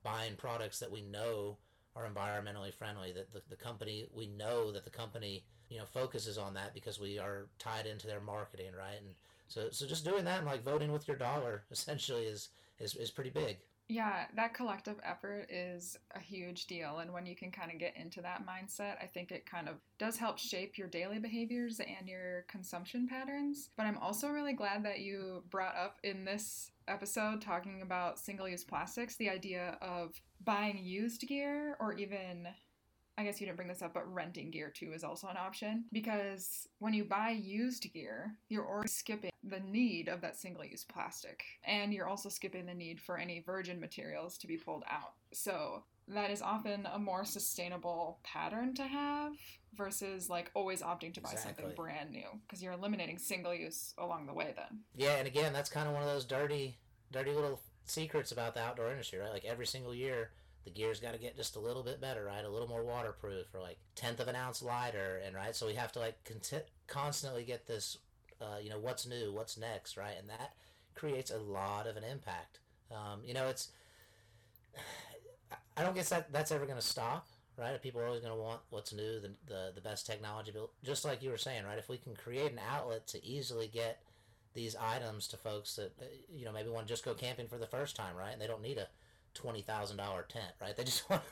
buying 0.02 0.34
products 0.36 0.78
that 0.80 0.90
we 0.90 1.02
know 1.02 1.56
are 1.94 2.08
environmentally 2.08 2.72
friendly. 2.72 3.12
That 3.12 3.32
the, 3.32 3.42
the 3.48 3.56
company 3.56 4.06
we 4.14 4.26
know 4.26 4.72
that 4.72 4.84
the 4.84 4.90
company 4.90 5.44
you 5.68 5.78
know 5.78 5.84
focuses 5.84 6.38
on 6.38 6.54
that 6.54 6.74
because 6.74 6.98
we 6.98 7.18
are 7.18 7.46
tied 7.58 7.86
into 7.86 8.06
their 8.06 8.20
marketing, 8.20 8.72
right? 8.76 8.98
And 8.98 9.14
so 9.48 9.68
so 9.70 9.86
just 9.86 10.04
doing 10.04 10.24
that 10.24 10.38
and 10.38 10.46
like 10.46 10.64
voting 10.64 10.92
with 10.92 11.06
your 11.08 11.16
dollar 11.16 11.62
essentially 11.70 12.24
is 12.24 12.48
is, 12.78 12.96
is 12.96 13.10
pretty 13.10 13.30
big. 13.30 13.58
Yeah, 13.90 14.26
that 14.36 14.54
collective 14.54 15.00
effort 15.02 15.48
is 15.50 15.98
a 16.14 16.20
huge 16.20 16.66
deal. 16.66 17.00
And 17.00 17.12
when 17.12 17.26
you 17.26 17.34
can 17.34 17.50
kind 17.50 17.72
of 17.72 17.80
get 17.80 17.96
into 17.96 18.22
that 18.22 18.46
mindset, 18.46 18.94
I 19.02 19.06
think 19.06 19.32
it 19.32 19.50
kind 19.50 19.68
of 19.68 19.78
does 19.98 20.16
help 20.16 20.38
shape 20.38 20.78
your 20.78 20.86
daily 20.86 21.18
behaviors 21.18 21.80
and 21.80 22.08
your 22.08 22.42
consumption 22.46 23.08
patterns. 23.08 23.70
But 23.76 23.86
I'm 23.86 23.98
also 23.98 24.28
really 24.28 24.52
glad 24.52 24.84
that 24.84 25.00
you 25.00 25.42
brought 25.50 25.74
up 25.74 25.98
in 26.04 26.24
this 26.24 26.70
episode 26.86 27.42
talking 27.42 27.82
about 27.82 28.20
single 28.20 28.48
use 28.48 28.62
plastics 28.62 29.16
the 29.16 29.28
idea 29.28 29.76
of 29.82 30.22
buying 30.44 30.78
used 30.84 31.26
gear 31.26 31.76
or 31.80 31.92
even 31.94 32.46
I 33.18 33.24
guess 33.24 33.40
you 33.40 33.46
didn't 33.46 33.56
bring 33.56 33.68
this 33.68 33.82
up, 33.82 33.92
but 33.92 34.10
renting 34.14 34.52
gear 34.52 34.70
too 34.70 34.92
is 34.94 35.02
also 35.02 35.26
an 35.26 35.36
option 35.36 35.84
because 35.92 36.68
when 36.78 36.94
you 36.94 37.04
buy 37.04 37.30
used 37.30 37.92
gear, 37.92 38.36
you're 38.48 38.66
already 38.66 38.88
skipping 38.88 39.29
the 39.42 39.60
need 39.60 40.08
of 40.08 40.20
that 40.20 40.36
single 40.36 40.64
use 40.64 40.84
plastic. 40.84 41.42
And 41.64 41.92
you're 41.92 42.08
also 42.08 42.28
skipping 42.28 42.66
the 42.66 42.74
need 42.74 43.00
for 43.00 43.16
any 43.16 43.40
virgin 43.40 43.80
materials 43.80 44.36
to 44.38 44.46
be 44.46 44.56
pulled 44.56 44.84
out. 44.90 45.14
So 45.32 45.84
that 46.08 46.30
is 46.30 46.42
often 46.42 46.86
a 46.92 46.98
more 46.98 47.24
sustainable 47.24 48.18
pattern 48.22 48.74
to 48.74 48.82
have 48.84 49.32
versus 49.76 50.28
like 50.28 50.50
always 50.54 50.82
opting 50.82 51.14
to 51.14 51.20
buy 51.20 51.30
Exactly. 51.32 51.64
something 51.64 51.76
brand 51.76 52.10
new 52.10 52.26
because 52.46 52.62
you're 52.62 52.72
eliminating 52.72 53.18
single 53.18 53.54
use 53.54 53.94
along 53.98 54.26
the 54.26 54.34
way 54.34 54.52
then. 54.56 54.80
Yeah, 54.96 55.16
and 55.16 55.26
again, 55.26 55.52
that's 55.52 55.70
kind 55.70 55.86
of 55.88 55.94
one 55.94 56.02
of 56.02 56.08
those 56.08 56.24
dirty, 56.24 56.76
dirty 57.12 57.32
little 57.32 57.60
secrets 57.84 58.32
about 58.32 58.54
the 58.54 58.60
outdoor 58.60 58.90
industry, 58.90 59.18
right? 59.18 59.30
Like 59.32 59.44
every 59.44 59.66
single 59.66 59.94
year, 59.94 60.30
the 60.64 60.70
gear's 60.70 61.00
got 61.00 61.12
to 61.12 61.18
get 61.18 61.36
just 61.36 61.56
a 61.56 61.60
little 61.60 61.82
bit 61.82 62.00
better, 62.00 62.24
right? 62.24 62.44
A 62.44 62.48
little 62.48 62.68
more 62.68 62.84
waterproof, 62.84 63.46
or 63.54 63.60
like 63.60 63.78
tenth 63.94 64.20
of 64.20 64.28
an 64.28 64.36
ounce 64.36 64.62
lighter, 64.62 65.20
and 65.24 65.34
right. 65.34 65.54
So 65.56 65.66
we 65.66 65.74
have 65.74 65.92
to 65.92 65.98
like 66.00 66.22
conti- 66.24 66.66
constantly 66.86 67.44
get 67.44 67.66
this, 67.66 67.96
uh, 68.40 68.58
you 68.62 68.70
know, 68.70 68.78
what's 68.78 69.06
new, 69.06 69.32
what's 69.32 69.56
next, 69.58 69.96
right? 69.96 70.14
And 70.18 70.28
that 70.28 70.54
creates 70.94 71.30
a 71.30 71.38
lot 71.38 71.86
of 71.86 71.96
an 71.96 72.04
impact. 72.04 72.58
Um, 72.90 73.20
you 73.24 73.34
know, 73.34 73.48
it's. 73.48 73.68
I 75.76 75.82
don't 75.82 75.94
guess 75.94 76.10
that 76.10 76.32
that's 76.32 76.52
ever 76.52 76.66
going 76.66 76.78
to 76.78 76.84
stop, 76.84 77.26
right? 77.56 77.80
People 77.80 78.00
are 78.00 78.06
always 78.06 78.20
going 78.20 78.34
to 78.34 78.40
want 78.40 78.60
what's 78.70 78.92
new, 78.92 79.20
the, 79.20 79.30
the 79.46 79.72
the 79.74 79.80
best 79.80 80.06
technology. 80.06 80.52
But 80.52 80.68
just 80.84 81.04
like 81.04 81.22
you 81.22 81.30
were 81.30 81.38
saying, 81.38 81.64
right? 81.64 81.78
If 81.78 81.88
we 81.88 81.96
can 81.96 82.14
create 82.14 82.52
an 82.52 82.60
outlet 82.70 83.06
to 83.08 83.24
easily 83.24 83.68
get 83.72 84.00
these 84.54 84.74
items 84.76 85.28
to 85.28 85.36
folks 85.36 85.76
that 85.76 85.92
uh, 86.00 86.04
you 86.34 86.44
know 86.44 86.52
maybe 86.52 86.68
want 86.68 86.86
to 86.86 86.92
just 86.92 87.04
go 87.04 87.14
camping 87.14 87.48
for 87.48 87.56
the 87.56 87.66
first 87.66 87.96
time, 87.96 88.16
right? 88.16 88.32
And 88.32 88.40
they 88.40 88.46
don't 88.46 88.62
need 88.62 88.78
a 88.78 88.88
twenty 89.34 89.62
thousand 89.62 89.96
dollar 89.96 90.24
tent, 90.28 90.52
right? 90.60 90.76
They 90.76 90.84
just 90.84 91.08
want 91.10 91.22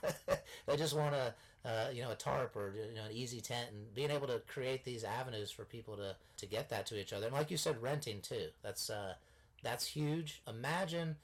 they 0.67 0.77
just 0.77 0.97
want 0.97 1.15
a 1.15 1.35
uh, 1.65 1.89
you 1.93 2.03
know 2.03 2.11
a 2.11 2.17
tarp 2.17 2.57
or 2.57 2.75
you 2.77 2.95
know 2.95 3.05
an 3.05 3.13
easy 3.13 3.41
tent, 3.41 3.71
and 3.73 3.95
being 3.95 4.11
able 4.11 4.27
to 4.27 4.41
create 4.47 4.85
these 4.85 5.05
avenues 5.05 5.51
for 5.51 5.65
people 5.65 5.97
to 5.97 6.17
to 6.37 6.47
get 6.47 6.69
that 6.71 6.87
to 6.87 7.01
each 7.01 7.13
other. 7.13 7.27
And 7.27 7.35
like 7.35 7.51
you 7.51 7.57
said, 7.57 7.83
renting 7.83 8.21
too. 8.21 8.49
That's 8.63 8.91
uh, 8.91 9.15
that's 9.63 9.87
huge. 9.87 10.43
Imagine 10.49 11.17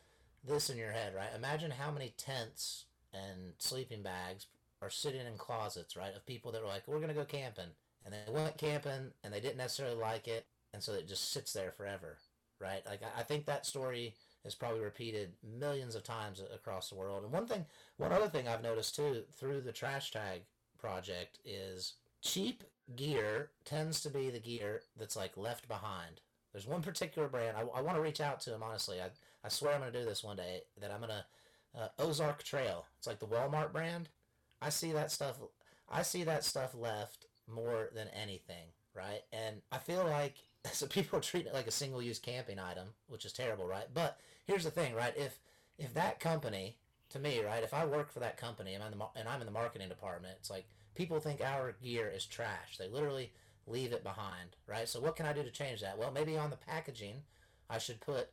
this 0.46 0.70
in 0.70 0.76
your 0.76 0.92
head, 0.92 1.14
right? 1.14 1.30
Imagine 1.34 1.70
how 1.70 1.90
many 1.90 2.12
tents 2.16 2.84
and 3.12 3.52
sleeping 3.58 4.02
bags 4.02 4.46
are 4.82 4.90
sitting 4.90 5.26
in 5.26 5.38
closets, 5.38 5.96
right? 5.96 6.14
Of 6.14 6.26
people 6.26 6.52
that 6.52 6.62
were 6.62 6.68
like, 6.68 6.86
we're 6.86 7.00
gonna 7.00 7.14
go 7.14 7.24
camping, 7.24 7.70
and 8.04 8.12
they 8.12 8.32
went 8.32 8.58
camping 8.58 9.12
and 9.22 9.32
they 9.32 9.40
didn't 9.40 9.56
necessarily 9.56 9.96
like 9.96 10.28
it, 10.28 10.46
and 10.72 10.82
so 10.82 10.92
it 10.92 11.08
just 11.08 11.32
sits 11.32 11.52
there 11.52 11.70
forever, 11.70 12.18
right? 12.58 12.84
Like 12.86 13.02
I, 13.02 13.20
I 13.20 13.22
think 13.22 13.46
that 13.46 13.66
story 13.66 14.14
is 14.44 14.54
probably 14.54 14.80
repeated 14.80 15.32
millions 15.58 15.94
of 15.94 16.04
times 16.04 16.42
across 16.52 16.88
the 16.88 16.94
world. 16.94 17.24
And 17.24 17.32
one 17.32 17.46
thing, 17.46 17.64
one 17.96 18.12
other 18.12 18.28
thing 18.28 18.46
I've 18.46 18.62
noticed 18.62 18.94
too 18.96 19.22
through 19.38 19.62
the 19.62 19.72
trash 19.72 20.10
tag 20.10 20.42
project 20.78 21.38
is 21.44 21.94
cheap 22.22 22.62
gear 22.94 23.50
tends 23.64 24.00
to 24.02 24.10
be 24.10 24.30
the 24.30 24.38
gear 24.38 24.82
that's 24.98 25.16
like 25.16 25.36
left 25.36 25.68
behind. 25.68 26.20
There's 26.52 26.66
one 26.66 26.82
particular 26.82 27.28
brand 27.28 27.56
I, 27.56 27.62
I 27.76 27.80
want 27.80 27.96
to 27.96 28.02
reach 28.02 28.20
out 28.20 28.40
to 28.40 28.50
them 28.50 28.62
honestly. 28.62 29.00
I, 29.00 29.06
I 29.44 29.48
swear 29.48 29.74
I'm 29.74 29.80
going 29.80 29.92
to 29.92 29.98
do 29.98 30.04
this 30.04 30.24
one 30.24 30.36
day. 30.36 30.62
That 30.80 30.90
I'm 30.90 31.00
going 31.00 31.10
to 31.10 31.80
uh, 31.80 31.88
Ozark 31.98 32.42
Trail. 32.42 32.86
It's 32.98 33.06
like 33.06 33.20
the 33.20 33.26
Walmart 33.26 33.72
brand. 33.72 34.08
I 34.60 34.68
see 34.68 34.92
that 34.92 35.10
stuff. 35.10 35.38
I 35.90 36.02
see 36.02 36.24
that 36.24 36.44
stuff 36.44 36.74
left 36.74 37.26
more 37.52 37.90
than 37.94 38.08
anything, 38.08 38.68
right? 38.94 39.20
And 39.32 39.56
I 39.72 39.78
feel 39.78 40.04
like 40.04 40.34
so 40.72 40.86
people 40.86 41.20
treat 41.20 41.46
it 41.46 41.54
like 41.54 41.66
a 41.66 41.72
single-use 41.72 42.18
camping 42.18 42.58
item, 42.58 42.88
which 43.08 43.24
is 43.24 43.32
terrible, 43.32 43.66
right? 43.66 43.86
But 43.92 44.18
here's 44.44 44.64
the 44.64 44.70
thing, 44.70 44.94
right? 44.94 45.14
If 45.16 45.38
if 45.78 45.94
that 45.94 46.20
company, 46.20 46.76
to 47.10 47.18
me, 47.18 47.40
right, 47.42 47.62
if 47.62 47.74
I 47.74 47.84
work 47.84 48.12
for 48.12 48.20
that 48.20 48.36
company 48.36 48.74
and 48.74 48.82
I'm, 48.82 48.92
the, 48.92 49.04
and 49.16 49.28
I'm 49.28 49.40
in 49.40 49.46
the 49.46 49.52
marketing 49.52 49.88
department, 49.88 50.36
it's 50.38 50.50
like 50.50 50.66
people 50.94 51.18
think 51.18 51.40
our 51.40 51.74
gear 51.82 52.10
is 52.14 52.26
trash. 52.26 52.78
They 52.78 52.88
literally 52.88 53.32
leave 53.66 53.92
it 53.92 54.04
behind, 54.04 54.56
right? 54.68 54.88
So 54.88 55.00
what 55.00 55.16
can 55.16 55.26
I 55.26 55.32
do 55.32 55.42
to 55.42 55.50
change 55.50 55.80
that? 55.80 55.98
Well, 55.98 56.12
maybe 56.12 56.36
on 56.36 56.50
the 56.50 56.56
packaging, 56.56 57.16
I 57.68 57.78
should 57.78 58.00
put, 58.00 58.28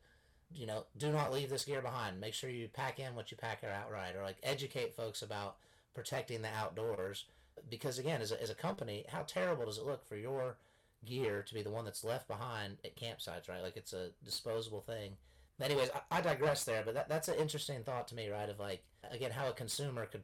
you 0.53 0.67
know, 0.67 0.85
do 0.97 1.11
not 1.11 1.33
leave 1.33 1.49
this 1.49 1.65
gear 1.65 1.81
behind. 1.81 2.19
Make 2.19 2.33
sure 2.33 2.49
you 2.49 2.67
pack 2.67 2.99
in 2.99 3.15
what 3.15 3.31
you 3.31 3.37
pack 3.37 3.63
out 3.63 3.71
outright, 3.71 4.15
or 4.15 4.23
like 4.23 4.37
educate 4.43 4.93
folks 4.93 5.21
about 5.21 5.55
protecting 5.95 6.41
the 6.41 6.49
outdoors. 6.49 7.25
Because 7.69 7.97
again, 7.97 8.21
as 8.21 8.31
a, 8.31 8.41
as 8.41 8.49
a 8.49 8.55
company, 8.55 9.05
how 9.09 9.23
terrible 9.23 9.65
does 9.65 9.77
it 9.77 9.85
look 9.85 10.05
for 10.05 10.15
your 10.15 10.57
gear 11.05 11.43
to 11.47 11.53
be 11.53 11.63
the 11.63 11.71
one 11.71 11.85
that's 11.85 12.03
left 12.03 12.27
behind 12.27 12.77
at 12.85 12.95
campsites, 12.95 13.49
right? 13.49 13.63
Like 13.63 13.77
it's 13.77 13.93
a 13.93 14.09
disposable 14.23 14.81
thing. 14.81 15.13
Anyways, 15.61 15.89
I, 16.11 16.17
I 16.17 16.21
digress 16.21 16.63
there, 16.63 16.83
but 16.83 16.93
that, 16.93 17.09
that's 17.09 17.27
an 17.27 17.35
interesting 17.35 17.83
thought 17.83 18.07
to 18.09 18.15
me, 18.15 18.29
right? 18.29 18.49
Of 18.49 18.59
like, 18.59 18.83
again, 19.09 19.31
how 19.31 19.47
a 19.47 19.53
consumer 19.53 20.05
could 20.05 20.23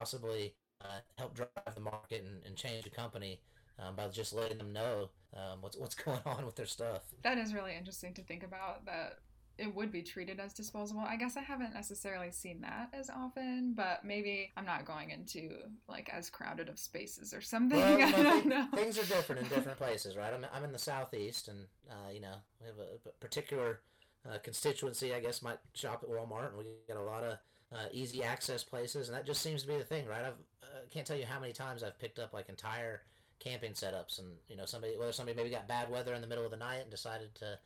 possibly 0.00 0.54
uh, 0.82 1.00
help 1.18 1.34
drive 1.34 1.74
the 1.74 1.80
market 1.80 2.24
and, 2.24 2.44
and 2.44 2.56
change 2.56 2.84
the 2.84 2.90
company 2.90 3.40
um, 3.78 3.96
by 3.96 4.08
just 4.08 4.32
letting 4.32 4.58
them 4.58 4.72
know 4.72 5.10
um, 5.34 5.60
what's 5.60 5.76
what's 5.76 5.94
going 6.04 6.20
on 6.26 6.44
with 6.46 6.56
their 6.56 6.66
stuff. 6.66 7.02
That 7.22 7.38
is 7.38 7.54
really 7.54 7.76
interesting 7.76 8.14
to 8.14 8.22
think 8.22 8.42
about 8.42 8.86
that 8.86 9.18
it 9.56 9.72
would 9.72 9.92
be 9.92 10.02
treated 10.02 10.40
as 10.40 10.52
disposable. 10.52 11.02
I 11.02 11.16
guess 11.16 11.36
I 11.36 11.40
haven't 11.40 11.74
necessarily 11.74 12.32
seen 12.32 12.60
that 12.62 12.88
as 12.92 13.08
often, 13.08 13.72
but 13.76 14.04
maybe 14.04 14.52
I'm 14.56 14.66
not 14.66 14.84
going 14.84 15.10
into 15.10 15.50
like 15.88 16.10
as 16.12 16.28
crowded 16.28 16.68
of 16.68 16.78
spaces 16.78 17.32
or 17.32 17.40
something. 17.40 17.78
Well, 17.78 18.02
I 18.14 18.22
don't 18.22 18.46
know. 18.46 18.66
things 18.74 18.98
are 18.98 19.04
different 19.04 19.42
in 19.42 19.48
different 19.48 19.78
places, 19.78 20.16
right? 20.16 20.32
I'm, 20.32 20.44
I'm 20.52 20.64
in 20.64 20.72
the 20.72 20.78
southeast, 20.78 21.48
and 21.48 21.66
uh, 21.88 22.10
you 22.12 22.20
know 22.20 22.34
we 22.60 22.66
have 22.66 22.78
a, 22.78 23.08
a 23.08 23.12
particular 23.20 23.80
uh, 24.28 24.38
constituency. 24.38 25.14
I 25.14 25.20
guess 25.20 25.42
might 25.42 25.58
shop 25.74 26.02
at 26.02 26.08
Walmart, 26.08 26.50
and 26.50 26.58
we 26.58 26.64
get 26.86 26.96
a 26.96 27.02
lot 27.02 27.24
of 27.24 27.38
uh, 27.72 27.86
easy 27.92 28.22
access 28.22 28.62
places, 28.62 29.08
and 29.08 29.16
that 29.16 29.26
just 29.26 29.42
seems 29.42 29.62
to 29.62 29.68
be 29.68 29.76
the 29.76 29.84
thing, 29.84 30.06
right? 30.06 30.24
I've 30.24 30.34
uh, 30.62 30.80
can't 30.90 31.06
tell 31.06 31.16
you 31.16 31.26
how 31.26 31.40
many 31.40 31.52
times 31.52 31.82
I've 31.82 31.98
picked 31.98 32.18
up 32.18 32.32
like 32.32 32.48
entire 32.48 33.02
camping 33.38 33.72
setups, 33.72 34.18
and 34.18 34.28
you 34.48 34.56
know 34.56 34.64
somebody 34.64 34.96
whether 34.98 35.12
somebody 35.12 35.36
maybe 35.36 35.50
got 35.50 35.68
bad 35.68 35.90
weather 35.90 36.14
in 36.14 36.20
the 36.20 36.26
middle 36.26 36.44
of 36.44 36.50
the 36.50 36.56
night 36.56 36.80
and 36.82 36.90
decided 36.90 37.34
to 37.36 37.58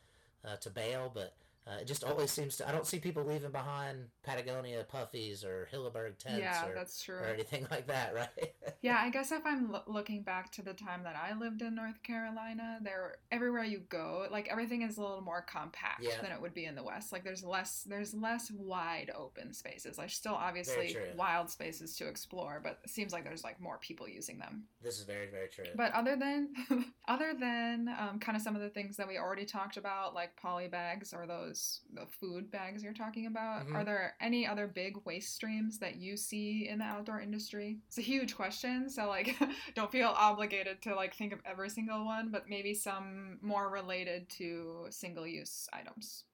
uh, 0.44 0.56
to 0.56 0.70
bail, 0.70 1.10
but 1.12 1.34
uh, 1.68 1.80
it 1.80 1.86
just 1.86 2.02
always 2.04 2.30
seems 2.30 2.56
to. 2.56 2.68
I 2.68 2.72
don't 2.72 2.86
see 2.86 2.98
people 2.98 3.24
leaving 3.24 3.50
behind 3.50 4.06
Patagonia 4.22 4.86
puffies 4.90 5.44
or 5.44 5.68
Hilleberg 5.72 6.16
tents 6.18 6.38
Yeah, 6.40 6.66
or, 6.66 6.74
that's 6.74 7.02
true. 7.02 7.16
or 7.16 7.24
anything 7.26 7.66
like 7.70 7.86
that, 7.88 8.14
right? 8.14 8.28
Yeah, 8.80 8.98
I 9.00 9.10
guess 9.10 9.32
if 9.32 9.44
I'm 9.44 9.72
lo- 9.72 9.82
looking 9.88 10.22
back 10.22 10.52
to 10.52 10.62
the 10.62 10.72
time 10.72 11.02
that 11.02 11.16
I 11.16 11.36
lived 11.36 11.62
in 11.62 11.74
North 11.74 12.00
Carolina, 12.04 12.78
there 12.80 13.16
everywhere 13.32 13.64
you 13.64 13.80
go, 13.88 14.26
like 14.30 14.46
everything 14.48 14.82
is 14.82 14.98
a 14.98 15.00
little 15.00 15.20
more 15.20 15.42
compact 15.42 16.00
Yeah. 16.04 16.20
than 16.22 16.30
it 16.30 16.40
would 16.40 16.54
be 16.54 16.64
in 16.64 16.76
the 16.76 16.84
West. 16.84 17.10
Like 17.12 17.24
there's 17.24 17.42
less 17.42 17.82
there's 17.82 18.14
less 18.14 18.52
wide 18.52 19.10
open 19.18 19.52
spaces. 19.52 19.96
There's 19.96 20.14
still 20.14 20.34
obviously 20.34 20.96
wild 21.16 21.50
spaces 21.50 21.96
to 21.96 22.06
explore, 22.06 22.60
but 22.62 22.78
it 22.84 22.90
seems 22.90 23.12
like 23.12 23.24
there's 23.24 23.42
like 23.42 23.60
more 23.60 23.78
people 23.78 24.08
using 24.08 24.38
them. 24.38 24.62
this 24.80 24.98
is 25.00 25.04
very, 25.04 25.26
very 25.26 25.48
true. 25.48 25.64
But 25.74 25.92
other 25.92 26.14
than 26.16 26.50
other 27.08 27.34
than 27.38 27.88
um, 27.98 28.20
kind 28.20 28.36
of 28.36 28.42
some 28.42 28.54
of 28.54 28.62
the 28.62 28.70
things 28.70 28.96
that 28.96 29.08
we 29.08 29.18
already 29.18 29.44
talked 29.44 29.76
about, 29.76 30.14
like 30.14 30.36
poly 30.36 30.68
bags 30.68 31.12
or 31.12 31.26
those 31.26 31.57
the 31.92 32.06
food 32.06 32.50
bags 32.50 32.82
you're 32.82 32.92
talking 32.92 33.26
about, 33.26 33.66
Mhm. 33.66 33.74
are 33.74 33.84
there 33.84 34.14
any 34.20 34.46
other 34.46 34.66
big 34.66 34.96
waste 35.04 35.34
streams 35.34 35.78
that 35.78 35.96
you 35.96 36.16
see 36.16 36.68
in 36.68 36.78
the 36.78 36.84
outdoor 36.84 37.20
industry? 37.20 37.78
It's 37.88 37.98
a 37.98 38.02
huge 38.02 38.34
question, 38.36 38.88
so 38.90 39.08
like 39.08 39.36
don't 39.74 39.90
feel 39.92 40.08
obligated 40.08 40.82
to 40.82 40.94
like 40.94 41.14
think 41.14 41.32
of 41.32 41.40
every 41.44 41.70
single 41.70 42.04
one, 42.04 42.30
but 42.30 42.48
maybe 42.48 42.74
some 42.74 43.38
more 43.42 43.70
related 43.70 44.28
to 44.30 44.86
single 44.90 45.26
use 45.26 45.68
items. 45.72 46.24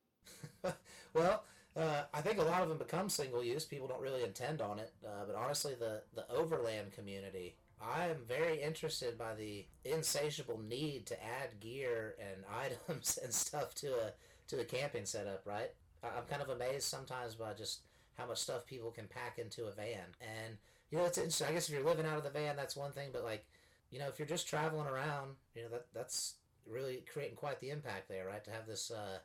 well, 1.15 1.45
uh, 1.77 2.03
I 2.13 2.21
think 2.21 2.39
a 2.39 2.43
lot 2.43 2.63
of 2.63 2.69
them 2.69 2.79
become 2.79 3.09
single 3.09 3.43
use. 3.45 3.65
People 3.65 3.89
don't 3.89 4.01
really 4.01 4.23
intend 4.23 4.61
on 4.61 4.79
it. 4.79 4.93
Uh, 5.05 5.25
but 5.27 5.37
honestly, 5.37 5.75
the, 5.79 6.03
the 6.15 6.31
overland 6.31 6.93
community, 6.93 7.57
I 7.81 8.07
am 8.07 8.25
very 8.27 8.61
interested 8.63 9.19
by 9.19 9.35
the 9.35 9.67
insatiable 9.85 10.59
need 10.61 11.07
to 11.07 11.25
add 11.25 11.61
gear 11.61 12.15
and 12.21 12.45
items 12.89 13.19
and 13.23 13.33
stuff 13.33 13.75
to 13.77 13.89
a 13.95 14.13
to 14.49 14.61
a 14.61 14.65
camping 14.65 15.05
setup. 15.05 15.43
Right? 15.45 15.71
I- 16.03 16.19
I'm 16.19 16.27
kind 16.29 16.43
of 16.43 16.49
amazed 16.49 16.85
sometimes 16.85 17.35
by 17.35 17.55
just 17.55 17.81
how 18.19 18.27
much 18.27 18.39
stuff 18.39 18.67
people 18.67 18.91
can 18.91 19.07
pack 19.07 19.39
into 19.39 19.67
a 19.67 19.73
van. 19.73 20.15
And 20.21 20.57
you 20.91 20.99
know, 20.99 21.05
it's 21.05 21.19
interesting. 21.19 21.49
I 21.49 21.53
guess 21.53 21.69
if 21.69 21.75
you're 21.75 21.85
living 21.85 22.07
out 22.07 22.19
of 22.19 22.25
the 22.25 22.31
van, 22.31 22.57
that's 22.57 22.77
one 22.77 22.93
thing. 22.93 23.11
But 23.13 23.25
like, 23.25 23.45
you 23.91 23.99
know, 23.99 24.09
if 24.09 24.19
you're 24.19 24.29
just 24.29 24.49
traveling 24.49 24.87
around, 24.87 25.33
you 25.55 25.63
know, 25.63 25.69
that 25.71 25.87
that's 25.95 26.35
really 26.67 27.05
creating 27.13 27.37
quite 27.37 27.61
the 27.61 27.71
impact 27.71 28.09
there, 28.09 28.27
right? 28.27 28.45
To 28.45 28.51
have 28.51 28.67
this. 28.67 28.91
Uh, 28.91 29.19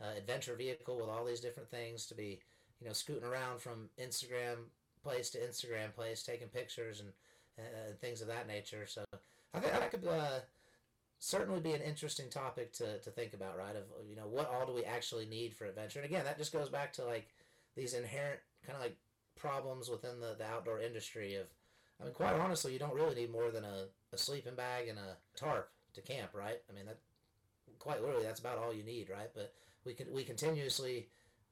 uh, 0.00 0.16
adventure 0.16 0.54
vehicle 0.54 0.96
with 0.96 1.08
all 1.08 1.24
these 1.24 1.40
different 1.40 1.70
things 1.70 2.06
to 2.06 2.14
be, 2.14 2.38
you 2.80 2.86
know, 2.86 2.92
scooting 2.92 3.24
around 3.24 3.60
from 3.60 3.88
Instagram 4.00 4.56
place 5.02 5.30
to 5.30 5.38
Instagram 5.38 5.94
place, 5.94 6.22
taking 6.22 6.48
pictures 6.48 7.00
and 7.00 7.10
uh, 7.58 7.92
things 8.00 8.20
of 8.20 8.28
that 8.28 8.46
nature. 8.46 8.86
So 8.86 9.04
I 9.54 9.60
think 9.60 9.72
that 9.72 9.90
could 9.90 10.06
uh, 10.06 10.40
certainly 11.18 11.60
be 11.60 11.72
an 11.72 11.80
interesting 11.80 12.28
topic 12.28 12.72
to, 12.74 12.98
to 12.98 13.10
think 13.10 13.32
about, 13.32 13.56
right? 13.56 13.76
Of 13.76 13.84
you 14.08 14.16
know, 14.16 14.26
what 14.26 14.50
all 14.50 14.66
do 14.66 14.72
we 14.72 14.84
actually 14.84 15.26
need 15.26 15.54
for 15.54 15.64
adventure? 15.64 16.00
And 16.00 16.08
again, 16.08 16.24
that 16.24 16.38
just 16.38 16.52
goes 16.52 16.68
back 16.68 16.92
to 16.94 17.04
like 17.04 17.28
these 17.76 17.94
inherent 17.94 18.40
kind 18.66 18.76
of 18.76 18.82
like 18.82 18.96
problems 19.36 19.88
within 19.88 20.20
the, 20.20 20.34
the 20.38 20.46
outdoor 20.46 20.80
industry. 20.80 21.36
Of 21.36 21.46
I 22.00 22.04
mean, 22.04 22.12
quite 22.14 22.34
honestly, 22.34 22.72
you 22.72 22.78
don't 22.78 22.94
really 22.94 23.14
need 23.14 23.32
more 23.32 23.50
than 23.50 23.64
a, 23.64 23.86
a 24.12 24.18
sleeping 24.18 24.54
bag 24.54 24.88
and 24.88 24.98
a 24.98 25.16
tarp 25.36 25.70
to 25.94 26.00
camp, 26.00 26.30
right? 26.34 26.60
I 26.70 26.74
mean 26.74 26.86
that 26.86 26.98
quite 27.78 28.02
literally 28.02 28.24
that's 28.24 28.40
about 28.40 28.58
all 28.58 28.74
you 28.74 28.82
need, 28.82 29.10
right? 29.10 29.30
But 29.34 29.54
we 29.84 29.94
can 29.94 30.12
we 30.12 30.24
continuously 30.24 31.08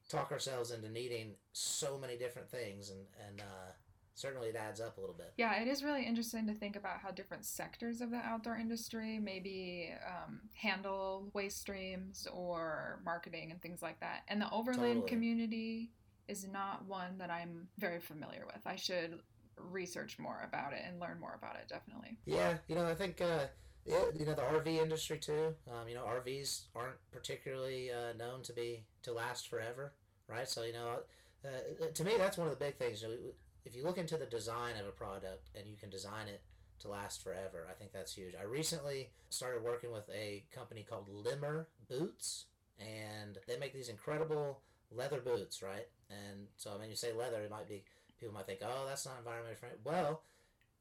talk 0.09 0.33
ourselves 0.33 0.71
into 0.71 0.91
needing 0.91 1.33
so 1.53 1.99
many 1.99 2.17
different 2.17 2.51
things 2.51 2.91
and 2.91 3.01
and 3.27 3.41
uh, 3.41 3.73
certainly 4.15 4.49
it 4.49 4.57
adds 4.57 4.81
up 4.81 4.97
a 4.97 5.01
little 5.01 5.15
bit. 5.15 5.33
Yeah, 5.37 5.61
it 5.61 5.69
is 5.69 5.83
really 5.83 6.07
interesting 6.07 6.47
to 6.47 6.55
think 6.55 6.77
about 6.77 7.01
how 7.01 7.11
different 7.11 7.45
sectors 7.45 8.01
of 8.01 8.11
the 8.11 8.19
outdoor 8.19 8.57
industry 8.57 9.19
maybe 9.19 9.91
um, 10.07 10.41
handle 10.55 11.31
waste 11.35 11.61
streams 11.61 12.27
or 12.33 13.01
marketing 13.05 13.51
and 13.51 13.61
things 13.61 13.83
like 13.83 14.01
that. 14.01 14.23
And 14.29 14.41
the 14.41 14.51
overland 14.51 15.03
Totally. 15.03 15.09
community 15.09 15.91
is 16.29 16.47
not 16.47 16.87
one 16.87 17.19
that 17.19 17.31
I'm 17.31 17.69
very 17.79 18.01
familiar 18.01 18.45
with. 18.47 18.67
I 18.67 18.77
should 18.77 19.21
research 19.59 20.19
more 20.19 20.41
about 20.47 20.73
it 20.73 20.81
and 20.87 21.01
learn 21.01 21.21
more 21.21 21.35
about 21.37 21.57
it, 21.57 21.69
definitely. 21.69 22.19
Yeah, 22.25 22.55
you 22.69 22.75
know, 22.75 22.87
I 22.87 22.95
think 22.95 23.21
uh, 23.21 23.47
you 23.87 24.25
know 24.25 24.35
the 24.35 24.43
RV 24.43 24.67
industry 24.67 25.19
too. 25.19 25.55
Um, 25.71 25.89
you 25.89 25.95
know, 25.95 26.05
RVs 26.05 26.63
aren't 26.75 26.97
particularly 27.13 27.91
uh, 27.91 28.17
known 28.17 28.43
to 28.45 28.53
be 28.53 28.85
to 29.03 29.13
last 29.13 29.49
forever, 29.49 29.93
right? 30.29 30.49
So 30.49 30.63
you 30.63 30.73
know, 30.73 31.01
uh, 31.45 31.87
to 31.93 32.05
me, 32.05 32.13
that's 32.17 32.39
one 32.39 32.49
of 32.49 32.59
the 32.59 32.65
big 32.65 32.77
things. 32.77 33.03
You 33.03 33.09
know, 33.09 33.15
if 33.65 33.75
you 33.75 33.83
look 33.83 33.99
into 33.99 34.17
the 34.17 34.27
design 34.27 34.75
of 34.81 34.87
a 34.87 34.93
product 34.93 35.49
and 35.55 35.67
you 35.67 35.77
can 35.77 35.91
design 35.91 36.29
it 36.29 36.43
to 36.81 36.89
last 36.89 37.23
forever, 37.23 37.67
I 37.71 37.75
think 37.75 37.93
that's 37.93 38.15
huge. 38.15 38.35
I 38.39 38.45
recently 38.45 39.11
started 39.31 39.63
working 39.63 39.91
with 39.91 40.09
a 40.15 40.45
company 40.53 40.85
called 40.89 41.09
Limmer 41.09 41.69
Boots, 41.89 42.47
and 42.79 43.39
they 43.47 43.59
make 43.59 43.73
these 43.73 43.89
incredible 43.89 44.61
leather 44.91 45.21
boots, 45.21 45.63
right? 45.63 45.89
And 46.11 46.47
so, 46.57 46.77
mean, 46.81 46.91
you 46.91 46.97
say 46.97 47.13
leather, 47.13 47.41
it 47.41 47.51
might 47.51 47.69
be 47.69 47.85
people 48.21 48.35
might 48.35 48.47
think, 48.47 48.61
oh, 48.63 48.85
that's 48.87 49.07
not 49.07 49.25
environmentally 49.25 49.59
friendly. 49.59 49.79
Well, 49.85 50.23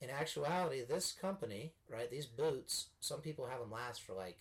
in 0.01 0.09
actuality, 0.09 0.83
this 0.83 1.11
company, 1.11 1.73
right, 1.89 2.11
these 2.11 2.25
boots, 2.25 2.87
some 2.99 3.21
people 3.21 3.45
have 3.45 3.59
them 3.59 3.71
last 3.71 4.01
for 4.01 4.13
like 4.13 4.37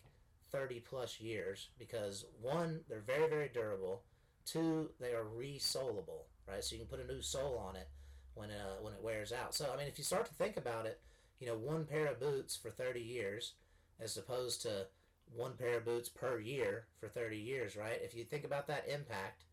30 0.50 0.80
plus 0.80 1.20
years 1.20 1.68
because 1.78 2.24
one, 2.40 2.80
they're 2.88 3.00
very, 3.00 3.28
very 3.28 3.50
durable. 3.52 4.02
Two, 4.44 4.90
they 5.00 5.12
are 5.12 5.24
resolable, 5.24 6.26
right? 6.48 6.64
So 6.64 6.74
you 6.74 6.80
can 6.80 6.88
put 6.88 7.04
a 7.04 7.12
new 7.12 7.22
sole 7.22 7.56
on 7.56 7.76
it 7.76 7.88
when 8.34 8.50
uh, 8.50 8.76
when 8.80 8.92
it 8.92 9.02
wears 9.02 9.32
out. 9.32 9.54
So, 9.54 9.70
I 9.72 9.76
mean, 9.76 9.88
if 9.88 9.98
you 9.98 10.04
start 10.04 10.26
to 10.26 10.34
think 10.34 10.56
about 10.56 10.86
it, 10.86 11.00
you 11.38 11.46
know, 11.46 11.56
one 11.56 11.84
pair 11.84 12.06
of 12.06 12.20
boots 12.20 12.56
for 12.56 12.70
30 12.70 13.00
years 13.00 13.54
as 14.00 14.16
opposed 14.16 14.62
to 14.62 14.86
one 15.34 15.54
pair 15.54 15.78
of 15.78 15.84
boots 15.84 16.08
per 16.08 16.38
year 16.38 16.86
for 17.00 17.08
30 17.08 17.36
years, 17.36 17.76
right? 17.76 17.98
If 18.02 18.14
you 18.14 18.24
think 18.24 18.44
about 18.44 18.66
that 18.68 18.88
impact, 18.88 19.44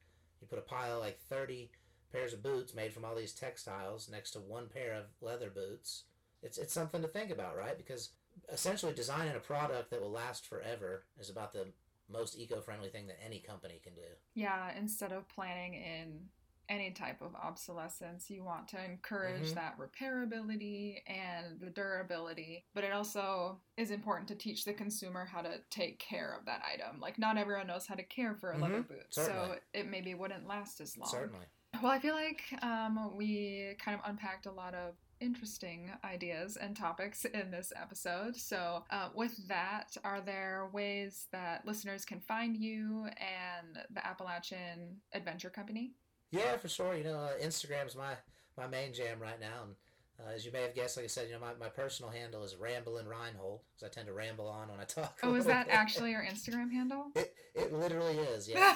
you 0.41 0.47
put 0.47 0.59
a 0.59 0.63
pile 0.63 0.95
of 0.95 0.99
like 0.99 1.19
30 1.29 1.69
pairs 2.11 2.33
of 2.33 2.43
boots 2.43 2.73
made 2.73 2.93
from 2.93 3.05
all 3.05 3.15
these 3.15 3.33
textiles 3.33 4.09
next 4.11 4.31
to 4.31 4.39
one 4.39 4.67
pair 4.67 4.93
of 4.93 5.05
leather 5.21 5.49
boots. 5.49 6.03
It's 6.41 6.57
it's 6.57 6.73
something 6.73 7.01
to 7.01 7.07
think 7.07 7.31
about, 7.31 7.57
right? 7.57 7.77
Because 7.77 8.11
essentially 8.51 8.93
designing 8.93 9.35
a 9.35 9.39
product 9.39 9.91
that 9.91 10.01
will 10.01 10.11
last 10.11 10.47
forever 10.47 11.03
is 11.19 11.29
about 11.29 11.53
the 11.53 11.67
most 12.11 12.37
eco-friendly 12.37 12.89
thing 12.89 13.07
that 13.07 13.19
any 13.23 13.39
company 13.39 13.79
can 13.83 13.93
do. 13.93 14.01
Yeah, 14.33 14.71
instead 14.75 15.11
of 15.11 15.27
planning 15.27 15.75
in 15.75 16.21
any 16.69 16.91
type 16.91 17.21
of 17.21 17.35
obsolescence, 17.35 18.29
you 18.29 18.43
want 18.43 18.67
to 18.69 18.83
encourage 18.83 19.51
Mhm. 19.51 19.55
that 19.55 19.77
repairability 19.77 21.01
and 21.07 21.59
the 21.59 21.69
durability. 21.69 22.65
But 22.73 22.83
it 22.83 22.91
also 22.93 23.61
is 23.75 23.91
important 23.91 24.27
to 24.29 24.35
teach 24.35 24.65
the 24.65 24.73
consumer 24.73 25.25
how 25.25 25.41
to 25.41 25.59
take 25.69 25.99
care 25.99 26.31
of 26.33 26.45
that 26.45 26.63
item. 26.63 26.99
Like, 26.99 27.17
not 27.17 27.37
everyone 27.37 27.67
knows 27.67 27.87
how 27.87 27.95
to 27.95 28.03
care 28.03 28.35
for 28.35 28.51
a 28.51 28.57
leather 28.57 28.83
Mhm, 28.83 28.87
boot, 28.87 29.13
certainly. 29.13 29.57
so 29.57 29.59
it 29.73 29.87
maybe 29.87 30.13
wouldn't 30.13 30.45
last 30.47 30.79
as 30.79 30.95
long. 30.97 31.09
Certainly. 31.09 31.45
Well, 31.81 31.91
I 31.91 31.99
feel 31.99 32.15
like 32.15 32.43
um, 32.63 33.15
we 33.15 33.75
kind 33.79 33.99
of 33.99 34.05
unpacked 34.09 34.45
a 34.45 34.51
lot 34.51 34.73
of 34.75 34.95
interesting 35.19 35.91
ideas 36.03 36.55
and 36.57 36.75
topics 36.75 37.25
in 37.25 37.51
this 37.51 37.71
episode. 37.75 38.35
So, 38.35 38.85
uh, 38.89 39.09
with 39.13 39.47
that, 39.47 39.95
are 40.03 40.21
there 40.21 40.69
ways 40.71 41.27
that 41.31 41.65
listeners 41.65 42.05
can 42.05 42.21
find 42.21 42.55
you 42.57 43.05
and 43.17 43.85
the 43.91 44.05
Appalachian 44.05 45.01
Adventure 45.13 45.49
Company? 45.49 45.93
Yeah, 46.31 46.57
for 46.57 46.67
sure. 46.67 46.95
You 46.95 47.03
know, 47.03 47.17
uh, 47.17 47.43
Instagram's 47.43 47.95
my 47.95 48.13
my 48.57 48.67
main 48.67 48.93
jam 48.93 49.19
right 49.19 49.39
now, 49.39 49.63
and 49.63 49.75
uh, 50.19 50.31
as 50.33 50.45
you 50.45 50.51
may 50.51 50.61
have 50.61 50.75
guessed, 50.75 50.97
like 50.97 51.05
I 51.05 51.07
said, 51.07 51.27
you 51.27 51.33
know, 51.33 51.39
my, 51.39 51.53
my 51.59 51.69
personal 51.69 52.11
handle 52.11 52.43
is 52.43 52.55
Ramblin' 52.55 53.07
Reinhold 53.07 53.61
because 53.73 53.87
I 53.87 53.93
tend 53.93 54.07
to 54.07 54.13
ramble 54.13 54.47
on 54.47 54.67
when 54.67 54.79
I 54.79 54.83
talk. 54.83 55.17
Oh, 55.23 55.35
is 55.35 55.45
that 55.45 55.67
bit. 55.67 55.75
actually 55.75 56.11
your 56.11 56.23
Instagram 56.23 56.71
handle? 56.71 57.05
It 57.15 57.35
it 57.55 57.73
literally 57.73 58.15
is. 58.15 58.47
Yeah. 58.47 58.75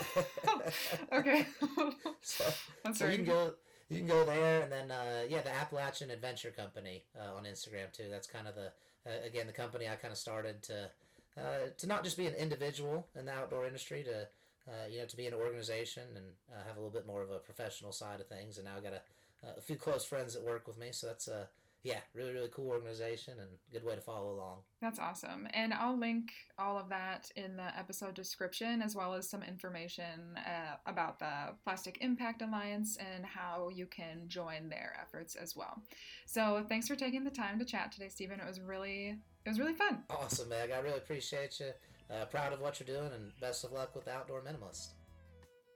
okay. 1.13 1.45
so, 2.21 2.43
That's 2.83 2.99
so 2.99 3.07
you 3.07 3.17
can 3.17 3.25
go 3.25 3.53
you 3.89 3.99
can 3.99 4.07
go 4.07 4.25
there, 4.25 4.61
and 4.63 4.71
then 4.71 4.91
uh, 4.91 5.21
yeah, 5.29 5.41
the 5.41 5.53
Appalachian 5.53 6.09
Adventure 6.09 6.51
Company 6.51 7.03
uh, 7.17 7.35
on 7.37 7.43
Instagram 7.43 7.91
too. 7.93 8.05
That's 8.09 8.27
kind 8.27 8.47
of 8.47 8.55
the 8.55 8.71
uh, 9.05 9.25
again 9.25 9.47
the 9.47 9.53
company 9.53 9.87
I 9.87 9.95
kind 9.95 10.11
of 10.11 10.17
started 10.17 10.63
to 10.63 10.89
uh, 11.37 11.69
to 11.77 11.87
not 11.87 12.03
just 12.03 12.17
be 12.17 12.25
an 12.25 12.33
individual 12.33 13.07
in 13.17 13.25
the 13.25 13.31
outdoor 13.31 13.65
industry 13.65 14.03
to. 14.03 14.27
Uh, 14.67 14.87
you 14.89 14.99
know, 14.99 15.05
to 15.05 15.17
be 15.17 15.27
in 15.27 15.33
an 15.33 15.39
organization 15.39 16.03
and 16.15 16.25
uh, 16.49 16.65
have 16.65 16.77
a 16.77 16.79
little 16.79 16.93
bit 16.93 17.05
more 17.05 17.21
of 17.21 17.29
a 17.31 17.39
professional 17.39 17.91
side 17.91 18.21
of 18.21 18.27
things, 18.27 18.57
and 18.57 18.65
now 18.65 18.71
I've 18.77 18.83
got 18.83 18.93
a, 18.93 19.57
a 19.57 19.61
few 19.61 19.75
close 19.75 20.05
friends 20.05 20.33
that 20.33 20.43
work 20.43 20.67
with 20.67 20.77
me, 20.77 20.87
so 20.91 21.07
that's 21.07 21.27
a 21.27 21.49
yeah, 21.83 21.99
really 22.13 22.31
really 22.31 22.47
cool 22.47 22.69
organization 22.69 23.33
and 23.39 23.49
good 23.71 23.83
way 23.83 23.93
to 23.93 23.99
follow 23.99 24.33
along. 24.33 24.59
That's 24.81 24.99
awesome. 24.99 25.49
And 25.53 25.73
I'll 25.73 25.97
link 25.97 26.31
all 26.57 26.77
of 26.77 26.87
that 26.89 27.29
in 27.35 27.57
the 27.57 27.77
episode 27.77 28.13
description, 28.13 28.81
as 28.81 28.95
well 28.95 29.13
as 29.13 29.29
some 29.29 29.43
information 29.43 30.37
uh, 30.37 30.77
about 30.85 31.19
the 31.19 31.53
Plastic 31.65 31.97
Impact 31.99 32.41
Alliance 32.41 32.97
and 32.97 33.25
how 33.25 33.69
you 33.69 33.85
can 33.85 34.29
join 34.29 34.69
their 34.69 34.97
efforts 35.01 35.35
as 35.35 35.57
well. 35.57 35.81
So 36.25 36.65
thanks 36.69 36.87
for 36.87 36.95
taking 36.95 37.25
the 37.25 37.31
time 37.31 37.59
to 37.59 37.65
chat 37.65 37.91
today, 37.91 38.07
Stephen. 38.07 38.39
It 38.39 38.47
was 38.47 38.61
really 38.61 39.19
it 39.45 39.49
was 39.49 39.59
really 39.59 39.73
fun. 39.73 40.03
Awesome, 40.09 40.47
Meg. 40.47 40.71
I 40.71 40.79
really 40.79 40.99
appreciate 40.99 41.59
you. 41.59 41.71
Uh, 42.09 42.25
proud 42.25 42.53
of 42.53 42.61
what 42.61 42.79
you're 42.79 42.97
doing, 42.97 43.11
and 43.13 43.31
best 43.39 43.63
of 43.63 43.71
luck 43.71 43.95
with 43.95 44.07
Outdoor 44.07 44.41
Minimalist. 44.41 44.93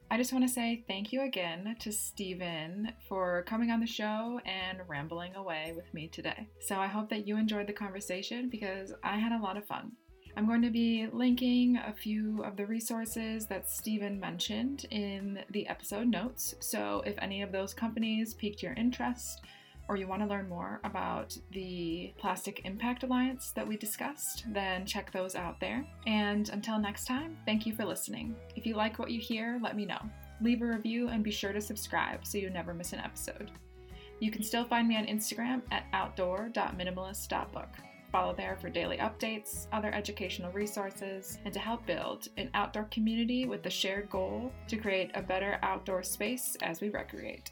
I 0.10 0.18
just 0.18 0.32
want 0.32 0.48
to 0.48 0.54
say 0.54 0.86
thank 0.88 1.12
you 1.12 1.24
again 1.24 1.76
to 1.80 1.92
Stephen 1.92 2.94
for 3.10 3.44
coming 3.44 3.72
on 3.72 3.82
the 3.82 3.88
show 3.88 4.40
and 4.46 4.80
rambling 4.88 5.36
away 5.36 5.74
with 5.76 5.94
me 5.94 6.08
today. 6.08 6.48
So 6.62 6.78
I 6.78 6.88
hope 6.88 7.10
that 7.10 7.28
you 7.28 7.38
enjoyed 7.38 7.68
the 7.68 7.74
conversation 7.74 8.50
because 8.50 8.94
I 9.04 9.18
had 9.18 9.34
a 9.34 9.44
lot 9.44 9.58
of 9.58 9.66
fun. 9.66 9.92
I'm 10.38 10.48
going 10.48 10.62
to 10.62 10.70
be 10.70 11.08
linking 11.12 11.78
a 11.78 11.92
few 11.92 12.44
of 12.44 12.56
the 12.56 12.66
resources 12.66 13.48
that 13.48 13.70
Stephen 13.70 14.20
mentioned 14.20 14.86
in 14.92 15.40
the 15.50 15.68
episode 15.68 16.08
notes. 16.08 16.56
So 16.60 17.02
if 17.06 17.16
any 17.18 17.42
of 17.42 17.52
those 17.52 17.74
companies 17.74 18.34
piqued 18.36 18.64
your 18.64 18.74
interest, 18.74 19.42
or 19.88 19.98
you 19.98 20.08
want 20.08 20.22
to 20.22 20.28
learn 20.28 20.50
more 20.50 20.80
about 20.84 21.38
the 21.52 22.14
Plastic 22.18 22.62
Impact 22.66 23.04
Alliance 23.04 23.52
that 23.56 23.68
we 23.68 23.78
discussed, 23.78 24.46
then 24.52 24.86
check 24.86 25.12
those 25.12 25.36
out 25.36 25.60
there. 25.60 25.86
And 26.06 26.50
until 26.50 26.80
next 26.80 27.06
time, 27.06 27.38
thank 27.46 27.66
you 27.66 27.74
for 27.74 27.86
listening. 27.86 28.36
If 28.56 28.66
you 28.66 28.76
like 28.76 29.00
what 29.00 29.12
you 29.12 29.20
hear, 29.20 29.60
let 29.62 29.76
me 29.76 29.86
know. 29.86 30.02
Leave 30.42 30.62
a 30.62 30.66
review 30.66 31.08
and 31.08 31.24
be 31.24 31.32
sure 31.32 31.54
to 31.54 31.62
subscribe 31.62 32.26
so 32.26 32.38
you 32.38 32.50
never 32.50 32.74
miss 32.74 32.94
an 32.94 33.00
episode. 33.00 33.52
You 34.20 34.32
can 34.32 34.44
still 34.44 34.66
find 34.66 34.88
me 34.88 34.98
on 34.98 35.06
Instagram 35.06 35.62
at 35.72 35.86
outdoor.minimalist.book. 35.94 37.70
Follow 38.12 38.34
there 38.34 38.58
for 38.60 38.70
daily 38.70 38.98
updates, 38.98 39.68
other 39.74 39.94
educational 39.94 40.52
resources, 40.52 41.40
and 41.46 41.54
to 41.54 41.60
help 41.60 41.86
build 41.86 42.30
an 42.38 42.50
outdoor 42.54 42.86
community 42.86 43.46
with 43.46 43.64
the 43.64 43.70
shared 43.70 44.10
goal 44.10 44.52
to 44.70 44.78
create 44.78 45.12
a 45.14 45.22
better 45.22 45.60
outdoor 45.62 46.04
space 46.04 46.56
as 46.62 46.82
we 46.82 46.90
recreate. 46.90 47.52